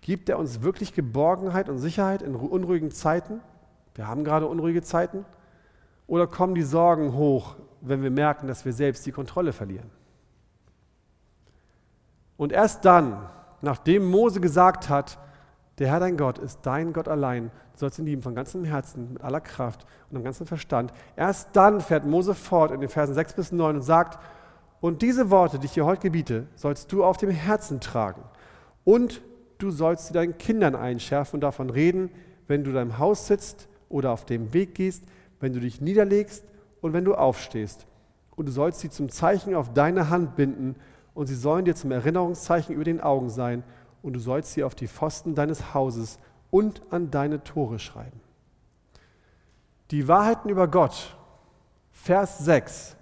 Gibt 0.00 0.30
er 0.30 0.38
uns 0.38 0.62
wirklich 0.62 0.94
Geborgenheit 0.94 1.68
und 1.68 1.76
Sicherheit 1.76 2.22
in 2.22 2.34
unruhigen 2.34 2.90
Zeiten? 2.90 3.42
Wir 3.94 4.08
haben 4.08 4.24
gerade 4.24 4.46
unruhige 4.46 4.80
Zeiten. 4.80 5.26
Oder 6.06 6.26
kommen 6.26 6.54
die 6.54 6.62
Sorgen 6.62 7.12
hoch, 7.12 7.56
wenn 7.82 8.02
wir 8.02 8.10
merken, 8.10 8.46
dass 8.46 8.64
wir 8.64 8.72
selbst 8.72 9.04
die 9.04 9.12
Kontrolle 9.12 9.52
verlieren? 9.52 9.90
Und 12.38 12.50
erst 12.50 12.86
dann, 12.86 13.28
nachdem 13.60 14.10
Mose 14.10 14.40
gesagt 14.40 14.88
hat, 14.88 15.18
der 15.78 15.88
Herr 15.88 16.00
dein 16.00 16.16
Gott 16.16 16.38
ist 16.38 16.60
dein 16.62 16.92
Gott 16.92 17.08
allein, 17.08 17.50
du 17.74 17.78
sollst 17.78 17.98
ihn 17.98 18.06
lieben 18.06 18.22
von 18.22 18.34
ganzem 18.34 18.64
Herzen, 18.64 19.14
mit 19.14 19.22
aller 19.22 19.40
Kraft 19.40 19.86
und 20.10 20.16
dem 20.16 20.24
ganzen 20.24 20.46
Verstand, 20.46 20.92
erst 21.16 21.50
dann 21.52 21.80
fährt 21.80 22.04
Mose 22.04 22.34
fort 22.34 22.72
in 22.72 22.80
den 22.80 22.88
Versen 22.88 23.14
6 23.14 23.34
bis 23.34 23.52
9 23.52 23.76
und 23.76 23.82
sagt, 23.82 24.18
und 24.80 25.02
diese 25.02 25.30
Worte, 25.30 25.58
die 25.58 25.66
ich 25.66 25.72
dir 25.72 25.84
heute 25.84 26.02
gebiete, 26.02 26.46
sollst 26.54 26.92
du 26.92 27.04
auf 27.04 27.16
dem 27.16 27.30
Herzen 27.30 27.80
tragen. 27.80 28.22
Und 28.84 29.22
du 29.58 29.70
sollst 29.70 30.06
sie 30.06 30.12
deinen 30.12 30.38
Kindern 30.38 30.76
einschärfen 30.76 31.38
und 31.38 31.40
davon 31.40 31.70
reden, 31.70 32.10
wenn 32.46 32.62
du 32.62 32.70
in 32.70 32.76
deinem 32.76 32.98
Haus 32.98 33.26
sitzt 33.26 33.68
oder 33.88 34.12
auf 34.12 34.24
dem 34.24 34.52
Weg 34.52 34.74
gehst, 34.74 35.04
wenn 35.40 35.52
du 35.52 35.60
dich 35.60 35.80
niederlegst 35.80 36.44
und 36.80 36.92
wenn 36.92 37.04
du 37.04 37.14
aufstehst. 37.14 37.86
Und 38.36 38.46
du 38.46 38.52
sollst 38.52 38.80
sie 38.80 38.90
zum 38.90 39.08
Zeichen 39.08 39.54
auf 39.54 39.72
deine 39.72 40.10
Hand 40.10 40.36
binden 40.36 40.76
und 41.12 41.26
sie 41.26 41.34
sollen 41.34 41.64
dir 41.64 41.74
zum 41.74 41.90
Erinnerungszeichen 41.90 42.74
über 42.74 42.84
den 42.84 43.00
Augen 43.00 43.30
sein 43.30 43.64
und 44.02 44.12
du 44.14 44.20
sollst 44.20 44.52
sie 44.52 44.64
auf 44.64 44.74
die 44.74 44.88
Pfosten 44.88 45.34
deines 45.34 45.74
Hauses 45.74 46.18
und 46.50 46.82
an 46.90 47.10
deine 47.10 47.42
Tore 47.44 47.78
schreiben. 47.78 48.20
Die 49.90 50.06
Wahrheiten 50.08 50.48
über 50.48 50.68
Gott, 50.68 51.16
Vers 51.92 52.38
6, 52.38 52.96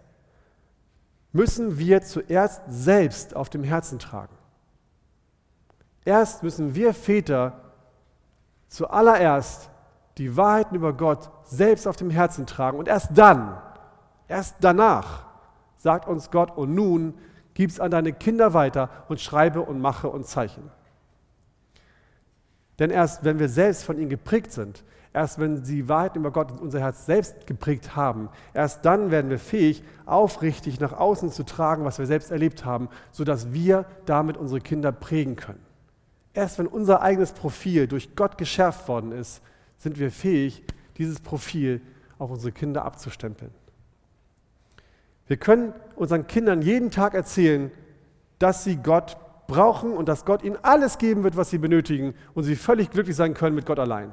müssen 1.33 1.79
wir 1.79 2.03
zuerst 2.03 2.63
selbst 2.69 3.37
auf 3.37 3.51
dem 3.51 3.63
Herzen 3.63 3.99
tragen. 3.99 4.35
Erst 6.05 6.43
müssen 6.43 6.75
wir 6.75 6.95
Väter 6.95 7.61
zuallererst 8.69 9.71
die 10.19 10.37
Wahrheiten 10.37 10.77
über 10.77 10.93
Gott 10.93 11.31
selbst 11.45 11.87
auf 11.87 11.97
dem 11.97 12.11
Herzen 12.11 12.47
tragen 12.47 12.79
und 12.79 12.89
erst 12.89 13.11
dann, 13.15 13.61
erst 14.29 14.57
danach 14.61 15.25
sagt 15.77 16.09
uns 16.09 16.31
Gott 16.31 16.57
und 16.57 16.75
nun 16.75 17.15
gib 17.55 17.71
es 17.71 17.81
an 17.81 17.91
deine 17.91 18.13
Kinder 18.13 18.55
weiter 18.55 18.89
und 19.09 19.21
schreibe 19.21 19.63
und 19.63 19.81
mache 19.81 20.09
und 20.09 20.27
zeichne. 20.27 20.71
Denn 22.79 22.91
erst 22.91 23.25
wenn 23.25 23.39
wir 23.39 23.49
selbst 23.49 23.85
von 23.85 23.99
ihnen 23.99 24.11
geprägt 24.11 24.53
sind, 24.53 24.85
erst 25.13 25.39
wenn 25.39 25.63
die 25.63 25.89
Wahrheiten 25.89 26.19
über 26.19 26.31
Gott 26.31 26.61
unser 26.61 26.81
Herz 26.81 27.07
selbst 27.07 27.47
geprägt 27.47 27.97
haben, 27.97 28.29
erst 28.53 28.85
dann 28.85 29.11
werden 29.11 29.31
wir 29.31 29.39
fähig, 29.39 29.83
aufrichtig 30.05 30.79
nach 30.79 30.93
außen 30.93 31.31
zu 31.31 31.43
tragen, 31.43 31.85
was 31.85 31.99
wir 31.99 32.07
selbst 32.07 32.31
erlebt 32.31 32.65
haben, 32.65 32.89
sodass 33.13 33.53
wir 33.53 33.87
damit 34.05 34.37
unsere 34.37 34.61
Kinder 34.61 34.93
prägen 34.93 35.37
können. 35.37 35.65
Erst 36.35 36.59
wenn 36.59 36.67
unser 36.67 37.01
eigenes 37.01 37.33
Profil 37.33 37.89
durch 37.89 38.15
Gott 38.15 38.37
geschärft 38.37 38.89
worden 38.89 39.13
ist, 39.13 39.41
sind 39.79 39.99
wir 39.99 40.11
fähig, 40.11 40.63
dieses 40.99 41.21
Profil 41.21 41.81
auf 42.19 42.31
unsere 42.31 42.53
Kinder 42.53 42.85
abzustempeln. 42.85 43.51
Wir 45.27 45.39
können 45.39 45.73
unseren 45.97 46.27
Kindern 46.27 46.63
jeden 46.63 46.91
Tag 46.91 47.15
erzählen, 47.15 47.71
dass 48.39 48.65
sie 48.65 48.77
Gott 48.77 49.17
brauchen 49.47 49.93
und 49.93 50.09
dass 50.09 50.25
Gott 50.25 50.43
ihnen 50.43 50.59
alles 50.63 50.99
geben 50.99 51.23
wird, 51.23 51.37
was 51.37 51.51
sie 51.51 51.59
benötigen 51.59 52.15
und 52.35 52.45
sie 52.45 52.57
völlig 52.57 52.91
glücklich 52.91 53.17
sein 53.17 53.35
können 53.35 53.55
mit 53.55 53.67
Gott 53.67 53.79
allein. 53.79 54.13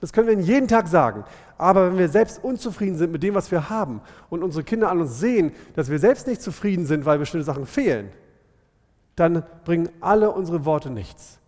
Das 0.00 0.12
können 0.12 0.26
wir 0.26 0.34
ihnen 0.34 0.42
jeden 0.42 0.68
Tag 0.68 0.88
sagen. 0.88 1.24
Aber 1.56 1.88
wenn 1.88 1.98
wir 1.98 2.08
selbst 2.08 2.42
unzufrieden 2.44 2.96
sind 2.96 3.12
mit 3.12 3.22
dem, 3.22 3.34
was 3.34 3.50
wir 3.50 3.70
haben 3.70 4.02
und 4.28 4.42
unsere 4.42 4.62
Kinder 4.62 4.90
an 4.90 5.00
uns 5.00 5.18
sehen, 5.18 5.52
dass 5.74 5.90
wir 5.90 5.98
selbst 5.98 6.26
nicht 6.26 6.42
zufrieden 6.42 6.84
sind, 6.84 7.06
weil 7.06 7.18
bestimmte 7.18 7.44
Sachen 7.44 7.66
fehlen, 7.66 8.10
dann 9.14 9.42
bringen 9.64 9.88
alle 10.00 10.30
unsere 10.30 10.64
Worte 10.66 10.90
nichts. 10.90 11.38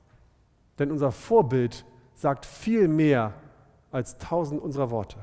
Denn 0.79 0.91
unser 0.91 1.13
Vorbild 1.13 1.85
sagt 2.15 2.47
viel 2.47 2.89
mehr 2.89 3.35
als 3.91 4.17
tausend 4.19 4.63
unserer 4.63 4.91
Worte. 4.91 5.19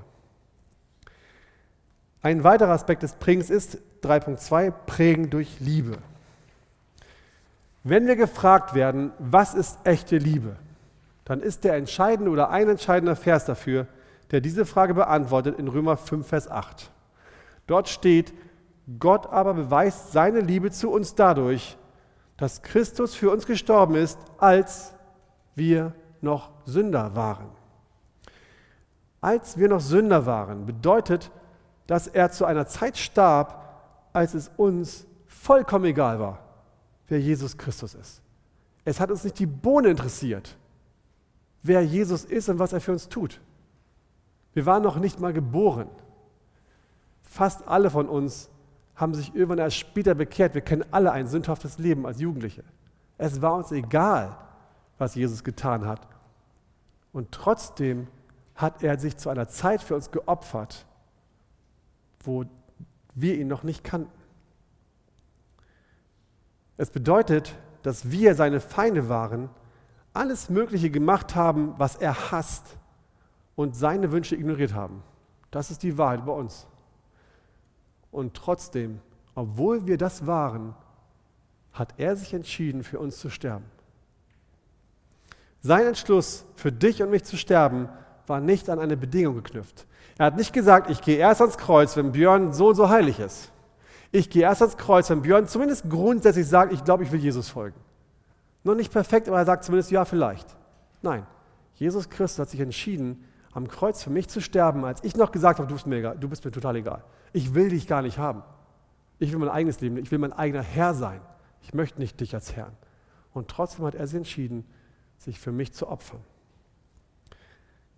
Ein 2.22 2.44
weiterer 2.44 2.72
Aspekt 2.72 3.04
des 3.04 3.14
Prägens 3.14 3.50
ist 3.50 3.80
3.2 4.04 4.72
Prägen 4.72 5.30
durch 5.30 5.60
Liebe. 5.60 5.98
Wenn 7.88 8.08
wir 8.08 8.16
gefragt 8.16 8.74
werden, 8.74 9.12
was 9.20 9.54
ist 9.54 9.78
echte 9.84 10.18
Liebe, 10.18 10.56
dann 11.24 11.40
ist 11.40 11.64
der 11.64 11.76
entscheidende 11.76 12.32
oder 12.32 12.50
ein 12.50 12.68
entscheidender 12.68 13.16
Vers 13.16 13.46
dafür, 13.46 13.86
der 14.32 14.42
diese 14.42 14.66
Frage 14.66 14.96
beantwortet 14.96 15.60
in 15.60 15.68
Römer 15.68 15.96
5, 15.96 16.26
Vers 16.26 16.50
8. 16.50 16.90
Dort 17.68 17.88
steht, 17.88 18.34
Gott 18.98 19.28
aber 19.28 19.54
beweist 19.54 20.12
seine 20.12 20.40
Liebe 20.40 20.72
zu 20.72 20.90
uns 20.90 21.14
dadurch, 21.14 21.78
dass 22.38 22.64
Christus 22.64 23.14
für 23.14 23.30
uns 23.30 23.46
gestorben 23.46 23.94
ist, 23.94 24.18
als 24.40 24.96
wir 25.54 25.94
noch 26.22 26.50
Sünder 26.66 27.16
waren. 27.16 27.52
Als 29.22 29.60
wir 29.60 29.70
noch 29.70 29.80
Sünder 29.80 30.26
waren, 30.26 30.66
bedeutet, 30.66 31.30
dass 31.86 32.08
er 32.08 32.32
zu 32.32 32.46
einer 32.46 32.66
Zeit 32.66 32.98
starb, 32.98 34.10
als 34.12 34.34
es 34.34 34.50
uns 34.58 35.06
vollkommen 35.28 35.86
egal 35.86 36.20
war, 36.20 36.45
wer 37.08 37.20
Jesus 37.20 37.58
Christus 37.58 37.94
ist. 37.94 38.22
Es 38.84 39.00
hat 39.00 39.12
uns 39.12 39.24
nicht 39.24 39.40
die 39.40 39.46
Bohne 39.46 39.90
interessiert, 39.90 40.58
wer 41.64 41.84
Jesus 41.84 42.24
ist 42.24 42.50
und 42.50 42.60
was 42.60 42.74
er 42.74 42.82
für 42.82 42.92
uns 42.92 43.10
tut. 43.10 43.42
Wir 44.54 44.66
waren 44.66 44.84
noch 44.84 44.98
nicht 44.98 45.20
mal 45.20 45.34
geboren. 45.34 45.90
Fast 47.24 47.68
alle 47.68 47.90
von 47.90 48.08
uns 48.08 48.50
haben 48.96 49.14
sich 49.14 49.36
irgendwann 49.36 49.58
erst 49.58 49.78
später 49.78 50.16
bekehrt. 50.16 50.54
Wir 50.54 50.62
kennen 50.62 50.86
alle 50.92 51.12
ein 51.12 51.28
sündhaftes 51.28 51.78
Leben 51.78 52.06
als 52.06 52.22
Jugendliche. 52.22 52.64
Es 53.18 53.42
war 53.42 53.56
uns 53.56 53.72
egal, 53.72 54.38
was 54.98 55.16
Jesus 55.16 55.44
getan 55.44 55.86
hat. 55.86 56.08
Und 57.12 57.32
trotzdem 57.32 58.08
hat 58.56 58.84
er 58.84 58.98
sich 59.00 59.18
zu 59.18 59.30
einer 59.30 59.48
Zeit 59.48 59.82
für 59.82 59.96
uns 59.96 60.12
geopfert, 60.12 60.86
wo 62.24 62.46
wir 63.14 63.36
ihn 63.36 63.48
noch 63.48 63.64
nicht 63.64 63.84
kannten. 63.84 64.12
Es 66.78 66.90
bedeutet, 66.90 67.56
dass 67.84 68.12
wir 68.12 68.36
seine 68.36 68.60
Feinde 68.60 69.10
waren, 69.10 69.50
alles 70.14 70.50
Mögliche 70.50 70.90
gemacht 70.90 71.36
haben, 71.36 71.74
was 71.78 71.96
er 71.96 72.32
hasst 72.32 72.78
und 73.56 73.76
seine 73.76 74.12
Wünsche 74.12 74.36
ignoriert 74.36 74.74
haben. 74.74 75.04
Das 75.52 75.72
ist 75.72 75.84
die 75.84 75.98
Wahrheit 75.98 76.26
bei 76.26 76.32
uns. 76.32 76.68
Und 78.12 78.34
trotzdem, 78.34 79.00
obwohl 79.36 79.88
wir 79.88 79.98
das 79.98 80.26
waren, 80.26 80.74
hat 81.74 81.94
er 81.98 82.16
sich 82.16 82.34
entschieden, 82.34 82.84
für 82.84 83.00
uns 83.00 83.20
zu 83.20 83.30
sterben. 83.30 83.66
Sein 85.62 85.88
Entschluss, 85.88 86.46
für 86.56 86.72
dich 86.72 87.02
und 87.02 87.10
mich 87.10 87.24
zu 87.24 87.38
sterben, 87.38 87.90
war 88.28 88.40
nicht 88.40 88.70
an 88.70 88.80
eine 88.80 88.96
Bedingung 88.96 89.36
geknüpft. 89.36 89.86
Er 90.18 90.28
hat 90.28 90.38
nicht 90.38 90.54
gesagt, 90.54 90.90
ich 90.90 91.02
gehe 91.02 91.18
erst 91.18 91.42
ans 91.42 91.58
Kreuz, 91.58 91.98
wenn 91.98 92.14
Björn 92.14 92.54
so 92.54 92.70
und 92.70 92.76
so 92.76 92.90
heilig 92.90 93.20
ist. 93.20 93.52
Ich 94.12 94.30
gehe 94.30 94.44
erst 94.44 94.62
ans 94.62 94.78
Kreuz, 94.78 95.10
wenn 95.10 95.22
Björn 95.22 95.48
zumindest 95.48 95.90
grundsätzlich 95.90 96.48
sagt, 96.48 96.72
ich 96.72 96.84
glaube, 96.84 97.04
ich 97.04 97.12
will 97.12 97.20
Jesus 97.20 97.50
folgen. 97.50 97.80
Noch 98.64 98.76
nicht 98.76 98.92
perfekt, 98.92 99.28
aber 99.28 99.38
er 99.38 99.46
sagt 99.46 99.64
zumindest 99.64 99.92
ja, 99.92 100.06
vielleicht. 100.06 100.48
Nein, 101.02 101.26
Jesus 101.76 102.10
Christus 102.10 102.40
hat 102.40 102.50
sich 102.50 102.60
entschieden, 102.60 103.24
am 103.54 103.68
Kreuz 103.68 104.04
für 104.04 104.10
mich 104.10 104.28
zu 104.28 104.42
sterben, 104.42 104.84
als 104.86 105.04
ich 105.04 105.16
noch 105.16 105.32
gesagt 105.32 105.60
habe, 105.60 105.68
du 105.68 105.76
bist 105.76 105.88
mir, 105.88 105.98
egal, 105.98 106.18
du 106.18 106.28
bist 106.28 106.44
mir 106.44 106.52
total 106.52 106.76
egal. 106.76 107.04
Ich 107.32 107.54
will 107.54 107.70
dich 107.70 107.88
gar 107.88 108.02
nicht 108.02 108.18
haben. 108.18 108.44
Ich 109.20 109.32
will 109.32 109.40
mein 109.40 109.50
eigenes 109.50 109.80
Leben, 109.82 109.98
ich 109.98 110.12
will 110.12 110.20
mein 110.20 110.34
eigener 110.34 110.62
Herr 110.62 110.94
sein. 110.94 111.22
Ich 111.62 111.74
möchte 111.74 112.00
nicht 112.00 112.20
dich 112.20 112.34
als 112.34 112.56
Herrn. 112.56 112.74
Und 113.34 113.48
trotzdem 113.48 113.86
hat 113.86 113.96
er 113.96 114.08
sich 114.08 114.18
entschieden, 114.18 114.66
sich 115.18 115.40
für 115.40 115.52
mich 115.52 115.74
zu 115.74 115.88
opfern. 115.88 116.20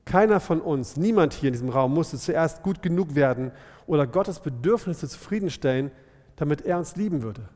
Keiner 0.06 0.40
von 0.40 0.62
uns, 0.62 0.96
niemand 0.96 1.34
hier 1.34 1.48
in 1.48 1.54
diesem 1.54 1.70
Raum 1.70 1.94
musste 1.94 2.18
zuerst 2.18 2.64
gut 2.64 2.82
genug 2.82 3.16
werden 3.16 3.52
oder 3.88 4.06
Gottes 4.06 4.40
Bedürfnisse 4.40 5.08
zufriedenstellen, 5.08 5.92
damit 6.36 6.62
er 6.62 6.78
uns 6.78 6.96
lieben 6.96 7.24
würde. 7.24 7.50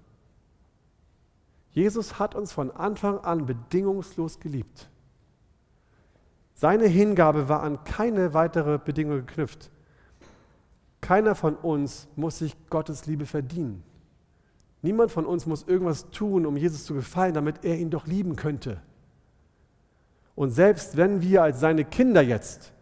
Jesus 1.72 2.20
hat 2.20 2.36
uns 2.36 2.52
von 2.52 2.72
Anfang 2.72 3.20
an 3.20 3.46
bedingungslos 3.46 4.40
geliebt. 4.40 4.90
Seine 6.54 6.88
Hingabe 6.88 7.48
war 7.48 7.64
an 7.64 7.84
keine 7.84 8.34
weitere 8.34 8.78
Bedingung 8.78 9.26
geknüpft. 9.26 9.72
Keiner 11.00 11.36
von 11.36 11.56
uns 11.56 12.08
muss 12.16 12.40
sich 12.40 12.56
Gottes 12.70 13.06
Liebe 13.06 13.26
verdienen. 13.26 13.84
Niemand 14.82 15.12
von 15.12 15.26
uns 15.26 15.46
muss 15.46 15.64
irgendwas 15.64 16.10
tun, 16.12 16.46
um 16.46 16.58
Jesus 16.58 16.86
zu 16.86 16.94
gefallen, 16.94 17.34
damit 17.34 17.64
er 17.64 17.78
ihn 17.78 17.90
doch 17.90 18.06
lieben 18.06 18.36
könnte. 18.36 18.82
Und 20.36 20.52
selbst 20.52 20.98
wenn 20.98 21.22
wir 21.22 21.44
als 21.44 21.60
seine 21.60 21.86
Kinder 21.86 22.22
jetzt 22.22 22.74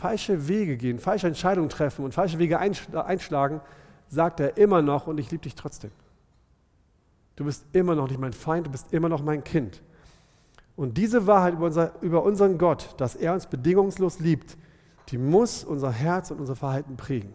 falsche 0.00 0.48
Wege 0.48 0.78
gehen, 0.78 0.98
falsche 0.98 1.26
Entscheidungen 1.26 1.68
treffen 1.68 2.04
und 2.06 2.14
falsche 2.14 2.38
Wege 2.38 2.58
einschlagen, 2.58 3.60
sagt 4.08 4.40
er 4.40 4.56
immer 4.56 4.80
noch, 4.80 5.06
und 5.06 5.18
ich 5.18 5.30
liebe 5.30 5.42
dich 5.42 5.54
trotzdem. 5.54 5.90
Du 7.36 7.44
bist 7.44 7.64
immer 7.72 7.94
noch 7.94 8.08
nicht 8.08 8.18
mein 8.18 8.32
Feind, 8.32 8.66
du 8.66 8.70
bist 8.70 8.92
immer 8.94 9.10
noch 9.10 9.22
mein 9.22 9.44
Kind. 9.44 9.82
Und 10.74 10.96
diese 10.96 11.26
Wahrheit 11.26 11.54
über, 11.54 11.66
unser, 11.66 11.92
über 12.00 12.22
unseren 12.22 12.56
Gott, 12.56 12.94
dass 12.96 13.14
er 13.14 13.34
uns 13.34 13.46
bedingungslos 13.46 14.20
liebt, 14.20 14.56
die 15.08 15.18
muss 15.18 15.64
unser 15.64 15.90
Herz 15.90 16.30
und 16.30 16.40
unser 16.40 16.56
Verhalten 16.56 16.96
prägen. 16.96 17.34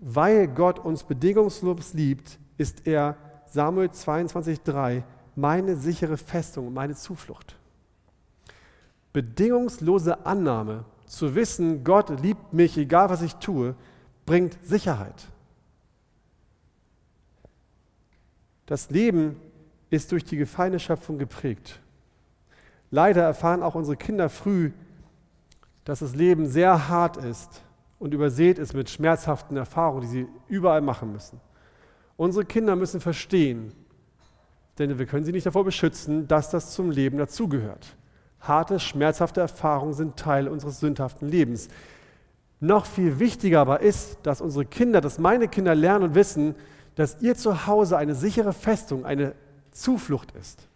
Weil 0.00 0.48
Gott 0.48 0.78
uns 0.78 1.04
bedingungslos 1.04 1.92
liebt, 1.92 2.38
ist 2.56 2.86
er, 2.86 3.16
Samuel 3.46 3.88
22,3, 3.88 5.02
meine 5.34 5.76
sichere 5.76 6.16
Festung, 6.16 6.72
meine 6.72 6.94
Zuflucht. 6.94 7.56
Bedingungslose 9.16 10.26
Annahme, 10.26 10.84
zu 11.06 11.34
wissen, 11.34 11.84
Gott 11.84 12.20
liebt 12.20 12.52
mich, 12.52 12.76
egal 12.76 13.08
was 13.08 13.22
ich 13.22 13.36
tue, 13.36 13.74
bringt 14.26 14.58
Sicherheit. 14.62 15.28
Das 18.66 18.90
Leben 18.90 19.40
ist 19.88 20.12
durch 20.12 20.22
die 20.22 20.36
gefallene 20.36 20.78
Schöpfung 20.78 21.16
geprägt. 21.16 21.80
Leider 22.90 23.22
erfahren 23.22 23.62
auch 23.62 23.74
unsere 23.74 23.96
Kinder 23.96 24.28
früh, 24.28 24.72
dass 25.84 26.00
das 26.00 26.14
Leben 26.14 26.46
sehr 26.46 26.90
hart 26.90 27.16
ist 27.16 27.62
und 27.98 28.12
übersät 28.12 28.58
ist 28.58 28.74
mit 28.74 28.90
schmerzhaften 28.90 29.56
Erfahrungen, 29.56 30.02
die 30.02 30.08
sie 30.08 30.28
überall 30.46 30.82
machen 30.82 31.10
müssen. 31.10 31.40
Unsere 32.18 32.44
Kinder 32.44 32.76
müssen 32.76 33.00
verstehen, 33.00 33.72
denn 34.78 34.98
wir 34.98 35.06
können 35.06 35.24
sie 35.24 35.32
nicht 35.32 35.46
davor 35.46 35.64
beschützen, 35.64 36.28
dass 36.28 36.50
das 36.50 36.74
zum 36.74 36.90
Leben 36.90 37.16
dazugehört. 37.16 37.96
Harte, 38.40 38.78
schmerzhafte 38.78 39.40
Erfahrungen 39.40 39.94
sind 39.94 40.16
Teil 40.16 40.48
unseres 40.48 40.80
sündhaften 40.80 41.28
Lebens. 41.28 41.68
Noch 42.60 42.86
viel 42.86 43.18
wichtiger 43.18 43.60
aber 43.60 43.80
ist, 43.80 44.18
dass 44.22 44.40
unsere 44.40 44.64
Kinder, 44.64 45.00
dass 45.00 45.18
meine 45.18 45.48
Kinder 45.48 45.74
lernen 45.74 46.04
und 46.04 46.14
wissen, 46.14 46.54
dass 46.94 47.20
ihr 47.20 47.34
Zuhause 47.34 47.96
eine 47.98 48.14
sichere 48.14 48.52
Festung, 48.52 49.04
eine 49.04 49.34
Zuflucht 49.70 50.32
ist. 50.32 50.68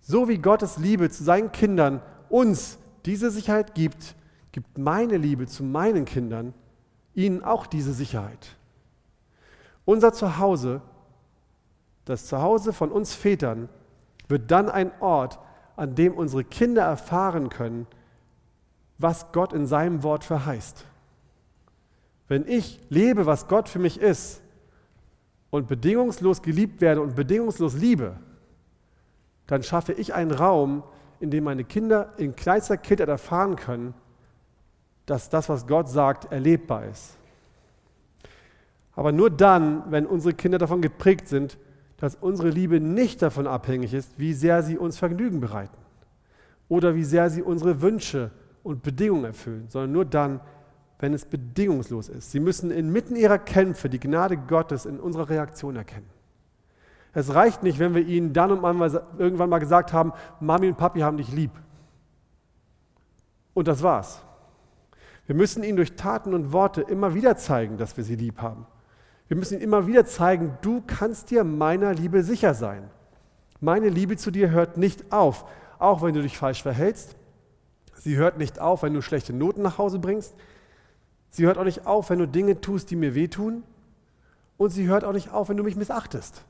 So 0.00 0.28
wie 0.28 0.38
Gottes 0.38 0.78
Liebe 0.78 1.08
zu 1.10 1.22
seinen 1.22 1.52
Kindern 1.52 2.02
uns 2.28 2.78
diese 3.04 3.30
Sicherheit 3.30 3.74
gibt, 3.74 4.16
gibt 4.52 4.78
meine 4.78 5.16
Liebe 5.16 5.46
zu 5.46 5.62
meinen 5.62 6.04
Kindern 6.04 6.54
ihnen 7.14 7.44
auch 7.44 7.66
diese 7.66 7.92
Sicherheit. 7.92 8.56
Unser 9.84 10.12
Zuhause, 10.12 10.80
das 12.04 12.26
Zuhause 12.26 12.72
von 12.72 12.90
uns 12.90 13.14
Vätern, 13.14 13.68
wird 14.28 14.50
dann 14.50 14.68
ein 14.68 14.90
Ort, 15.00 15.38
an 15.76 15.94
dem 15.94 16.14
unsere 16.14 16.44
Kinder 16.44 16.82
erfahren 16.82 17.48
können, 17.48 17.86
was 18.98 19.32
Gott 19.32 19.52
in 19.52 19.66
seinem 19.66 20.02
Wort 20.02 20.24
verheißt. 20.24 20.84
Wenn 22.28 22.46
ich 22.46 22.80
lebe, 22.90 23.26
was 23.26 23.48
Gott 23.48 23.68
für 23.68 23.78
mich 23.78 23.98
ist 24.00 24.42
und 25.50 25.68
bedingungslos 25.68 26.42
geliebt 26.42 26.80
werde 26.80 27.00
und 27.00 27.16
bedingungslos 27.16 27.74
liebe, 27.74 28.16
dann 29.46 29.62
schaffe 29.62 29.92
ich 29.92 30.14
einen 30.14 30.30
Raum, 30.30 30.84
in 31.18 31.30
dem 31.30 31.44
meine 31.44 31.64
Kinder 31.64 32.12
in 32.18 32.36
kleinster 32.36 32.76
Kindheit 32.76 33.08
erfahren 33.08 33.56
können, 33.56 33.94
dass 35.06 35.28
das, 35.28 35.48
was 35.48 35.66
Gott 35.66 35.88
sagt, 35.88 36.30
erlebbar 36.30 36.86
ist. 36.86 37.16
Aber 38.94 39.12
nur 39.12 39.30
dann, 39.30 39.90
wenn 39.90 40.06
unsere 40.06 40.34
Kinder 40.34 40.58
davon 40.58 40.82
geprägt 40.82 41.26
sind, 41.26 41.58
dass 42.00 42.16
unsere 42.16 42.48
Liebe 42.48 42.80
nicht 42.80 43.20
davon 43.22 43.46
abhängig 43.46 43.92
ist, 43.94 44.18
wie 44.18 44.32
sehr 44.32 44.62
sie 44.62 44.78
uns 44.78 44.98
Vergnügen 44.98 45.40
bereiten 45.40 45.76
oder 46.68 46.94
wie 46.94 47.04
sehr 47.04 47.28
sie 47.28 47.42
unsere 47.42 47.82
Wünsche 47.82 48.30
und 48.62 48.82
Bedingungen 48.82 49.26
erfüllen, 49.26 49.66
sondern 49.68 49.92
nur 49.92 50.04
dann, 50.06 50.40
wenn 50.98 51.12
es 51.12 51.26
bedingungslos 51.26 52.08
ist. 52.08 52.30
Sie 52.30 52.40
müssen 52.40 52.70
inmitten 52.70 53.16
ihrer 53.16 53.38
Kämpfe 53.38 53.90
die 53.90 54.00
Gnade 54.00 54.38
Gottes 54.38 54.86
in 54.86 54.98
unserer 54.98 55.28
Reaktion 55.28 55.76
erkennen. 55.76 56.08
Es 57.12 57.34
reicht 57.34 57.62
nicht, 57.62 57.78
wenn 57.78 57.94
wir 57.94 58.06
ihnen 58.06 58.32
dann 58.32 58.52
und 58.52 58.62
mal 58.62 59.02
irgendwann 59.18 59.50
mal 59.50 59.58
gesagt 59.58 59.92
haben, 59.92 60.12
Mami 60.40 60.68
und 60.68 60.78
Papi 60.78 61.00
haben 61.00 61.18
dich 61.18 61.32
lieb. 61.32 61.50
Und 63.52 63.68
das 63.68 63.82
war's. 63.82 64.22
Wir 65.26 65.34
müssen 65.34 65.62
ihnen 65.64 65.76
durch 65.76 65.96
Taten 65.96 66.32
und 66.34 66.52
Worte 66.52 66.80
immer 66.82 67.14
wieder 67.14 67.36
zeigen, 67.36 67.76
dass 67.76 67.96
wir 67.96 68.04
sie 68.04 68.16
lieb 68.16 68.40
haben. 68.40 68.66
Wir 69.30 69.36
müssen 69.36 69.54
ihnen 69.54 69.62
immer 69.62 69.86
wieder 69.86 70.04
zeigen, 70.06 70.58
du 70.60 70.82
kannst 70.84 71.30
dir 71.30 71.44
meiner 71.44 71.94
Liebe 71.94 72.24
sicher 72.24 72.52
sein. 72.52 72.90
Meine 73.60 73.88
Liebe 73.88 74.16
zu 74.16 74.32
dir 74.32 74.50
hört 74.50 74.76
nicht 74.76 75.12
auf, 75.12 75.44
auch 75.78 76.02
wenn 76.02 76.14
du 76.14 76.20
dich 76.20 76.36
falsch 76.36 76.64
verhältst. 76.64 77.14
Sie 77.94 78.16
hört 78.16 78.38
nicht 78.38 78.58
auf, 78.58 78.82
wenn 78.82 78.92
du 78.92 79.02
schlechte 79.02 79.32
Noten 79.32 79.62
nach 79.62 79.78
Hause 79.78 80.00
bringst. 80.00 80.34
Sie 81.30 81.46
hört 81.46 81.58
auch 81.58 81.64
nicht 81.64 81.86
auf, 81.86 82.10
wenn 82.10 82.18
du 82.18 82.26
Dinge 82.26 82.60
tust, 82.60 82.90
die 82.90 82.96
mir 82.96 83.14
wehtun. 83.14 83.62
Und 84.56 84.70
sie 84.70 84.88
hört 84.88 85.04
auch 85.04 85.12
nicht 85.12 85.30
auf, 85.30 85.48
wenn 85.48 85.56
du 85.56 85.62
mich 85.62 85.76
missachtest. 85.76 86.42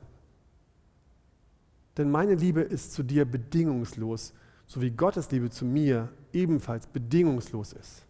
Denn 1.97 2.09
meine 2.09 2.33
Liebe 2.33 2.61
ist 2.61 2.93
zu 2.93 3.03
dir 3.03 3.25
bedingungslos, 3.25 4.33
so 4.65 4.81
wie 4.81 4.89
Gottes 4.89 5.29
Liebe 5.29 5.51
zu 5.51 5.65
mir 5.65 6.09
ebenfalls 6.33 6.87
bedingungslos 6.87 7.73
ist. 7.73 8.07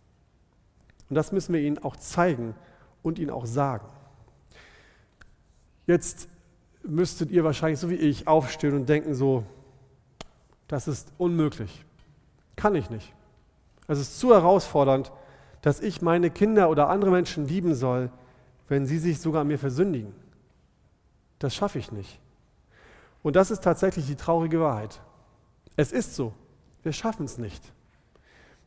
Und 1.09 1.17
das 1.17 1.33
müssen 1.33 1.51
wir 1.51 1.59
ihnen 1.59 1.79
auch 1.79 1.97
zeigen 1.97 2.55
und 3.01 3.19
ihnen 3.19 3.31
auch 3.31 3.45
sagen. 3.45 3.85
Jetzt 5.91 6.29
müsstet 6.83 7.31
ihr 7.31 7.43
wahrscheinlich 7.43 7.77
so 7.77 7.89
wie 7.89 7.95
ich 7.95 8.25
aufstehen 8.25 8.73
und 8.75 8.87
denken 8.87 9.13
so, 9.13 9.43
das 10.69 10.87
ist 10.87 11.11
unmöglich. 11.17 11.83
Kann 12.55 12.75
ich 12.75 12.89
nicht. 12.89 13.13
Es 13.89 13.99
ist 13.99 14.17
zu 14.17 14.33
herausfordernd, 14.33 15.11
dass 15.61 15.81
ich 15.81 16.01
meine 16.01 16.29
Kinder 16.29 16.69
oder 16.69 16.87
andere 16.87 17.11
Menschen 17.11 17.45
lieben 17.45 17.75
soll, 17.75 18.09
wenn 18.69 18.85
sie 18.85 18.99
sich 18.99 19.19
sogar 19.19 19.41
an 19.41 19.49
mir 19.49 19.59
versündigen. 19.59 20.13
Das 21.39 21.53
schaffe 21.53 21.77
ich 21.77 21.91
nicht. 21.91 22.21
Und 23.21 23.35
das 23.35 23.51
ist 23.51 23.61
tatsächlich 23.61 24.07
die 24.07 24.15
traurige 24.15 24.61
Wahrheit. 24.61 25.01
Es 25.75 25.91
ist 25.91 26.15
so. 26.15 26.31
Wir 26.83 26.93
schaffen 26.93 27.25
es 27.25 27.37
nicht. 27.37 27.61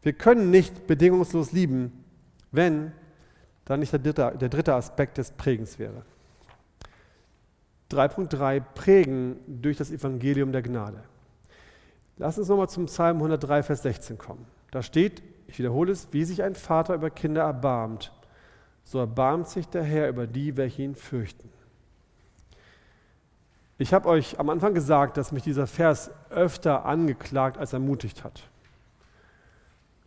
Wir 0.03 0.13
können 0.13 0.51
nicht 0.51 0.87
bedingungslos 0.87 1.53
lieben, 1.53 2.05
wenn 2.53 2.93
dann 3.65 3.81
nicht 3.81 3.93
der 3.93 4.01
dritte, 4.01 4.37
der 4.39 4.51
dritte 4.51 4.75
Aspekt 4.75 5.17
des 5.17 5.31
Prägens 5.31 5.79
wäre. 5.79 6.05
3.3 7.91 8.61
Prägen 8.75 9.37
durch 9.47 9.77
das 9.77 9.91
Evangelium 9.91 10.53
der 10.53 10.63
Gnade. 10.63 11.03
Lass 12.17 12.39
uns 12.39 12.49
nochmal 12.49 12.69
zum 12.69 12.87
Psalm 12.87 13.17
103, 13.17 13.63
Vers 13.63 13.83
16 13.83 14.19
kommen. 14.19 14.47
Da 14.71 14.83
steht, 14.83 15.23
ich 15.47 15.59
wiederhole 15.59 15.93
es, 15.93 16.09
wie 16.13 16.25
sich 16.25 16.43
ein 16.43 16.55
Vater 16.55 16.95
über 16.95 17.11
Kinder 17.11 17.43
erbarmt, 17.43 18.13
so 18.85 18.99
erbarmt 18.99 19.49
sich 19.49 19.69
der 19.69 19.83
Herr 19.83 20.09
über 20.09 20.27
die, 20.27 20.57
welche 20.57 20.83
ihn 20.83 20.95
fürchten. 20.95 21.49
Ich 23.77 23.93
habe 23.93 24.09
euch 24.09 24.39
am 24.39 24.51
Anfang 24.51 24.75
gesagt, 24.75 25.17
dass 25.17 25.33
mich 25.33 25.43
dieser 25.43 25.67
Vers 25.67 26.11
öfter 26.31 26.85
angeklagt 26.85 27.59
als 27.59 27.73
ermutigt 27.73 28.23
hat. 28.23 28.43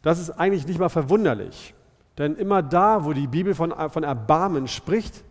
Das 0.02 0.20
ist 0.20 0.32
eigentlich 0.32 0.66
nicht 0.68 0.80
mal 0.80 0.90
verwunderlich, 0.90 1.74
denn 2.18 2.36
immer 2.36 2.64
da, 2.64 3.04
wo 3.04 3.12
die 3.12 3.28
Bibel 3.28 3.54
von, 3.56 3.74
von 3.90 4.04
Erbarmen 4.04 4.68
spricht, 4.68 5.24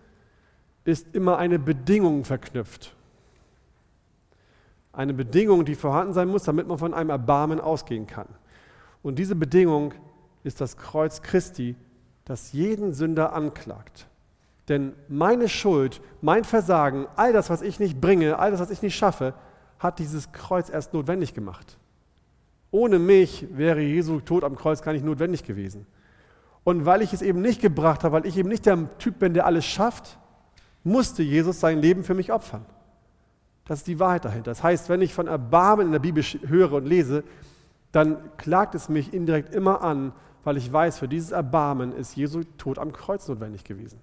ist 0.87 1.14
immer 1.14 1.37
eine 1.39 1.59
Bedingung 1.59 2.24
verknüpft. 2.24 2.95
Eine 4.93 5.12
Bedingung, 5.12 5.64
die 5.64 5.74
vorhanden 5.74 6.14
sein 6.14 6.28
muss, 6.28 6.45
damit 6.45 6.68
man 6.68 6.78
von 6.78 6.95
einem 6.95 7.11
Erbarmen 7.11 7.61
ausgehen 7.61 8.07
kann. 8.07 8.28
Und 9.03 9.18
diese 9.18 9.34
Bedingung 9.34 9.93
ist 10.45 10.61
das 10.61 10.76
Kreuz 10.76 11.22
Christi, 11.22 11.74
das 12.24 12.53
jeden 12.53 12.95
Sünder 12.95 13.34
anklagt. 13.34 14.07
Denn 14.68 14.95
meine 15.09 15.49
Schuld, 15.49 16.01
mein 16.22 16.45
Versagen, 16.45 17.07
all 17.16 17.32
das, 17.32 17.51
was 17.51 17.62
ich 17.62 17.78
nicht 17.78 18.01
bringe, 18.01 18.39
all 18.39 18.53
das, 18.53 18.61
was 18.61 18.70
ich 18.70 18.80
nicht 18.80 18.97
schaffe, 18.97 19.34
hat 19.78 19.99
dieses 19.99 20.32
Kreuz 20.32 20.70
erst 20.70 20.95
notwendig 20.95 21.34
gemacht. 21.34 21.78
Ohne 22.70 22.99
mich 22.99 23.47
wäre 23.51 23.80
Jesu 23.80 24.20
Tod 24.20 24.45
am 24.45 24.57
Kreuz 24.57 24.82
gar 24.82 24.93
nicht 24.93 25.05
notwendig 25.05 25.45
gewesen. 25.45 25.87
Und 26.64 26.87
weil 26.87 27.03
ich 27.03 27.12
es 27.12 27.22
eben 27.22 27.41
nicht 27.41 27.61
gebracht 27.61 28.03
habe, 28.05 28.14
weil 28.14 28.26
ich 28.26 28.37
eben 28.37 28.49
nicht 28.49 28.66
der 28.66 28.99
Typ 28.99 29.18
bin, 29.18 29.34
der 29.34 29.47
alles 29.47 29.64
schafft, 29.64 30.18
musste 30.87 31.22
Jesus 31.22 31.61
sein 31.61 31.80
Leben 31.80 32.05
für 32.05 32.14
mich 32.14 32.32
opfern. 32.32 32.64
Das 33.66 33.80
ist 33.80 33.89
die 33.89 33.99
Wahrheit 33.99 34.24
dahinter. 34.24 34.53
Das 34.53 34.62
heißt, 34.62 34.89
wenn 34.89 35.03
ich 35.03 35.12
von 35.12 35.26
Erbarmen 35.26 35.87
in 35.87 35.93
der 35.93 35.99
Bibel 35.99 36.22
höre 36.22 36.74
und 36.74 36.87
lese, 36.87 37.24
dann 37.91 38.37
klagt 38.37 38.74
es 38.74 38.89
mich 38.89 39.12
indirekt 39.12 39.53
immer 39.53 39.82
an, 39.82 40.12
weil 40.45 40.57
ich 40.57 40.72
weiß, 40.72 40.99
für 41.01 41.09
dieses 41.09 41.32
Erbarmen 41.32 41.93
ist 41.93 42.14
Jesu 42.14 42.45
Tod 42.57 42.78
am 42.78 42.93
Kreuz 42.93 43.26
notwendig 43.26 43.64
gewesen. 43.64 43.99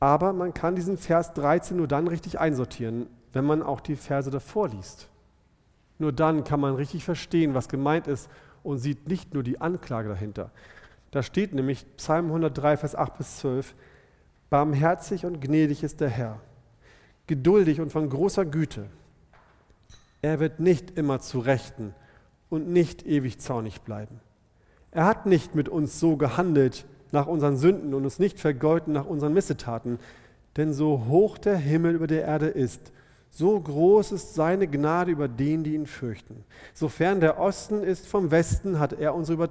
Aber 0.00 0.32
man 0.32 0.54
kann 0.54 0.74
diesen 0.74 0.96
Vers 0.96 1.34
13 1.34 1.76
nur 1.76 1.86
dann 1.86 2.08
richtig 2.08 2.40
einsortieren, 2.40 3.06
wenn 3.34 3.44
man 3.44 3.62
auch 3.62 3.80
die 3.80 3.96
Verse 3.96 4.30
davor 4.30 4.68
liest. 4.68 5.08
Nur 5.98 6.12
dann 6.12 6.42
kann 6.42 6.58
man 6.58 6.74
richtig 6.74 7.04
verstehen, 7.04 7.54
was 7.54 7.68
gemeint 7.68 8.06
ist 8.06 8.30
und 8.62 8.78
sieht 8.78 9.08
nicht 9.08 9.34
nur 9.34 9.42
die 9.42 9.60
Anklage 9.60 10.08
dahinter. 10.08 10.50
Da 11.12 11.22
steht 11.22 11.52
nämlich 11.52 11.86
Psalm 11.98 12.26
103, 12.26 12.78
Vers 12.78 12.94
8 12.96 13.18
bis 13.18 13.36
12, 13.38 13.74
Barmherzig 14.50 15.24
und 15.24 15.40
gnädig 15.40 15.84
ist 15.84 16.00
der 16.00 16.08
Herr, 16.08 16.40
geduldig 17.26 17.80
und 17.80 17.92
von 17.92 18.08
großer 18.08 18.44
Güte. 18.44 18.86
Er 20.22 20.40
wird 20.40 20.58
nicht 20.58 20.98
immer 20.98 21.20
zu 21.20 21.38
Rechten 21.38 21.94
und 22.48 22.68
nicht 22.68 23.06
ewig 23.06 23.40
zornig 23.40 23.82
bleiben. 23.82 24.20
Er 24.90 25.04
hat 25.04 25.26
nicht 25.26 25.54
mit 25.54 25.68
uns 25.68 26.00
so 26.00 26.16
gehandelt 26.16 26.86
nach 27.12 27.26
unseren 27.26 27.56
Sünden 27.56 27.92
und 27.92 28.04
uns 28.04 28.18
nicht 28.18 28.40
vergolten 28.40 28.92
nach 28.92 29.06
unseren 29.06 29.34
Missetaten. 29.34 29.98
Denn 30.56 30.72
so 30.72 31.06
hoch 31.08 31.38
der 31.38 31.56
Himmel 31.56 31.94
über 31.94 32.06
der 32.06 32.24
Erde 32.24 32.46
ist, 32.46 32.92
so 33.34 33.58
groß 33.58 34.12
ist 34.12 34.34
seine 34.34 34.68
Gnade 34.68 35.10
über 35.10 35.26
den, 35.26 35.64
die 35.64 35.74
ihn 35.74 35.86
fürchten. 35.86 36.44
Sofern 36.74 37.20
der 37.20 37.40
Osten 37.40 37.82
ist 37.82 38.06
vom 38.06 38.30
Westen, 38.30 38.78
hat 38.78 38.92
er 38.92 39.14
unsere, 39.14 39.48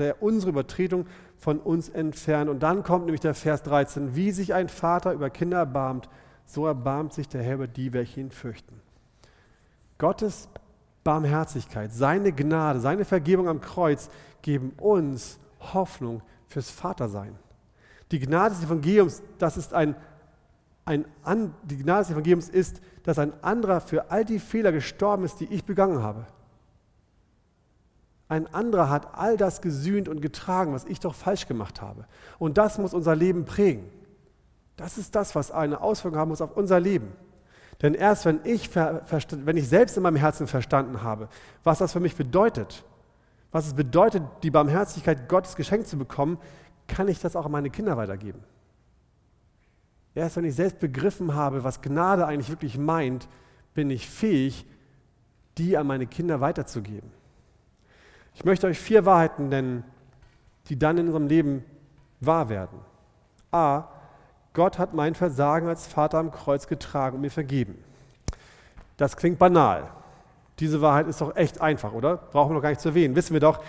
er 0.00 0.22
Übertretung 0.22 1.06
von 1.36 1.58
uns 1.58 1.88
entfernt. 1.88 2.48
Und 2.48 2.62
dann 2.62 2.84
kommt 2.84 3.06
nämlich 3.06 3.20
der 3.20 3.34
Vers 3.34 3.64
13, 3.64 4.14
wie 4.14 4.30
sich 4.30 4.54
ein 4.54 4.68
Vater 4.68 5.12
über 5.14 5.30
Kinder 5.30 5.58
erbarmt, 5.58 6.08
so 6.44 6.64
erbarmt 6.64 7.12
sich 7.12 7.28
der 7.28 7.42
Herr 7.42 7.56
über 7.56 7.66
die, 7.66 7.92
welche 7.92 8.20
ihn 8.20 8.30
fürchten. 8.30 8.80
Gottes 9.98 10.48
Barmherzigkeit, 11.02 11.92
seine 11.92 12.30
Gnade, 12.30 12.78
seine 12.78 13.04
Vergebung 13.04 13.48
am 13.48 13.60
Kreuz 13.60 14.10
geben 14.42 14.74
uns 14.78 15.40
Hoffnung 15.58 16.22
fürs 16.46 16.70
Vatersein. 16.70 17.36
Die 18.12 18.20
Gnade 18.20 18.54
des 18.54 18.62
Evangeliums, 18.62 19.22
das 19.38 19.56
ist 19.56 19.74
ein, 19.74 19.96
ein 20.84 21.04
die 21.62 21.76
Gnade 21.76 22.00
des 22.00 22.10
Evangeliums 22.10 22.48
ist, 22.48 22.80
dass 23.04 23.18
ein 23.18 23.32
anderer 23.42 23.80
für 23.80 24.10
all 24.10 24.24
die 24.24 24.38
Fehler 24.38 24.72
gestorben 24.72 25.24
ist, 25.24 25.40
die 25.40 25.46
ich 25.46 25.64
begangen 25.64 26.02
habe. 26.02 26.26
Ein 28.28 28.52
anderer 28.52 28.88
hat 28.88 29.14
all 29.14 29.36
das 29.36 29.60
gesühnt 29.60 30.08
und 30.08 30.22
getragen, 30.22 30.72
was 30.72 30.84
ich 30.86 31.00
doch 31.00 31.14
falsch 31.14 31.46
gemacht 31.46 31.82
habe. 31.82 32.06
Und 32.38 32.56
das 32.56 32.78
muss 32.78 32.94
unser 32.94 33.14
Leben 33.14 33.44
prägen. 33.44 33.90
Das 34.76 34.96
ist 34.96 35.14
das, 35.14 35.34
was 35.34 35.50
eine 35.50 35.80
Auswirkung 35.80 36.18
haben 36.18 36.30
muss 36.30 36.40
auf 36.40 36.56
unser 36.56 36.80
Leben. 36.80 37.12
Denn 37.82 37.94
erst 37.94 38.24
wenn 38.24 38.40
ich, 38.44 38.74
wenn 38.74 39.56
ich 39.56 39.68
selbst 39.68 39.96
in 39.96 40.02
meinem 40.02 40.16
Herzen 40.16 40.46
verstanden 40.46 41.02
habe, 41.02 41.28
was 41.62 41.78
das 41.78 41.92
für 41.92 42.00
mich 42.00 42.16
bedeutet, 42.16 42.84
was 43.50 43.66
es 43.66 43.74
bedeutet, 43.74 44.22
die 44.42 44.50
Barmherzigkeit 44.50 45.28
Gottes 45.28 45.54
geschenkt 45.54 45.86
zu 45.86 45.98
bekommen, 45.98 46.38
kann 46.86 47.08
ich 47.08 47.20
das 47.20 47.36
auch 47.36 47.44
an 47.44 47.52
meine 47.52 47.70
Kinder 47.70 47.96
weitergeben. 47.96 48.42
Erst 50.14 50.36
wenn 50.36 50.44
ich 50.44 50.54
selbst 50.54 50.78
begriffen 50.78 51.34
habe, 51.34 51.64
was 51.64 51.80
Gnade 51.80 52.26
eigentlich 52.26 52.50
wirklich 52.50 52.78
meint, 52.78 53.28
bin 53.74 53.90
ich 53.90 54.08
fähig, 54.08 54.66
die 55.58 55.76
an 55.76 55.86
meine 55.86 56.06
Kinder 56.06 56.40
weiterzugeben. 56.40 57.10
Ich 58.34 58.44
möchte 58.44 58.66
euch 58.66 58.78
vier 58.78 59.04
Wahrheiten 59.04 59.48
nennen, 59.48 59.84
die 60.68 60.78
dann 60.78 60.98
in 60.98 61.06
unserem 61.06 61.26
Leben 61.26 61.64
wahr 62.20 62.48
werden. 62.48 62.78
A. 63.50 63.88
Gott 64.54 64.78
hat 64.78 64.94
mein 64.94 65.14
Versagen 65.14 65.68
als 65.68 65.86
Vater 65.86 66.18
am 66.18 66.30
Kreuz 66.30 66.66
getragen 66.66 67.16
und 67.16 67.22
mir 67.22 67.30
vergeben. 67.30 67.82
Das 68.96 69.16
klingt 69.16 69.38
banal. 69.38 69.90
Diese 70.58 70.80
Wahrheit 70.82 71.08
ist 71.08 71.20
doch 71.20 71.34
echt 71.36 71.60
einfach, 71.60 71.92
oder? 71.92 72.16
Brauchen 72.18 72.50
wir 72.50 72.54
noch 72.54 72.62
gar 72.62 72.68
nicht 72.68 72.80
zu 72.80 72.90
erwähnen, 72.90 73.16
wissen 73.16 73.32
wir 73.32 73.40
doch. 73.40 73.62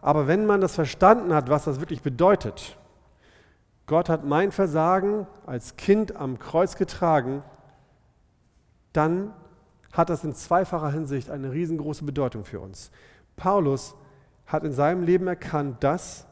Aber 0.00 0.26
wenn 0.26 0.46
man 0.46 0.62
das 0.62 0.74
verstanden 0.74 1.34
hat, 1.34 1.50
was 1.50 1.64
das 1.64 1.78
wirklich 1.78 2.02
bedeutet, 2.02 2.76
Gott 3.90 4.08
hat 4.08 4.24
mein 4.24 4.52
Versagen 4.52 5.26
als 5.46 5.76
Kind 5.76 6.14
am 6.14 6.38
Kreuz 6.38 6.76
getragen, 6.76 7.42
dann 8.92 9.34
hat 9.90 10.10
das 10.10 10.22
in 10.22 10.32
zweifacher 10.32 10.92
Hinsicht 10.92 11.28
eine 11.28 11.50
riesengroße 11.50 12.04
Bedeutung 12.04 12.44
für 12.44 12.60
uns. 12.60 12.92
Paulus 13.34 13.96
hat 14.46 14.62
in 14.62 14.70
seinem 14.70 15.02
Leben 15.02 15.26
erkannt, 15.26 15.82
dass 15.82 16.28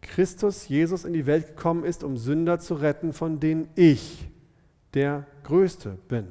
Christus 0.00 0.66
Jesus 0.66 1.04
in 1.04 1.12
die 1.12 1.26
Welt 1.26 1.48
gekommen 1.48 1.84
ist, 1.84 2.04
um 2.04 2.16
Sünder 2.16 2.58
zu 2.58 2.72
retten, 2.72 3.12
von 3.12 3.38
denen 3.38 3.68
ich 3.74 4.26
der 4.94 5.26
Größte 5.42 5.90
bin. 6.08 6.28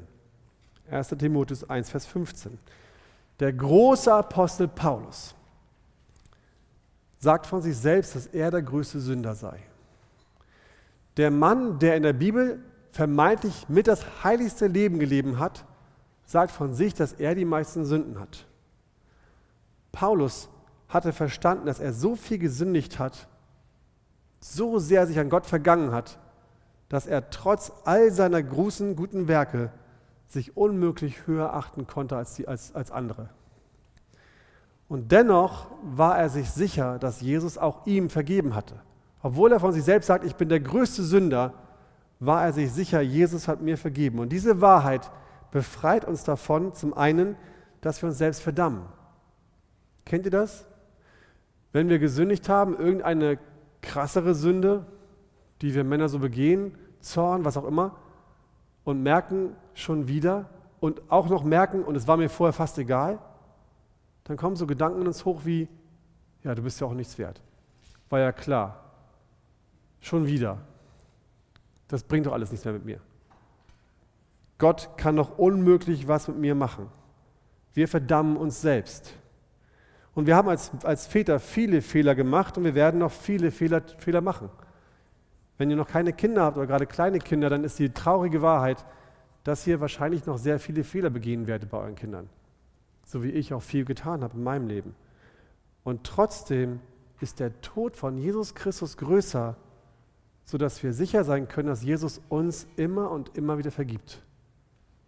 1. 0.90 1.10
Timotheus 1.10 1.70
1, 1.70 1.88
Vers 1.88 2.06
15. 2.06 2.58
Der 3.38 3.52
große 3.52 4.12
Apostel 4.12 4.66
Paulus 4.66 5.36
sagt 7.20 7.46
von 7.46 7.62
sich 7.62 7.76
selbst, 7.76 8.16
dass 8.16 8.26
er 8.26 8.50
der 8.50 8.62
größte 8.62 8.98
Sünder 8.98 9.36
sei. 9.36 9.67
Der 11.18 11.30
Mann, 11.30 11.78
der 11.78 11.96
in 11.96 12.04
der 12.04 12.14
Bibel 12.14 12.60
vermeintlich 12.92 13.68
mit 13.68 13.86
das 13.86 14.24
heiligste 14.24 14.66
Leben 14.66 14.98
gelebt 14.98 15.38
hat, 15.38 15.64
sagt 16.24 16.52
von 16.52 16.74
sich, 16.74 16.94
dass 16.94 17.12
er 17.12 17.34
die 17.34 17.44
meisten 17.44 17.84
Sünden 17.84 18.18
hat. 18.18 18.46
Paulus 19.92 20.48
hatte 20.88 21.12
verstanden, 21.12 21.66
dass 21.66 21.80
er 21.80 21.92
so 21.92 22.16
viel 22.16 22.38
gesündigt 22.38 22.98
hat, 22.98 23.28
so 24.40 24.78
sehr 24.78 25.06
sich 25.06 25.18
an 25.18 25.28
Gott 25.28 25.44
vergangen 25.44 25.92
hat, 25.92 26.18
dass 26.88 27.06
er 27.06 27.30
trotz 27.30 27.72
all 27.84 28.10
seiner 28.10 28.42
großen 28.42 28.96
guten 28.96 29.28
Werke 29.28 29.70
sich 30.28 30.56
unmöglich 30.56 31.26
höher 31.26 31.52
achten 31.52 31.86
konnte 31.86 32.16
als, 32.16 32.34
die, 32.34 32.46
als, 32.46 32.74
als 32.74 32.90
andere. 32.90 33.28
Und 34.88 35.12
dennoch 35.12 35.66
war 35.82 36.18
er 36.18 36.28
sich 36.28 36.50
sicher, 36.50 36.98
dass 36.98 37.20
Jesus 37.20 37.58
auch 37.58 37.86
ihm 37.86 38.08
vergeben 38.08 38.54
hatte. 38.54 38.76
Obwohl 39.22 39.52
er 39.52 39.60
von 39.60 39.72
sich 39.72 39.84
selbst 39.84 40.06
sagt, 40.06 40.24
ich 40.24 40.36
bin 40.36 40.48
der 40.48 40.60
größte 40.60 41.02
Sünder, 41.02 41.54
war 42.20 42.44
er 42.44 42.52
sich 42.52 42.72
sicher, 42.72 43.00
Jesus 43.00 43.48
hat 43.48 43.60
mir 43.60 43.76
vergeben. 43.76 44.18
Und 44.18 44.30
diese 44.30 44.60
Wahrheit 44.60 45.10
befreit 45.50 46.04
uns 46.04 46.24
davon, 46.24 46.74
zum 46.74 46.94
einen, 46.94 47.36
dass 47.80 48.02
wir 48.02 48.08
uns 48.08 48.18
selbst 48.18 48.42
verdammen. 48.42 48.82
Kennt 50.04 50.24
ihr 50.24 50.30
das? 50.30 50.66
Wenn 51.72 51.88
wir 51.88 51.98
gesündigt 51.98 52.48
haben, 52.48 52.76
irgendeine 52.76 53.38
krassere 53.82 54.34
Sünde, 54.34 54.86
die 55.60 55.74
wir 55.74 55.84
Männer 55.84 56.08
so 56.08 56.18
begehen, 56.18 56.76
Zorn, 57.00 57.44
was 57.44 57.56
auch 57.56 57.66
immer, 57.66 57.96
und 58.84 59.02
merken 59.02 59.54
schon 59.74 60.08
wieder 60.08 60.48
und 60.80 61.02
auch 61.10 61.28
noch 61.28 61.44
merken, 61.44 61.82
und 61.84 61.96
es 61.96 62.06
war 62.06 62.16
mir 62.16 62.28
vorher 62.28 62.52
fast 62.52 62.78
egal, 62.78 63.18
dann 64.24 64.36
kommen 64.36 64.56
so 64.56 64.66
Gedanken 64.66 65.02
in 65.02 65.06
uns 65.06 65.24
hoch 65.24 65.42
wie, 65.44 65.68
ja, 66.42 66.54
du 66.54 66.62
bist 66.62 66.80
ja 66.80 66.86
auch 66.86 66.94
nichts 66.94 67.18
wert. 67.18 67.40
War 68.08 68.20
ja 68.20 68.32
klar. 68.32 68.87
Schon 70.00 70.26
wieder. 70.26 70.58
Das 71.88 72.02
bringt 72.02 72.26
doch 72.26 72.32
alles 72.32 72.50
nichts 72.50 72.64
mehr 72.64 72.74
mit 72.74 72.84
mir. 72.84 73.00
Gott 74.58 74.90
kann 74.96 75.16
doch 75.16 75.38
unmöglich 75.38 76.08
was 76.08 76.28
mit 76.28 76.36
mir 76.36 76.54
machen. 76.54 76.88
Wir 77.74 77.88
verdammen 77.88 78.36
uns 78.36 78.60
selbst. 78.60 79.14
Und 80.14 80.26
wir 80.26 80.34
haben 80.34 80.48
als, 80.48 80.72
als 80.82 81.06
Väter 81.06 81.38
viele 81.38 81.80
Fehler 81.80 82.16
gemacht 82.16 82.58
und 82.58 82.64
wir 82.64 82.74
werden 82.74 82.98
noch 82.98 83.12
viele 83.12 83.52
Fehler, 83.52 83.82
Fehler 83.98 84.20
machen. 84.20 84.50
Wenn 85.58 85.70
ihr 85.70 85.76
noch 85.76 85.88
keine 85.88 86.12
Kinder 86.12 86.42
habt 86.42 86.56
oder 86.56 86.66
gerade 86.66 86.86
kleine 86.86 87.20
Kinder, 87.20 87.48
dann 87.50 87.62
ist 87.62 87.78
die 87.78 87.90
traurige 87.90 88.42
Wahrheit, 88.42 88.84
dass 89.44 89.66
ihr 89.66 89.80
wahrscheinlich 89.80 90.26
noch 90.26 90.38
sehr 90.38 90.58
viele 90.58 90.82
Fehler 90.82 91.10
begehen 91.10 91.46
werdet 91.46 91.70
bei 91.70 91.78
euren 91.78 91.94
Kindern. 91.94 92.28
So 93.06 93.22
wie 93.22 93.30
ich 93.30 93.54
auch 93.54 93.62
viel 93.62 93.84
getan 93.84 94.22
habe 94.22 94.36
in 94.36 94.42
meinem 94.42 94.66
Leben. 94.66 94.94
Und 95.84 96.04
trotzdem 96.04 96.80
ist 97.20 97.40
der 97.40 97.60
Tod 97.60 97.96
von 97.96 98.18
Jesus 98.18 98.54
Christus 98.54 98.96
größer, 98.96 99.56
sodass 100.48 100.82
wir 100.82 100.94
sicher 100.94 101.24
sein 101.24 101.46
können, 101.46 101.68
dass 101.68 101.82
Jesus 101.82 102.22
uns 102.30 102.66
immer 102.76 103.10
und 103.10 103.36
immer 103.36 103.58
wieder 103.58 103.70
vergibt. 103.70 104.22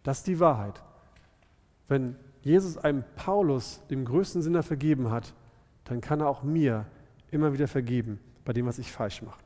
Das 0.03 0.19
ist 0.19 0.27
die 0.27 0.39
Wahrheit. 0.39 0.83
Wenn 1.89 2.15
Jesus 2.43 2.77
einem 2.77 3.05
Paulus, 3.17 3.81
dem 3.89 4.05
größten 4.05 4.43
Sinner, 4.43 4.63
vergeben 4.63 5.11
hat, 5.11 5.33
dann 5.85 6.03
kann 6.03 6.21
er 6.21 6.29
auch 6.29 6.43
mir 6.43 6.85
immer 7.31 7.55
wieder 7.55 7.69
vergeben 7.69 8.21
bei 8.45 8.53
dem, 8.53 8.67
was 8.67 8.79
ich 8.79 8.93
falsch 8.93 9.23
mache. 9.23 9.41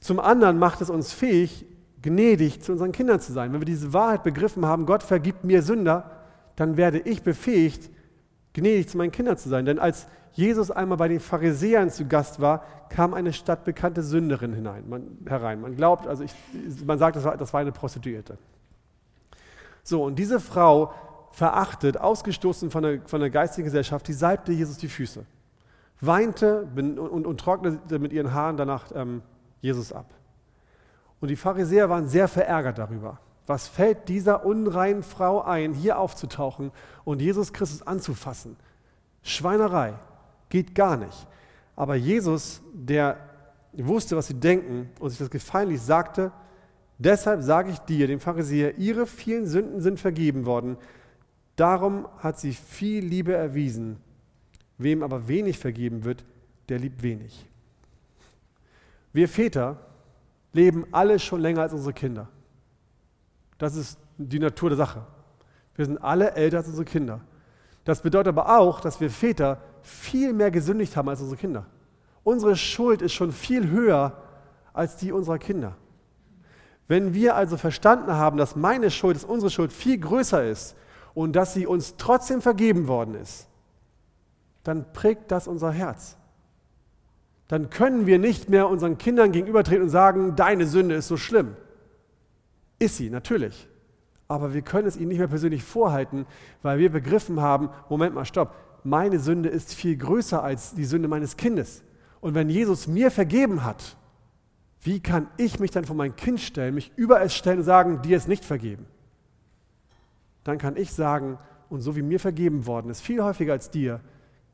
Zum 0.00 0.18
anderen 0.18 0.58
macht 0.58 0.80
es 0.80 0.90
uns 0.90 1.12
fähig, 1.12 1.66
gnädig 2.02 2.60
zu 2.60 2.72
unseren 2.72 2.90
Kindern 2.90 3.20
zu 3.20 3.32
sein. 3.32 3.52
Wenn 3.52 3.60
wir 3.60 3.64
diese 3.64 3.92
Wahrheit 3.92 4.24
begriffen 4.24 4.66
haben, 4.66 4.86
Gott 4.86 5.04
vergibt 5.04 5.44
mir 5.44 5.62
Sünder, 5.62 6.10
dann 6.56 6.76
werde 6.76 6.98
ich 6.98 7.22
befähigt, 7.22 7.90
gnädig 8.54 8.88
zu 8.88 8.98
meinen 8.98 9.12
Kindern 9.12 9.36
zu 9.36 9.48
sein. 9.48 9.66
Denn 9.66 9.78
als 9.78 10.08
Jesus 10.32 10.70
einmal 10.70 10.96
bei 10.96 11.08
den 11.08 11.20
Pharisäern 11.20 11.90
zu 11.90 12.06
Gast 12.06 12.40
war, 12.40 12.64
kam 12.88 13.14
eine 13.14 13.32
stadtbekannte 13.32 14.02
Sünderin 14.02 14.54
hinein, 14.54 14.88
man, 14.88 15.18
herein. 15.26 15.60
Man 15.60 15.76
glaubt, 15.76 16.06
also 16.06 16.24
ich, 16.24 16.34
man 16.84 16.98
sagt, 16.98 17.16
das 17.16 17.24
war, 17.24 17.36
das 17.36 17.52
war 17.52 17.60
eine 17.60 17.72
Prostituierte. 17.72 18.38
So, 19.82 20.04
und 20.04 20.18
diese 20.18 20.40
Frau 20.40 20.92
verachtet, 21.32 21.98
ausgestoßen 21.98 22.70
von 22.70 22.82
der, 22.82 23.00
von 23.02 23.20
der 23.20 23.30
geistigen 23.30 23.66
Gesellschaft, 23.66 24.06
die 24.08 24.12
salbte 24.12 24.52
Jesus 24.52 24.78
die 24.78 24.88
Füße, 24.88 25.24
weinte 26.00 26.68
und, 26.76 26.98
und, 26.98 27.26
und 27.26 27.40
trocknete 27.40 27.98
mit 27.98 28.12
ihren 28.12 28.32
Haaren 28.32 28.56
danach 28.56 28.86
ähm, 28.94 29.22
Jesus 29.60 29.92
ab. 29.92 30.06
Und 31.20 31.28
die 31.28 31.36
Pharisäer 31.36 31.88
waren 31.88 32.08
sehr 32.08 32.28
verärgert 32.28 32.78
darüber. 32.78 33.18
Was 33.46 33.68
fällt 33.68 34.08
dieser 34.08 34.44
unreinen 34.44 35.02
Frau 35.02 35.42
ein, 35.42 35.74
hier 35.74 35.98
aufzutauchen 35.98 36.70
und 37.04 37.20
Jesus 37.20 37.52
Christus 37.52 37.86
anzufassen? 37.86 38.56
Schweinerei, 39.22 39.94
geht 40.52 40.74
gar 40.74 40.96
nicht. 40.96 41.26
Aber 41.74 41.94
Jesus, 41.94 42.60
der 42.72 43.18
wusste, 43.72 44.16
was 44.16 44.26
sie 44.26 44.38
denken 44.38 44.90
und 45.00 45.10
sich 45.10 45.18
das 45.18 45.30
gefallen 45.30 45.76
sagte, 45.78 46.30
deshalb 46.98 47.42
sage 47.42 47.70
ich 47.70 47.78
dir, 47.78 48.06
dem 48.06 48.20
Pharisäer, 48.20 48.78
ihre 48.78 49.06
vielen 49.06 49.46
Sünden 49.46 49.80
sind 49.80 49.98
vergeben 49.98 50.44
worden, 50.44 50.76
Darum 51.56 52.08
hat 52.18 52.40
sie 52.40 52.52
viel 52.52 53.04
Liebe 53.04 53.34
erwiesen. 53.34 53.98
Wem 54.78 55.02
aber 55.02 55.28
wenig 55.28 55.58
vergeben 55.58 56.04
wird, 56.04 56.24
der 56.68 56.78
liebt 56.78 57.02
wenig. 57.02 57.46
Wir 59.12 59.28
Väter 59.28 59.76
leben 60.52 60.86
alle 60.92 61.18
schon 61.18 61.40
länger 61.40 61.62
als 61.62 61.72
unsere 61.72 61.92
Kinder. 61.92 62.28
Das 63.58 63.76
ist 63.76 63.98
die 64.16 64.38
Natur 64.38 64.70
der 64.70 64.78
Sache. 64.78 65.06
Wir 65.76 65.84
sind 65.84 65.98
alle 65.98 66.32
älter 66.32 66.58
als 66.58 66.68
unsere 66.68 66.84
Kinder. 66.84 67.20
Das 67.84 68.02
bedeutet 68.02 68.28
aber 68.28 68.58
auch, 68.58 68.80
dass 68.80 69.00
wir 69.00 69.10
Väter 69.10 69.60
viel 69.82 70.32
mehr 70.32 70.50
gesündigt 70.50 70.96
haben 70.96 71.08
als 71.08 71.20
unsere 71.20 71.38
Kinder. 71.38 71.66
Unsere 72.24 72.56
Schuld 72.56 73.02
ist 73.02 73.12
schon 73.12 73.32
viel 73.32 73.68
höher 73.68 74.16
als 74.72 74.96
die 74.96 75.12
unserer 75.12 75.38
Kinder. 75.38 75.76
Wenn 76.88 77.14
wir 77.14 77.36
also 77.36 77.56
verstanden 77.56 78.12
haben, 78.12 78.36
dass 78.36 78.56
meine 78.56 78.90
Schuld, 78.90 79.16
dass 79.16 79.24
unsere 79.24 79.50
Schuld 79.50 79.72
viel 79.72 79.98
größer 79.98 80.44
ist 80.44 80.76
und 81.14 81.34
dass 81.34 81.54
sie 81.54 81.66
uns 81.66 81.96
trotzdem 81.96 82.40
vergeben 82.42 82.86
worden 82.86 83.14
ist, 83.14 83.48
dann 84.62 84.92
prägt 84.92 85.30
das 85.30 85.48
unser 85.48 85.72
Herz. 85.72 86.16
Dann 87.48 87.70
können 87.70 88.06
wir 88.06 88.18
nicht 88.18 88.48
mehr 88.48 88.68
unseren 88.68 88.98
Kindern 88.98 89.32
gegenübertreten 89.32 89.84
und 89.84 89.90
sagen, 89.90 90.36
deine 90.36 90.66
Sünde 90.66 90.94
ist 90.94 91.08
so 91.08 91.16
schlimm. 91.16 91.56
Ist 92.78 92.96
sie, 92.96 93.10
natürlich. 93.10 93.68
Aber 94.28 94.54
wir 94.54 94.62
können 94.62 94.88
es 94.88 94.96
ihnen 94.96 95.08
nicht 95.08 95.18
mehr 95.18 95.28
persönlich 95.28 95.62
vorhalten, 95.62 96.26
weil 96.62 96.78
wir 96.78 96.90
begriffen 96.90 97.40
haben, 97.40 97.68
Moment 97.90 98.14
mal, 98.14 98.24
stopp, 98.24 98.54
meine 98.84 99.18
Sünde 99.18 99.48
ist 99.48 99.74
viel 99.74 99.96
größer 99.96 100.42
als 100.42 100.74
die 100.74 100.84
Sünde 100.84 101.08
meines 101.08 101.36
Kindes. 101.36 101.82
Und 102.20 102.34
wenn 102.34 102.48
Jesus 102.48 102.86
mir 102.86 103.10
vergeben 103.10 103.64
hat, 103.64 103.96
wie 104.82 105.00
kann 105.00 105.28
ich 105.36 105.60
mich 105.60 105.70
dann 105.70 105.84
vor 105.84 105.96
mein 105.96 106.16
Kind 106.16 106.40
stellen, 106.40 106.74
mich 106.74 106.92
über 106.96 107.20
es 107.20 107.34
stellen 107.34 107.58
und 107.58 107.64
sagen, 107.64 108.02
dir 108.02 108.16
ist 108.16 108.28
nicht 108.28 108.44
vergeben? 108.44 108.86
Dann 110.44 110.58
kann 110.58 110.76
ich 110.76 110.92
sagen, 110.92 111.38
und 111.68 111.80
so 111.80 111.94
wie 111.96 112.02
mir 112.02 112.18
vergeben 112.18 112.66
worden 112.66 112.90
ist, 112.90 113.00
viel 113.00 113.22
häufiger 113.22 113.52
als 113.52 113.70
dir, 113.70 114.00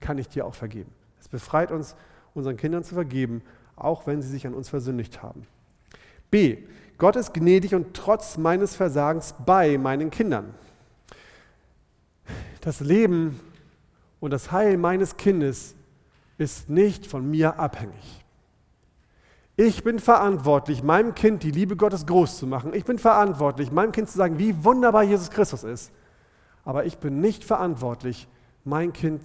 kann 0.01 0.19
ich 0.19 0.29
dir 0.29 0.47
auch 0.47 0.55
vergeben. 0.55 0.91
Es 1.21 1.29
befreit 1.29 1.73
uns, 1.73 1.97
unseren 2.35 2.57
Kindern 2.57 2.85
zu 2.85 2.95
vergeben, 2.95 3.43
auch 3.75 4.07
wenn 4.07 4.23
sie 4.23 4.29
sich 4.29 4.47
an 4.47 4.55
uns 4.55 4.69
versündigt 4.69 5.23
haben. 5.23 5.47
B. 6.31 6.59
Gott 6.99 7.17
ist 7.17 7.33
gnädig 7.33 7.75
und 7.75 7.95
trotz 7.95 8.37
meines 8.37 8.77
Versagens 8.77 9.35
bei 9.47 9.79
meinen 9.79 10.11
Kindern. 10.11 10.53
Das 12.61 12.81
Leben 12.81 13.41
und 14.21 14.31
das 14.33 14.53
Heil 14.53 14.77
meines 14.77 15.17
Kindes 15.17 15.75
ist 16.39 16.69
nicht 16.69 17.07
von 17.07 17.29
mir 17.31 17.59
abhängig. 17.59 18.25
Ich 19.57 19.83
bin 19.83 19.99
verantwortlich, 19.99 20.85
meinem 20.85 21.17
Kind 21.17 21.43
die 21.43 21.51
Liebe 21.51 21.75
Gottes 21.75 22.07
groß 22.07 22.39
zu 22.39 22.47
machen. 22.47 22.75
Ich 22.75 22.85
bin 22.85 22.97
verantwortlich, 22.97 23.73
meinem 23.73 23.91
Kind 23.91 24.09
zu 24.09 24.17
sagen, 24.17 24.39
wie 24.39 24.65
wunderbar 24.65 25.03
Jesus 25.03 25.31
Christus 25.31 25.65
ist. 25.65 25.91
Aber 26.65 26.85
ich 26.85 26.99
bin 26.99 27.21
nicht 27.21 27.43
verantwortlich, 27.43 28.29
mein 28.65 28.93
Kind 28.93 29.21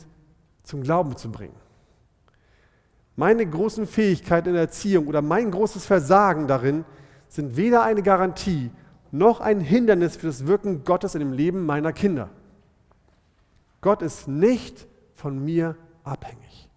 zum 0.63 0.81
Glauben 0.81 1.15
zu 1.17 1.31
bringen. 1.31 1.55
Meine 3.15 3.45
großen 3.45 3.85
Fähigkeiten 3.85 4.49
in 4.49 4.53
der 4.55 4.63
Erziehung 4.63 5.05
oder 5.05 5.21
mein 5.21 5.51
großes 5.51 5.85
Versagen 5.85 6.47
darin 6.47 6.83
sind 7.27 7.55
weder 7.55 7.83
eine 7.83 8.01
Garantie 8.01 8.71
noch 9.11 9.39
ein 9.39 9.59
Hindernis 9.59 10.15
für 10.15 10.25
das 10.25 10.47
Wirken 10.47 10.83
Gottes 10.83 11.13
in 11.13 11.19
dem 11.19 11.33
Leben 11.33 11.67
meiner 11.67 11.93
Kinder. 11.93 12.29
Gott 13.83 14.01
ist 14.01 14.29
nicht 14.29 14.87
von 15.13 15.43
mir 15.43 15.75
abhängig. 16.05 16.69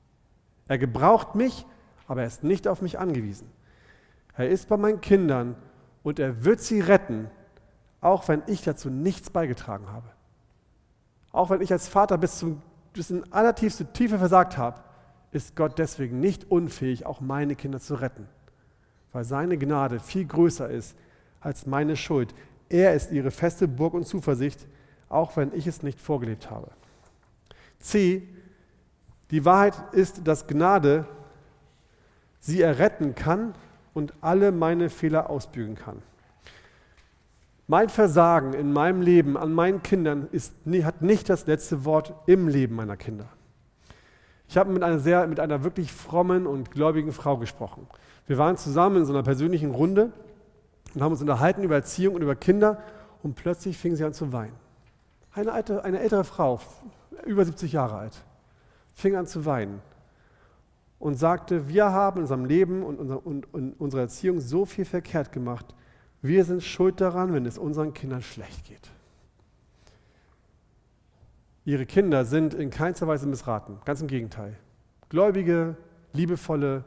Er 0.66 0.76
gebraucht 0.76 1.36
mich, 1.36 1.64
aber 2.08 2.22
er 2.22 2.26
ist 2.26 2.42
nicht 2.42 2.66
auf 2.66 2.82
mich 2.82 2.98
angewiesen. 2.98 3.48
Er 4.36 4.50
ist 4.50 4.68
bei 4.68 4.76
meinen 4.76 5.00
Kindern 5.00 5.54
und 6.02 6.18
er 6.18 6.44
wird 6.44 6.60
sie 6.60 6.80
retten, 6.80 7.30
auch 8.00 8.26
wenn 8.26 8.42
ich 8.48 8.62
dazu 8.62 8.90
nichts 8.90 9.30
beigetragen 9.30 9.86
habe. 9.92 10.08
Auch 11.30 11.48
wenn 11.48 11.60
ich 11.60 11.72
als 11.72 11.86
Vater 11.86 12.18
bis, 12.18 12.38
zum, 12.38 12.60
bis 12.92 13.10
in 13.10 13.32
allertiefste 13.32 13.86
Tiefe 13.92 14.18
versagt 14.18 14.58
habe, 14.58 14.80
ist 15.30 15.54
Gott 15.54 15.78
deswegen 15.78 16.18
nicht 16.18 16.50
unfähig, 16.50 17.06
auch 17.06 17.20
meine 17.20 17.54
Kinder 17.54 17.78
zu 17.78 17.94
retten, 17.94 18.28
weil 19.12 19.22
seine 19.22 19.58
Gnade 19.58 20.00
viel 20.00 20.24
größer 20.24 20.68
ist 20.68 20.96
als 21.40 21.66
meine 21.66 21.96
Schuld. 21.96 22.34
Er 22.68 22.94
ist 22.94 23.12
ihre 23.12 23.30
feste 23.30 23.68
Burg 23.68 23.94
und 23.94 24.08
Zuversicht, 24.08 24.66
auch 25.08 25.36
wenn 25.36 25.54
ich 25.54 25.68
es 25.68 25.84
nicht 25.84 26.00
vorgelebt 26.00 26.50
habe. 26.50 26.72
C. 27.78 28.26
Die 29.30 29.44
Wahrheit 29.44 29.74
ist, 29.92 30.26
dass 30.26 30.46
Gnade 30.46 31.06
sie 32.38 32.62
erretten 32.62 33.14
kann 33.14 33.54
und 33.94 34.14
alle 34.20 34.52
meine 34.52 34.90
Fehler 34.90 35.30
ausbügeln 35.30 35.74
kann. 35.74 36.02
Mein 37.66 37.88
Versagen 37.88 38.52
in 38.52 38.72
meinem 38.72 39.02
Leben 39.02 39.36
an 39.36 39.52
meinen 39.52 39.82
Kindern 39.82 40.28
ist, 40.30 40.54
hat 40.84 41.02
nicht 41.02 41.28
das 41.28 41.46
letzte 41.46 41.84
Wort 41.84 42.14
im 42.26 42.46
Leben 42.46 42.76
meiner 42.76 42.96
Kinder. 42.96 43.26
Ich 44.48 44.56
habe 44.56 44.72
mit 44.72 44.84
einer, 44.84 45.00
sehr, 45.00 45.26
mit 45.26 45.40
einer 45.40 45.64
wirklich 45.64 45.92
frommen 45.92 46.46
und 46.46 46.70
gläubigen 46.70 47.12
Frau 47.12 47.36
gesprochen. 47.36 47.88
Wir 48.28 48.38
waren 48.38 48.56
zusammen 48.56 48.98
in 48.98 49.04
so 49.06 49.12
einer 49.12 49.24
persönlichen 49.24 49.72
Runde 49.72 50.12
und 50.94 51.02
haben 51.02 51.12
uns 51.12 51.20
unterhalten 51.20 51.64
über 51.64 51.74
Erziehung 51.74 52.14
und 52.14 52.22
über 52.22 52.36
Kinder 52.36 52.80
und 53.24 53.34
plötzlich 53.34 53.76
fing 53.76 53.96
sie 53.96 54.04
an 54.04 54.12
zu 54.12 54.32
weinen. 54.32 54.54
Eine, 55.32 55.52
alte, 55.52 55.84
eine 55.84 55.98
ältere 55.98 56.22
Frau, 56.22 56.60
über 57.24 57.44
70 57.44 57.72
Jahre 57.72 57.96
alt, 57.96 58.24
fing 58.92 59.16
an 59.16 59.26
zu 59.26 59.44
weinen 59.44 59.80
und 60.98 61.16
sagte, 61.16 61.68
wir 61.68 61.92
haben 61.92 62.18
in 62.18 62.22
unserem 62.22 62.44
Leben 62.44 62.82
und, 62.82 62.98
und 62.98 63.80
unserer 63.80 64.02
Erziehung 64.02 64.40
so 64.40 64.64
viel 64.64 64.84
verkehrt 64.84 65.32
gemacht. 65.32 65.74
Wir 66.22 66.44
sind 66.44 66.62
schuld 66.62 67.00
daran, 67.00 67.32
wenn 67.32 67.46
es 67.46 67.58
unseren 67.58 67.92
Kindern 67.92 68.22
schlecht 68.22 68.64
geht. 68.64 68.90
Ihre 71.64 71.84
Kinder 71.84 72.24
sind 72.24 72.54
in 72.54 72.70
keinster 72.70 73.08
Weise 73.08 73.26
missraten, 73.26 73.78
ganz 73.84 74.00
im 74.00 74.06
Gegenteil. 74.06 74.56
Gläubige, 75.08 75.76
liebevolle, 76.12 76.84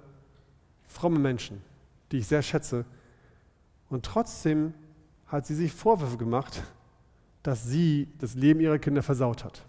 fromme 0.87 1.19
Menschen, 1.19 1.61
die 2.11 2.19
ich 2.19 2.27
sehr 2.27 2.41
schätze. 2.41 2.85
Und 3.89 4.05
trotzdem 4.05 4.73
hat 5.27 5.45
sie 5.45 5.55
sich 5.55 5.71
Vorwürfe 5.71 6.17
gemacht, 6.17 6.63
dass 7.43 7.65
sie 7.65 8.07
das 8.19 8.35
Leben 8.35 8.59
ihrer 8.59 8.79
Kinder 8.79 9.03
versaut 9.03 9.43
hat. 9.43 9.65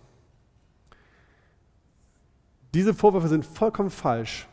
Diese 2.75 2.95
Vorwürfe 2.95 3.29
sind 3.29 3.45
vollkommen 3.45 3.91
falsch, 3.91 4.47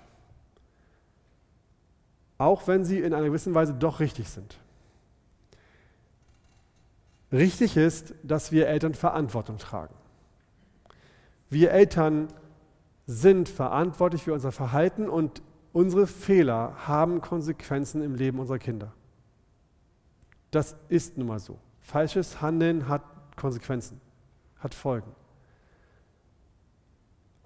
auch 2.38 2.68
wenn 2.68 2.86
sie 2.86 3.00
in 3.00 3.14
einer 3.14 3.26
gewissen 3.26 3.54
Weise 3.54 3.74
doch 3.74 4.00
richtig 4.00 4.30
sind. 4.30 4.58
Richtig 7.32 7.78
ist, 7.78 8.14
dass 8.24 8.52
wir 8.52 8.68
Eltern 8.68 8.94
Verantwortung 8.94 9.58
tragen. 9.58 9.94
Wir 11.50 11.72
Eltern 11.72 12.28
sind 13.06 13.50
verantwortlich 13.50 14.24
für 14.24 14.34
unser 14.34 14.52
Verhalten 14.52 15.10
und 15.10 15.42
unsere 15.74 16.08
Fehler 16.08 16.88
haben 16.88 17.22
Konsequenzen 17.22 18.02
im 18.02 18.16
Leben 18.16 18.40
unserer 18.40 18.60
Kinder. 18.60 18.94
Das 20.52 20.76
ist 20.90 21.18
nun 21.18 21.28
mal 21.28 21.40
so. 21.40 21.58
Falsches 21.80 22.42
Handeln 22.42 22.88
hat 22.88 23.04
Konsequenzen, 23.36 24.02
hat 24.60 24.74
Folgen. 24.74 25.12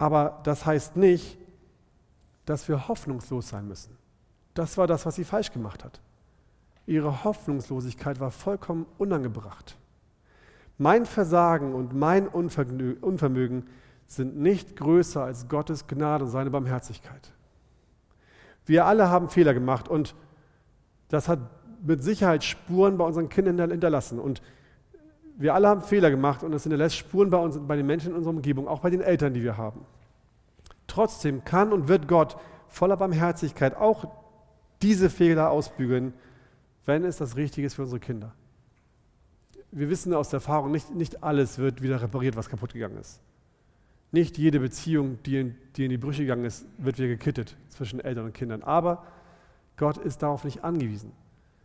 Aber 0.02 0.40
das 0.42 0.66
heißt 0.66 0.96
nicht, 0.96 1.38
dass 2.44 2.66
wir 2.66 2.88
hoffnungslos 2.88 3.50
sein 3.50 3.68
müssen. 3.68 3.96
Das 4.52 4.76
war 4.76 4.88
das, 4.88 5.06
was 5.06 5.14
sie 5.14 5.22
falsch 5.22 5.52
gemacht 5.52 5.84
hat. 5.84 6.00
Ihre 6.86 7.22
Hoffnungslosigkeit 7.22 8.18
war 8.18 8.32
vollkommen 8.32 8.84
unangebracht. 8.98 9.76
Mein 10.76 11.06
Versagen 11.06 11.72
und 11.72 11.94
mein 11.94 12.26
Unvermögen 12.26 13.68
sind 14.08 14.36
nicht 14.36 14.74
größer 14.74 15.22
als 15.22 15.46
Gottes 15.48 15.86
Gnade 15.86 16.24
und 16.24 16.30
seine 16.32 16.50
Barmherzigkeit. 16.50 17.30
Wir 18.66 18.86
alle 18.86 19.08
haben 19.08 19.28
Fehler 19.28 19.54
gemacht 19.54 19.86
und 19.86 20.16
das 21.10 21.28
hat 21.28 21.38
mit 21.80 22.02
Sicherheit 22.02 22.42
Spuren 22.42 22.98
bei 22.98 23.04
unseren 23.04 23.28
Kindern 23.28 23.70
hinterlassen. 23.70 24.18
Und 24.18 24.42
wir 25.42 25.54
alle 25.54 25.68
haben 25.68 25.82
Fehler 25.82 26.10
gemacht 26.10 26.44
und 26.44 26.52
es 26.52 26.62
hinterlässt 26.62 26.96
Spuren 26.96 27.28
bei, 27.28 27.36
uns, 27.36 27.58
bei 27.58 27.74
den 27.74 27.86
Menschen 27.86 28.10
in 28.10 28.16
unserer 28.16 28.34
Umgebung, 28.34 28.68
auch 28.68 28.78
bei 28.78 28.90
den 28.90 29.00
Eltern, 29.00 29.34
die 29.34 29.42
wir 29.42 29.56
haben. 29.56 29.84
Trotzdem 30.86 31.44
kann 31.44 31.72
und 31.72 31.88
wird 31.88 32.06
Gott 32.06 32.36
voller 32.68 32.96
Barmherzigkeit 32.96 33.76
auch 33.76 34.06
diese 34.82 35.10
Fehler 35.10 35.50
ausbügeln, 35.50 36.14
wenn 36.84 37.04
es 37.04 37.16
das 37.16 37.36
Richtige 37.36 37.66
ist 37.66 37.74
für 37.74 37.82
unsere 37.82 37.98
Kinder. 37.98 38.32
Wir 39.72 39.90
wissen 39.90 40.14
aus 40.14 40.28
der 40.28 40.38
Erfahrung, 40.38 40.70
nicht, 40.70 40.94
nicht 40.94 41.24
alles 41.24 41.58
wird 41.58 41.82
wieder 41.82 42.00
repariert, 42.00 42.36
was 42.36 42.48
kaputt 42.48 42.74
gegangen 42.74 42.98
ist. 42.98 43.20
Nicht 44.12 44.38
jede 44.38 44.60
Beziehung, 44.60 45.18
die 45.24 45.38
in, 45.38 45.56
die 45.76 45.84
in 45.84 45.90
die 45.90 45.98
Brüche 45.98 46.22
gegangen 46.22 46.44
ist, 46.44 46.66
wird 46.78 46.98
wieder 46.98 47.08
gekittet 47.08 47.56
zwischen 47.68 47.98
Eltern 47.98 48.26
und 48.26 48.34
Kindern. 48.34 48.62
Aber 48.62 49.04
Gott 49.76 49.96
ist 49.96 50.22
darauf 50.22 50.44
nicht 50.44 50.62
angewiesen. 50.62 51.12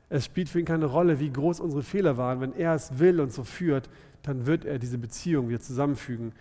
Es 0.09 0.25
spielt 0.25 0.49
für 0.49 0.59
ihn 0.59 0.65
keine 0.65 0.85
Rolle, 0.85 1.19
wie 1.19 1.31
groß 1.31 1.59
unsere 1.59 1.83
Fehler 1.83 2.17
waren. 2.17 2.39
Wenn 2.39 2.55
er 2.55 2.73
es 2.73 2.99
will 2.99 3.19
und 3.19 3.33
so 3.33 3.43
führt, 3.43 3.89
dann 4.23 4.45
wird 4.45 4.65
er 4.65 4.79
diese 4.79 4.97
Beziehung 4.97 5.49
wieder 5.49 5.59
zusammenfügen 5.59 6.33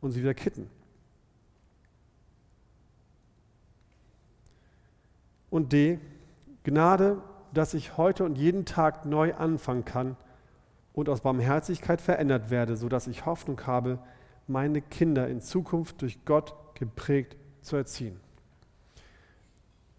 und 0.00 0.10
sie 0.10 0.20
wieder 0.20 0.34
kitten. 0.34 0.68
Und 5.50 5.72
D, 5.72 6.00
Gnade, 6.64 7.20
dass 7.52 7.74
ich 7.74 7.96
heute 7.96 8.24
und 8.24 8.38
jeden 8.38 8.64
Tag 8.64 9.04
neu 9.04 9.34
anfangen 9.34 9.84
kann 9.84 10.16
und 10.92 11.08
aus 11.08 11.20
Barmherzigkeit 11.20 12.00
verändert 12.00 12.50
werde, 12.50 12.76
sodass 12.76 13.06
ich 13.06 13.26
Hoffnung 13.26 13.60
habe, 13.66 13.98
meine 14.46 14.80
Kinder 14.80 15.28
in 15.28 15.40
Zukunft 15.40 16.02
durch 16.02 16.24
Gott 16.24 16.54
geprägt 16.74 17.36
zu 17.60 17.76
erziehen. 17.76 18.21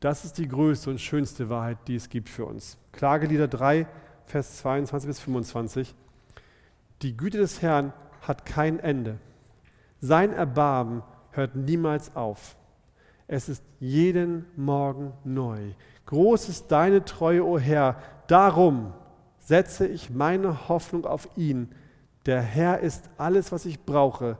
Das 0.03 0.25
ist 0.25 0.37
die 0.37 0.49
größte 0.49 0.89
und 0.89 0.99
schönste 0.99 1.47
Wahrheit, 1.47 1.77
die 1.87 1.95
es 1.95 2.09
gibt 2.09 2.27
für 2.27 2.43
uns. 2.43 2.77
Klagelieder 2.91 3.47
3, 3.47 3.87
Vers 4.25 4.57
22 4.57 5.07
bis 5.07 5.21
25. 5.21 5.95
Die 7.03 7.15
Güte 7.15 7.37
des 7.37 7.61
Herrn 7.61 7.93
hat 8.21 8.45
kein 8.45 8.79
Ende. 8.81 9.17
Sein 10.01 10.33
Erbarmen 10.33 11.03
hört 11.31 11.55
niemals 11.55 12.17
auf. 12.17 12.57
Es 13.29 13.47
ist 13.47 13.63
jeden 13.79 14.45
Morgen 14.57 15.13
neu. 15.23 15.71
Groß 16.07 16.49
ist 16.49 16.67
deine 16.67 17.05
Treue, 17.05 17.45
o 17.45 17.53
oh 17.53 17.59
Herr. 17.59 17.95
Darum 18.27 18.91
setze 19.39 19.87
ich 19.87 20.09
meine 20.09 20.67
Hoffnung 20.67 21.05
auf 21.05 21.29
ihn. 21.37 21.69
Der 22.25 22.41
Herr 22.41 22.81
ist 22.81 23.09
alles, 23.17 23.53
was 23.53 23.65
ich 23.65 23.85
brauche, 23.85 24.37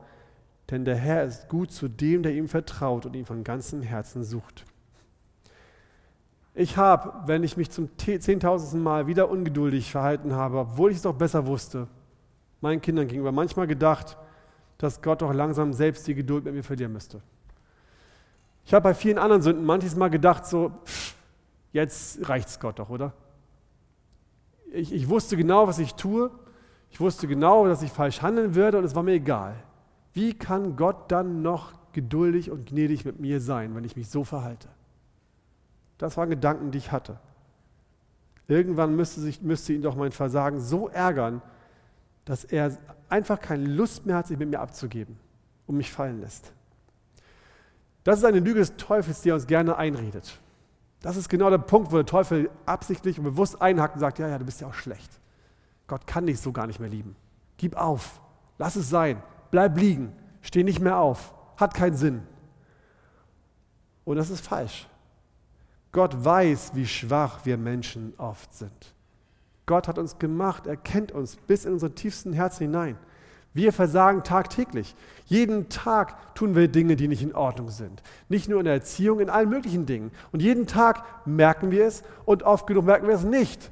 denn 0.70 0.84
der 0.84 0.98
Herr 0.98 1.24
ist 1.24 1.48
gut 1.48 1.72
zu 1.72 1.88
dem, 1.88 2.22
der 2.22 2.34
ihm 2.34 2.50
vertraut 2.50 3.06
und 3.06 3.16
ihn 3.16 3.26
von 3.26 3.46
ganzem 3.46 3.82
Herzen 3.82 4.26
sucht. 4.26 4.66
Ich 6.56 6.78
habe, 6.78 7.14
wenn 7.26 7.44
ich 7.44 7.58
mich 7.58 7.72
zum 7.72 7.90
zehntausendsten 7.98 8.82
Mal 8.82 9.08
wieder 9.08 9.30
ungeduldig 9.30 9.92
verhalten 9.92 10.34
habe, 10.34 10.60
obwohl 10.60 10.92
ich 10.92 10.98
es 10.98 11.04
doch 11.04 11.16
besser 11.16 11.48
wusste, 11.48 11.88
meinen 12.62 12.82
Kindern 12.82 13.08
gegenüber 13.08 13.32
manchmal 13.32 13.66
gedacht, 13.66 14.18
dass 14.78 15.02
Gott 15.02 15.22
doch 15.22 15.34
langsam 15.34 15.74
selbst 15.74 16.08
die 16.08 16.14
Geduld 16.14 16.46
mit 16.46 16.54
mir 16.54 16.64
verlieren 16.64 16.94
müsste. 16.94 17.22
Ich 18.66 18.74
habe 18.74 18.84
bei 18.84 18.94
vielen 18.94 19.18
anderen 19.18 19.42
Sünden 19.42 19.66
manches 19.66 19.96
Mal 19.96 20.10
gedacht, 20.10 20.46
so, 20.46 20.72
pff, 20.86 21.16
jetzt 21.72 22.30
reicht's 22.30 22.60
Gott 22.60 22.80
doch, 22.80 22.90
oder? 22.90 23.14
Ich, 24.72 24.94
ich 24.94 25.10
wusste 25.10 25.38
genau, 25.38 25.68
was 25.68 25.80
ich 25.80 25.96
tue. 25.96 26.32
Ich 26.90 27.00
wusste 27.00 27.28
genau, 27.28 27.66
dass 27.66 27.82
ich 27.82 27.92
falsch 27.92 28.22
handeln 28.22 28.54
würde 28.54 28.78
und 28.78 28.84
es 28.84 28.96
war 28.96 29.04
mir 29.04 29.14
egal. 29.14 29.56
Wie 30.14 30.34
kann 30.34 30.76
Gott 30.76 31.12
dann 31.12 31.42
noch 31.42 31.74
geduldig 31.92 32.52
und 32.52 32.68
gnädig 32.68 33.04
mit 33.04 33.20
mir 33.20 33.42
sein, 33.42 33.76
wenn 33.76 33.84
ich 33.84 33.96
mich 33.96 34.10
so 34.10 34.24
verhalte? 34.24 34.70
Das 36.04 36.18
waren 36.18 36.30
Gedanken, 36.30 36.70
die 36.72 36.80
ich 36.80 36.92
hatte. 36.92 37.18
Irgendwann 38.50 38.94
müsste, 38.94 39.22
sich, 39.22 39.42
müsste 39.42 39.72
ihn 39.72 39.82
doch 39.82 39.96
mein 39.96 40.12
Versagen 40.12 40.60
so 40.60 40.90
ärgern, 40.90 41.42
dass 42.26 42.44
er 42.44 42.78
einfach 43.08 43.40
keine 43.40 43.64
Lust 43.64 44.06
mehr 44.06 44.18
hat, 44.18 44.28
sich 44.28 44.38
mit 44.38 44.50
mir 44.50 44.60
abzugeben 44.60 45.18
und 45.66 45.78
mich 45.78 45.94
fallen 45.94 46.20
lässt. 46.20 46.52
Das 48.04 48.18
ist 48.18 48.26
eine 48.26 48.42
Lüge 48.42 48.60
des 48.60 48.76
Teufels, 48.76 49.22
die 49.22 49.30
er 49.30 49.36
uns 49.36 49.48
gerne 49.48 49.78
einredet. 49.78 50.42
Das 51.00 51.16
ist 51.16 51.30
genau 51.30 51.50
der 51.50 51.60
Punkt, 51.60 51.94
wo 51.94 51.96
der 51.96 52.06
Teufel 52.06 52.50
absichtlich 52.66 53.18
und 53.18 53.24
bewusst 53.24 53.62
einhackt 53.62 53.94
und 53.94 54.02
sagt, 54.02 54.20
ja, 54.20 54.28
ja, 54.28 54.38
du 54.38 54.44
bist 54.44 54.60
ja 54.60 54.68
auch 54.68 54.74
schlecht. 54.74 55.10
Gott 55.88 56.06
kann 56.06 56.26
dich 56.26 56.42
so 56.42 56.52
gar 56.52 56.68
nicht 56.68 56.82
mehr 56.82 56.90
lieben. 56.90 57.16
Gib 57.56 57.78
auf, 57.78 58.20
lass 58.58 58.76
es 58.76 58.90
sein, 58.90 59.24
bleib 59.52 59.78
liegen, 59.78 60.12
steh 60.42 60.64
nicht 60.64 60.82
mehr 60.82 60.98
auf, 60.98 61.34
hat 61.56 61.74
keinen 61.74 61.96
Sinn. 61.96 62.24
Und 64.04 64.18
das 64.18 64.30
ist 64.30 64.46
falsch. 64.46 64.90
Gott 65.94 66.26
weiß, 66.26 66.72
wie 66.74 66.88
schwach 66.88 67.46
wir 67.46 67.58
Menschen 67.58 68.14
oft 68.18 68.54
sind. 68.54 68.94
Gott 69.66 69.88
hat 69.88 69.98
uns 69.98 70.20
gemacht, 70.20 70.68
er 70.68 70.76
kennt 70.76 71.14
uns 71.14 71.38
bis 71.38 71.64
in 71.64 71.74
unsere 71.74 71.94
tiefsten 71.96 72.34
Herzen 72.34 72.64
hinein. 72.64 72.98
Wir 73.54 73.72
versagen 73.72 74.24
tagtäglich. 74.24 74.96
Jeden 75.26 75.70
Tag 75.70 76.36
tun 76.36 76.56
wir 76.56 76.68
Dinge, 76.68 76.96
die 76.96 77.08
nicht 77.08 77.22
in 77.22 77.36
Ordnung 77.36 77.70
sind. 77.70 78.02
Nicht 78.28 78.50
nur 78.50 78.60
in 78.60 78.66
der 78.66 78.74
Erziehung, 78.74 79.20
in 79.20 79.30
allen 79.30 79.50
möglichen 79.50 79.86
Dingen. 79.86 80.12
Und 80.32 80.42
jeden 80.42 80.66
Tag 80.66 81.04
merken 81.28 81.70
wir 81.70 81.86
es 81.86 82.04
und 82.26 82.42
oft 82.44 82.66
genug 82.66 82.86
merken 82.86 83.08
wir 83.08 83.16
es 83.16 83.24
nicht. 83.24 83.72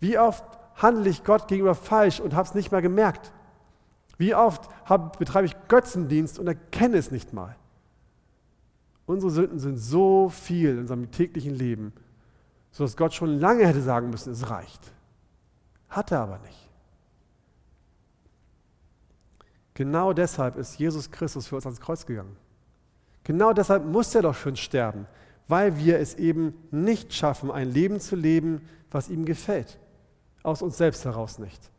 Wie 0.00 0.18
oft 0.18 0.44
handle 0.74 1.08
ich 1.08 1.22
Gott 1.22 1.46
gegenüber 1.46 1.76
falsch 1.76 2.18
und 2.18 2.34
habe 2.34 2.48
es 2.48 2.54
nicht 2.54 2.72
mal 2.72 2.82
gemerkt? 2.82 3.32
Wie 4.18 4.34
oft 4.34 4.68
hab, 4.84 5.18
betreibe 5.18 5.46
ich 5.46 5.56
Götzendienst 5.68 6.40
und 6.40 6.48
erkenne 6.48 6.96
es 6.96 7.12
nicht 7.12 7.32
mal? 7.32 7.54
Unsere 9.10 9.32
Sünden 9.32 9.58
sind 9.58 9.76
so 9.76 10.28
viel 10.28 10.70
in 10.70 10.78
unserem 10.78 11.10
täglichen 11.10 11.52
Leben, 11.52 11.92
sodass 12.70 12.96
Gott 12.96 13.12
schon 13.12 13.40
lange 13.40 13.66
hätte 13.66 13.82
sagen 13.82 14.08
müssen, 14.08 14.32
es 14.32 14.48
reicht. 14.48 14.80
Hat 15.88 16.12
er 16.12 16.20
aber 16.20 16.38
nicht. 16.38 16.70
Genau 19.74 20.12
deshalb 20.12 20.56
ist 20.56 20.78
Jesus 20.78 21.10
Christus 21.10 21.48
für 21.48 21.56
uns 21.56 21.66
ans 21.66 21.80
Kreuz 21.80 22.06
gegangen. 22.06 22.36
Genau 23.24 23.52
deshalb 23.52 23.84
muss 23.84 24.14
er 24.14 24.22
doch 24.22 24.46
uns 24.46 24.60
sterben, 24.60 25.08
weil 25.48 25.76
wir 25.76 25.98
es 25.98 26.14
eben 26.14 26.54
nicht 26.70 27.12
schaffen, 27.12 27.50
ein 27.50 27.68
Leben 27.68 27.98
zu 27.98 28.14
leben, 28.14 28.60
was 28.92 29.08
ihm 29.08 29.24
gefällt. 29.24 29.80
Aus 30.44 30.62
uns 30.62 30.78
selbst 30.78 31.04
heraus 31.04 31.40
nicht. 31.40 31.72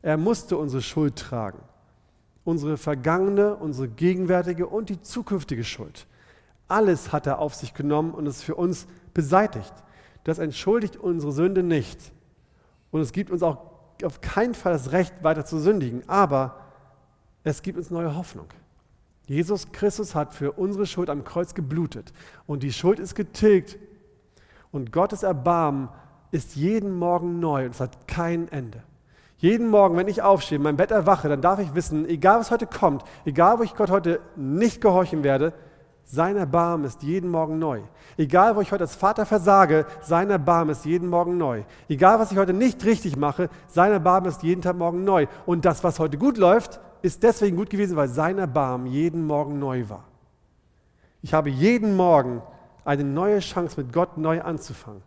Er 0.00 0.16
musste 0.16 0.56
unsere 0.56 0.80
Schuld 0.80 1.16
tragen. 1.16 1.58
Unsere 2.42 2.78
vergangene, 2.78 3.54
unsere 3.54 3.88
gegenwärtige 3.88 4.66
und 4.66 4.88
die 4.88 5.02
zukünftige 5.02 5.64
Schuld. 5.64 6.06
Alles 6.68 7.12
hat 7.12 7.26
er 7.26 7.38
auf 7.38 7.54
sich 7.54 7.74
genommen 7.74 8.12
und 8.12 8.26
es 8.26 8.42
für 8.42 8.54
uns 8.54 8.86
beseitigt. 9.12 9.72
Das 10.24 10.38
entschuldigt 10.38 10.96
unsere 10.96 11.32
Sünde 11.32 11.62
nicht. 11.62 12.12
Und 12.90 13.00
es 13.00 13.12
gibt 13.12 13.30
uns 13.30 13.42
auch 13.42 13.58
auf 14.02 14.20
keinen 14.20 14.54
Fall 14.54 14.72
das 14.72 14.92
Recht, 14.92 15.14
weiter 15.22 15.44
zu 15.44 15.58
sündigen. 15.58 16.08
Aber 16.08 16.56
es 17.42 17.62
gibt 17.62 17.76
uns 17.78 17.90
neue 17.90 18.16
Hoffnung. 18.16 18.46
Jesus 19.26 19.72
Christus 19.72 20.14
hat 20.14 20.34
für 20.34 20.52
unsere 20.52 20.86
Schuld 20.86 21.10
am 21.10 21.24
Kreuz 21.24 21.54
geblutet. 21.54 22.12
Und 22.46 22.62
die 22.62 22.72
Schuld 22.72 22.98
ist 22.98 23.14
getilgt. 23.14 23.78
Und 24.70 24.92
Gottes 24.92 25.22
Erbarmen 25.22 25.88
ist 26.30 26.56
jeden 26.56 26.98
Morgen 26.98 27.38
neu 27.38 27.66
und 27.66 27.70
es 27.70 27.80
hat 27.80 28.08
kein 28.08 28.48
Ende. 28.48 28.82
Jeden 29.38 29.68
Morgen, 29.68 29.96
wenn 29.96 30.08
ich 30.08 30.22
aufstehe, 30.22 30.58
mein 30.58 30.76
Bett 30.76 30.90
erwache, 30.90 31.28
dann 31.28 31.40
darf 31.40 31.60
ich 31.60 31.74
wissen, 31.74 32.08
egal 32.08 32.40
was 32.40 32.50
heute 32.50 32.66
kommt, 32.66 33.04
egal 33.24 33.58
wo 33.58 33.62
ich 33.62 33.74
Gott 33.74 33.90
heute 33.90 34.20
nicht 34.36 34.80
gehorchen 34.80 35.22
werde, 35.22 35.52
sein 36.04 36.36
Erbarmen 36.36 36.86
ist 36.86 37.02
jeden 37.02 37.30
Morgen 37.30 37.58
neu. 37.58 37.80
Egal, 38.16 38.54
wo 38.54 38.60
ich 38.60 38.70
heute 38.72 38.84
als 38.84 38.94
Vater 38.94 39.26
versage, 39.26 39.86
sein 40.02 40.30
Erbarmen 40.30 40.72
ist 40.72 40.84
jeden 40.84 41.08
Morgen 41.08 41.38
neu. 41.38 41.62
Egal, 41.88 42.18
was 42.18 42.30
ich 42.30 42.38
heute 42.38 42.52
nicht 42.52 42.84
richtig 42.84 43.16
mache, 43.16 43.48
sein 43.66 43.90
Erbarmen 43.90 44.28
ist 44.28 44.42
jeden 44.42 44.62
Tag 44.62 44.76
morgen 44.76 45.04
neu. 45.04 45.26
Und 45.46 45.64
das, 45.64 45.82
was 45.82 45.98
heute 45.98 46.18
gut 46.18 46.36
läuft, 46.36 46.80
ist 47.02 47.22
deswegen 47.22 47.56
gut 47.56 47.70
gewesen, 47.70 47.96
weil 47.96 48.08
sein 48.08 48.38
Erbarmen 48.38 48.86
jeden 48.86 49.26
Morgen 49.26 49.58
neu 49.58 49.88
war. 49.88 50.04
Ich 51.22 51.32
habe 51.32 51.48
jeden 51.50 51.96
Morgen 51.96 52.42
eine 52.84 53.04
neue 53.04 53.38
Chance, 53.40 53.80
mit 53.80 53.92
Gott 53.92 54.18
neu 54.18 54.42
anzufangen. 54.42 55.02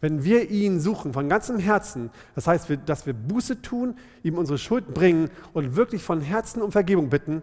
Wenn 0.00 0.24
wir 0.24 0.50
ihn 0.50 0.80
suchen 0.80 1.12
von 1.12 1.28
ganzem 1.28 1.58
Herzen, 1.58 2.10
das 2.34 2.46
heißt, 2.46 2.70
dass 2.86 3.04
wir 3.04 3.12
Buße 3.12 3.60
tun, 3.60 3.96
ihm 4.22 4.38
unsere 4.38 4.56
Schuld 4.56 4.94
bringen 4.94 5.28
und 5.52 5.76
wirklich 5.76 6.02
von 6.02 6.22
Herzen 6.22 6.62
um 6.62 6.72
Vergebung 6.72 7.10
bitten, 7.10 7.42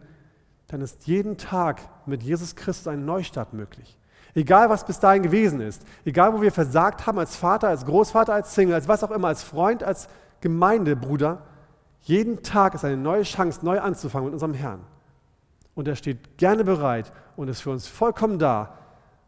dann 0.68 0.82
ist 0.82 1.07
jeden 1.07 1.38
Tag 1.38 1.82
mit 2.05 2.24
Jesus 2.24 2.55
Christus 2.55 2.88
ein 2.88 3.05
Neustart 3.05 3.53
möglich. 3.53 3.97
Egal, 4.36 4.70
was 4.70 4.86
bis 4.86 4.99
dahin 4.99 5.24
gewesen 5.24 5.61
ist, 5.61 5.82
egal, 6.05 6.34
wo 6.34 6.41
wir 6.41 6.51
versagt 6.51 7.07
haben 7.07 7.18
als 7.18 7.36
Vater, 7.36 7.70
als 7.70 7.86
Großvater, 7.86 8.34
als 8.34 8.53
Single, 8.53 8.76
als 8.76 8.88
was 8.88 9.03
auch 9.03 9.11
immer, 9.11 9.30
als 9.30 9.41
Freund, 9.41 9.84
als 9.84 10.09
Gemeindebruder, 10.41 11.41
jeden 12.01 12.43
Tag 12.43 12.76
ist 12.76 12.86
eine 12.86 12.97
neue 12.97 13.24
Chance, 13.24 13.65
neu 13.65 13.80
anzufangen 13.80 14.26
mit 14.26 14.34
unserem 14.34 14.53
Herrn. 14.53 14.82
Und 15.74 15.88
er 15.88 15.95
steht 15.95 16.38
gerne 16.38 16.63
bereit 16.63 17.11
und 17.36 17.47
ist 17.47 17.61
für 17.61 17.72
uns 17.72 17.88
vollkommen 17.88 18.39
da, 18.39 18.78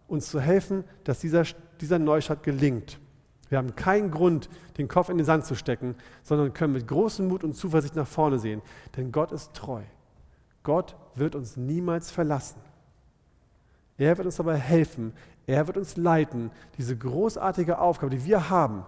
uns 0.08 0.30
zu 0.30 0.40
helfen, 0.40 0.84
dass 1.04 1.20
dieser, 1.20 1.44
dieser 1.82 2.00
Neustart 2.00 2.44
gelingt. 2.44 3.00
Wir 3.50 3.58
haben 3.58 3.76
keinen 3.76 4.12
Grund, 4.12 4.50
den 4.78 4.88
Kopf 4.88 5.10
in 5.10 5.18
den 5.18 5.26
Sand 5.26 5.46
zu 5.46 5.56
stecken, 5.56 5.96
sondern 6.24 6.54
können 6.54 6.74
mit 6.74 6.88
großem 6.88 7.28
Mut 7.28 7.44
und 7.44 7.56
Zuversicht 7.56 7.96
nach 7.96 8.08
vorne 8.08 8.40
sehen. 8.40 8.62
Denn 8.96 9.12
Gott 9.12 9.32
ist 9.32 9.54
treu. 9.54 9.82
Gott 10.64 10.96
wird 11.16 11.36
uns 11.36 11.58
niemals 11.58 12.12
verlassen. 12.12 12.62
Er 13.98 14.18
wird 14.18 14.26
uns 14.26 14.38
dabei 14.38 14.58
helfen, 14.58 15.14
er 15.46 15.68
wird 15.68 15.78
uns 15.78 15.98
leiten, 15.98 16.52
diese 16.78 16.96
großartige 16.96 17.80
Aufgabe, 17.80 18.16
die 18.16 18.24
wir 18.24 18.50
haben, 18.50 18.86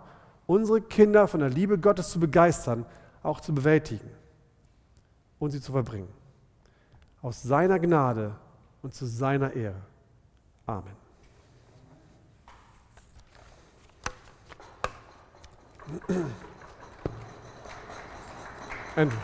unsere 0.48 0.82
Kinder 0.82 1.28
von 1.28 1.40
der 1.42 1.50
Liebe 1.50 1.78
Gottes 1.78 2.10
zu 2.10 2.20
begeistern, 2.20 2.86
auch 3.24 3.40
zu 3.42 3.54
bewältigen 3.54 4.10
und 5.40 5.52
sie 5.52 5.62
zu 5.62 5.72
verbringen. 5.72 6.08
Aus 7.22 7.44
seiner 7.44 7.80
Gnade 7.80 8.36
und 8.82 8.94
zu 8.94 9.06
seiner 9.06 9.54
Ehre. 9.54 9.82
Amen. 10.66 10.96
Andrew. 18.96 19.18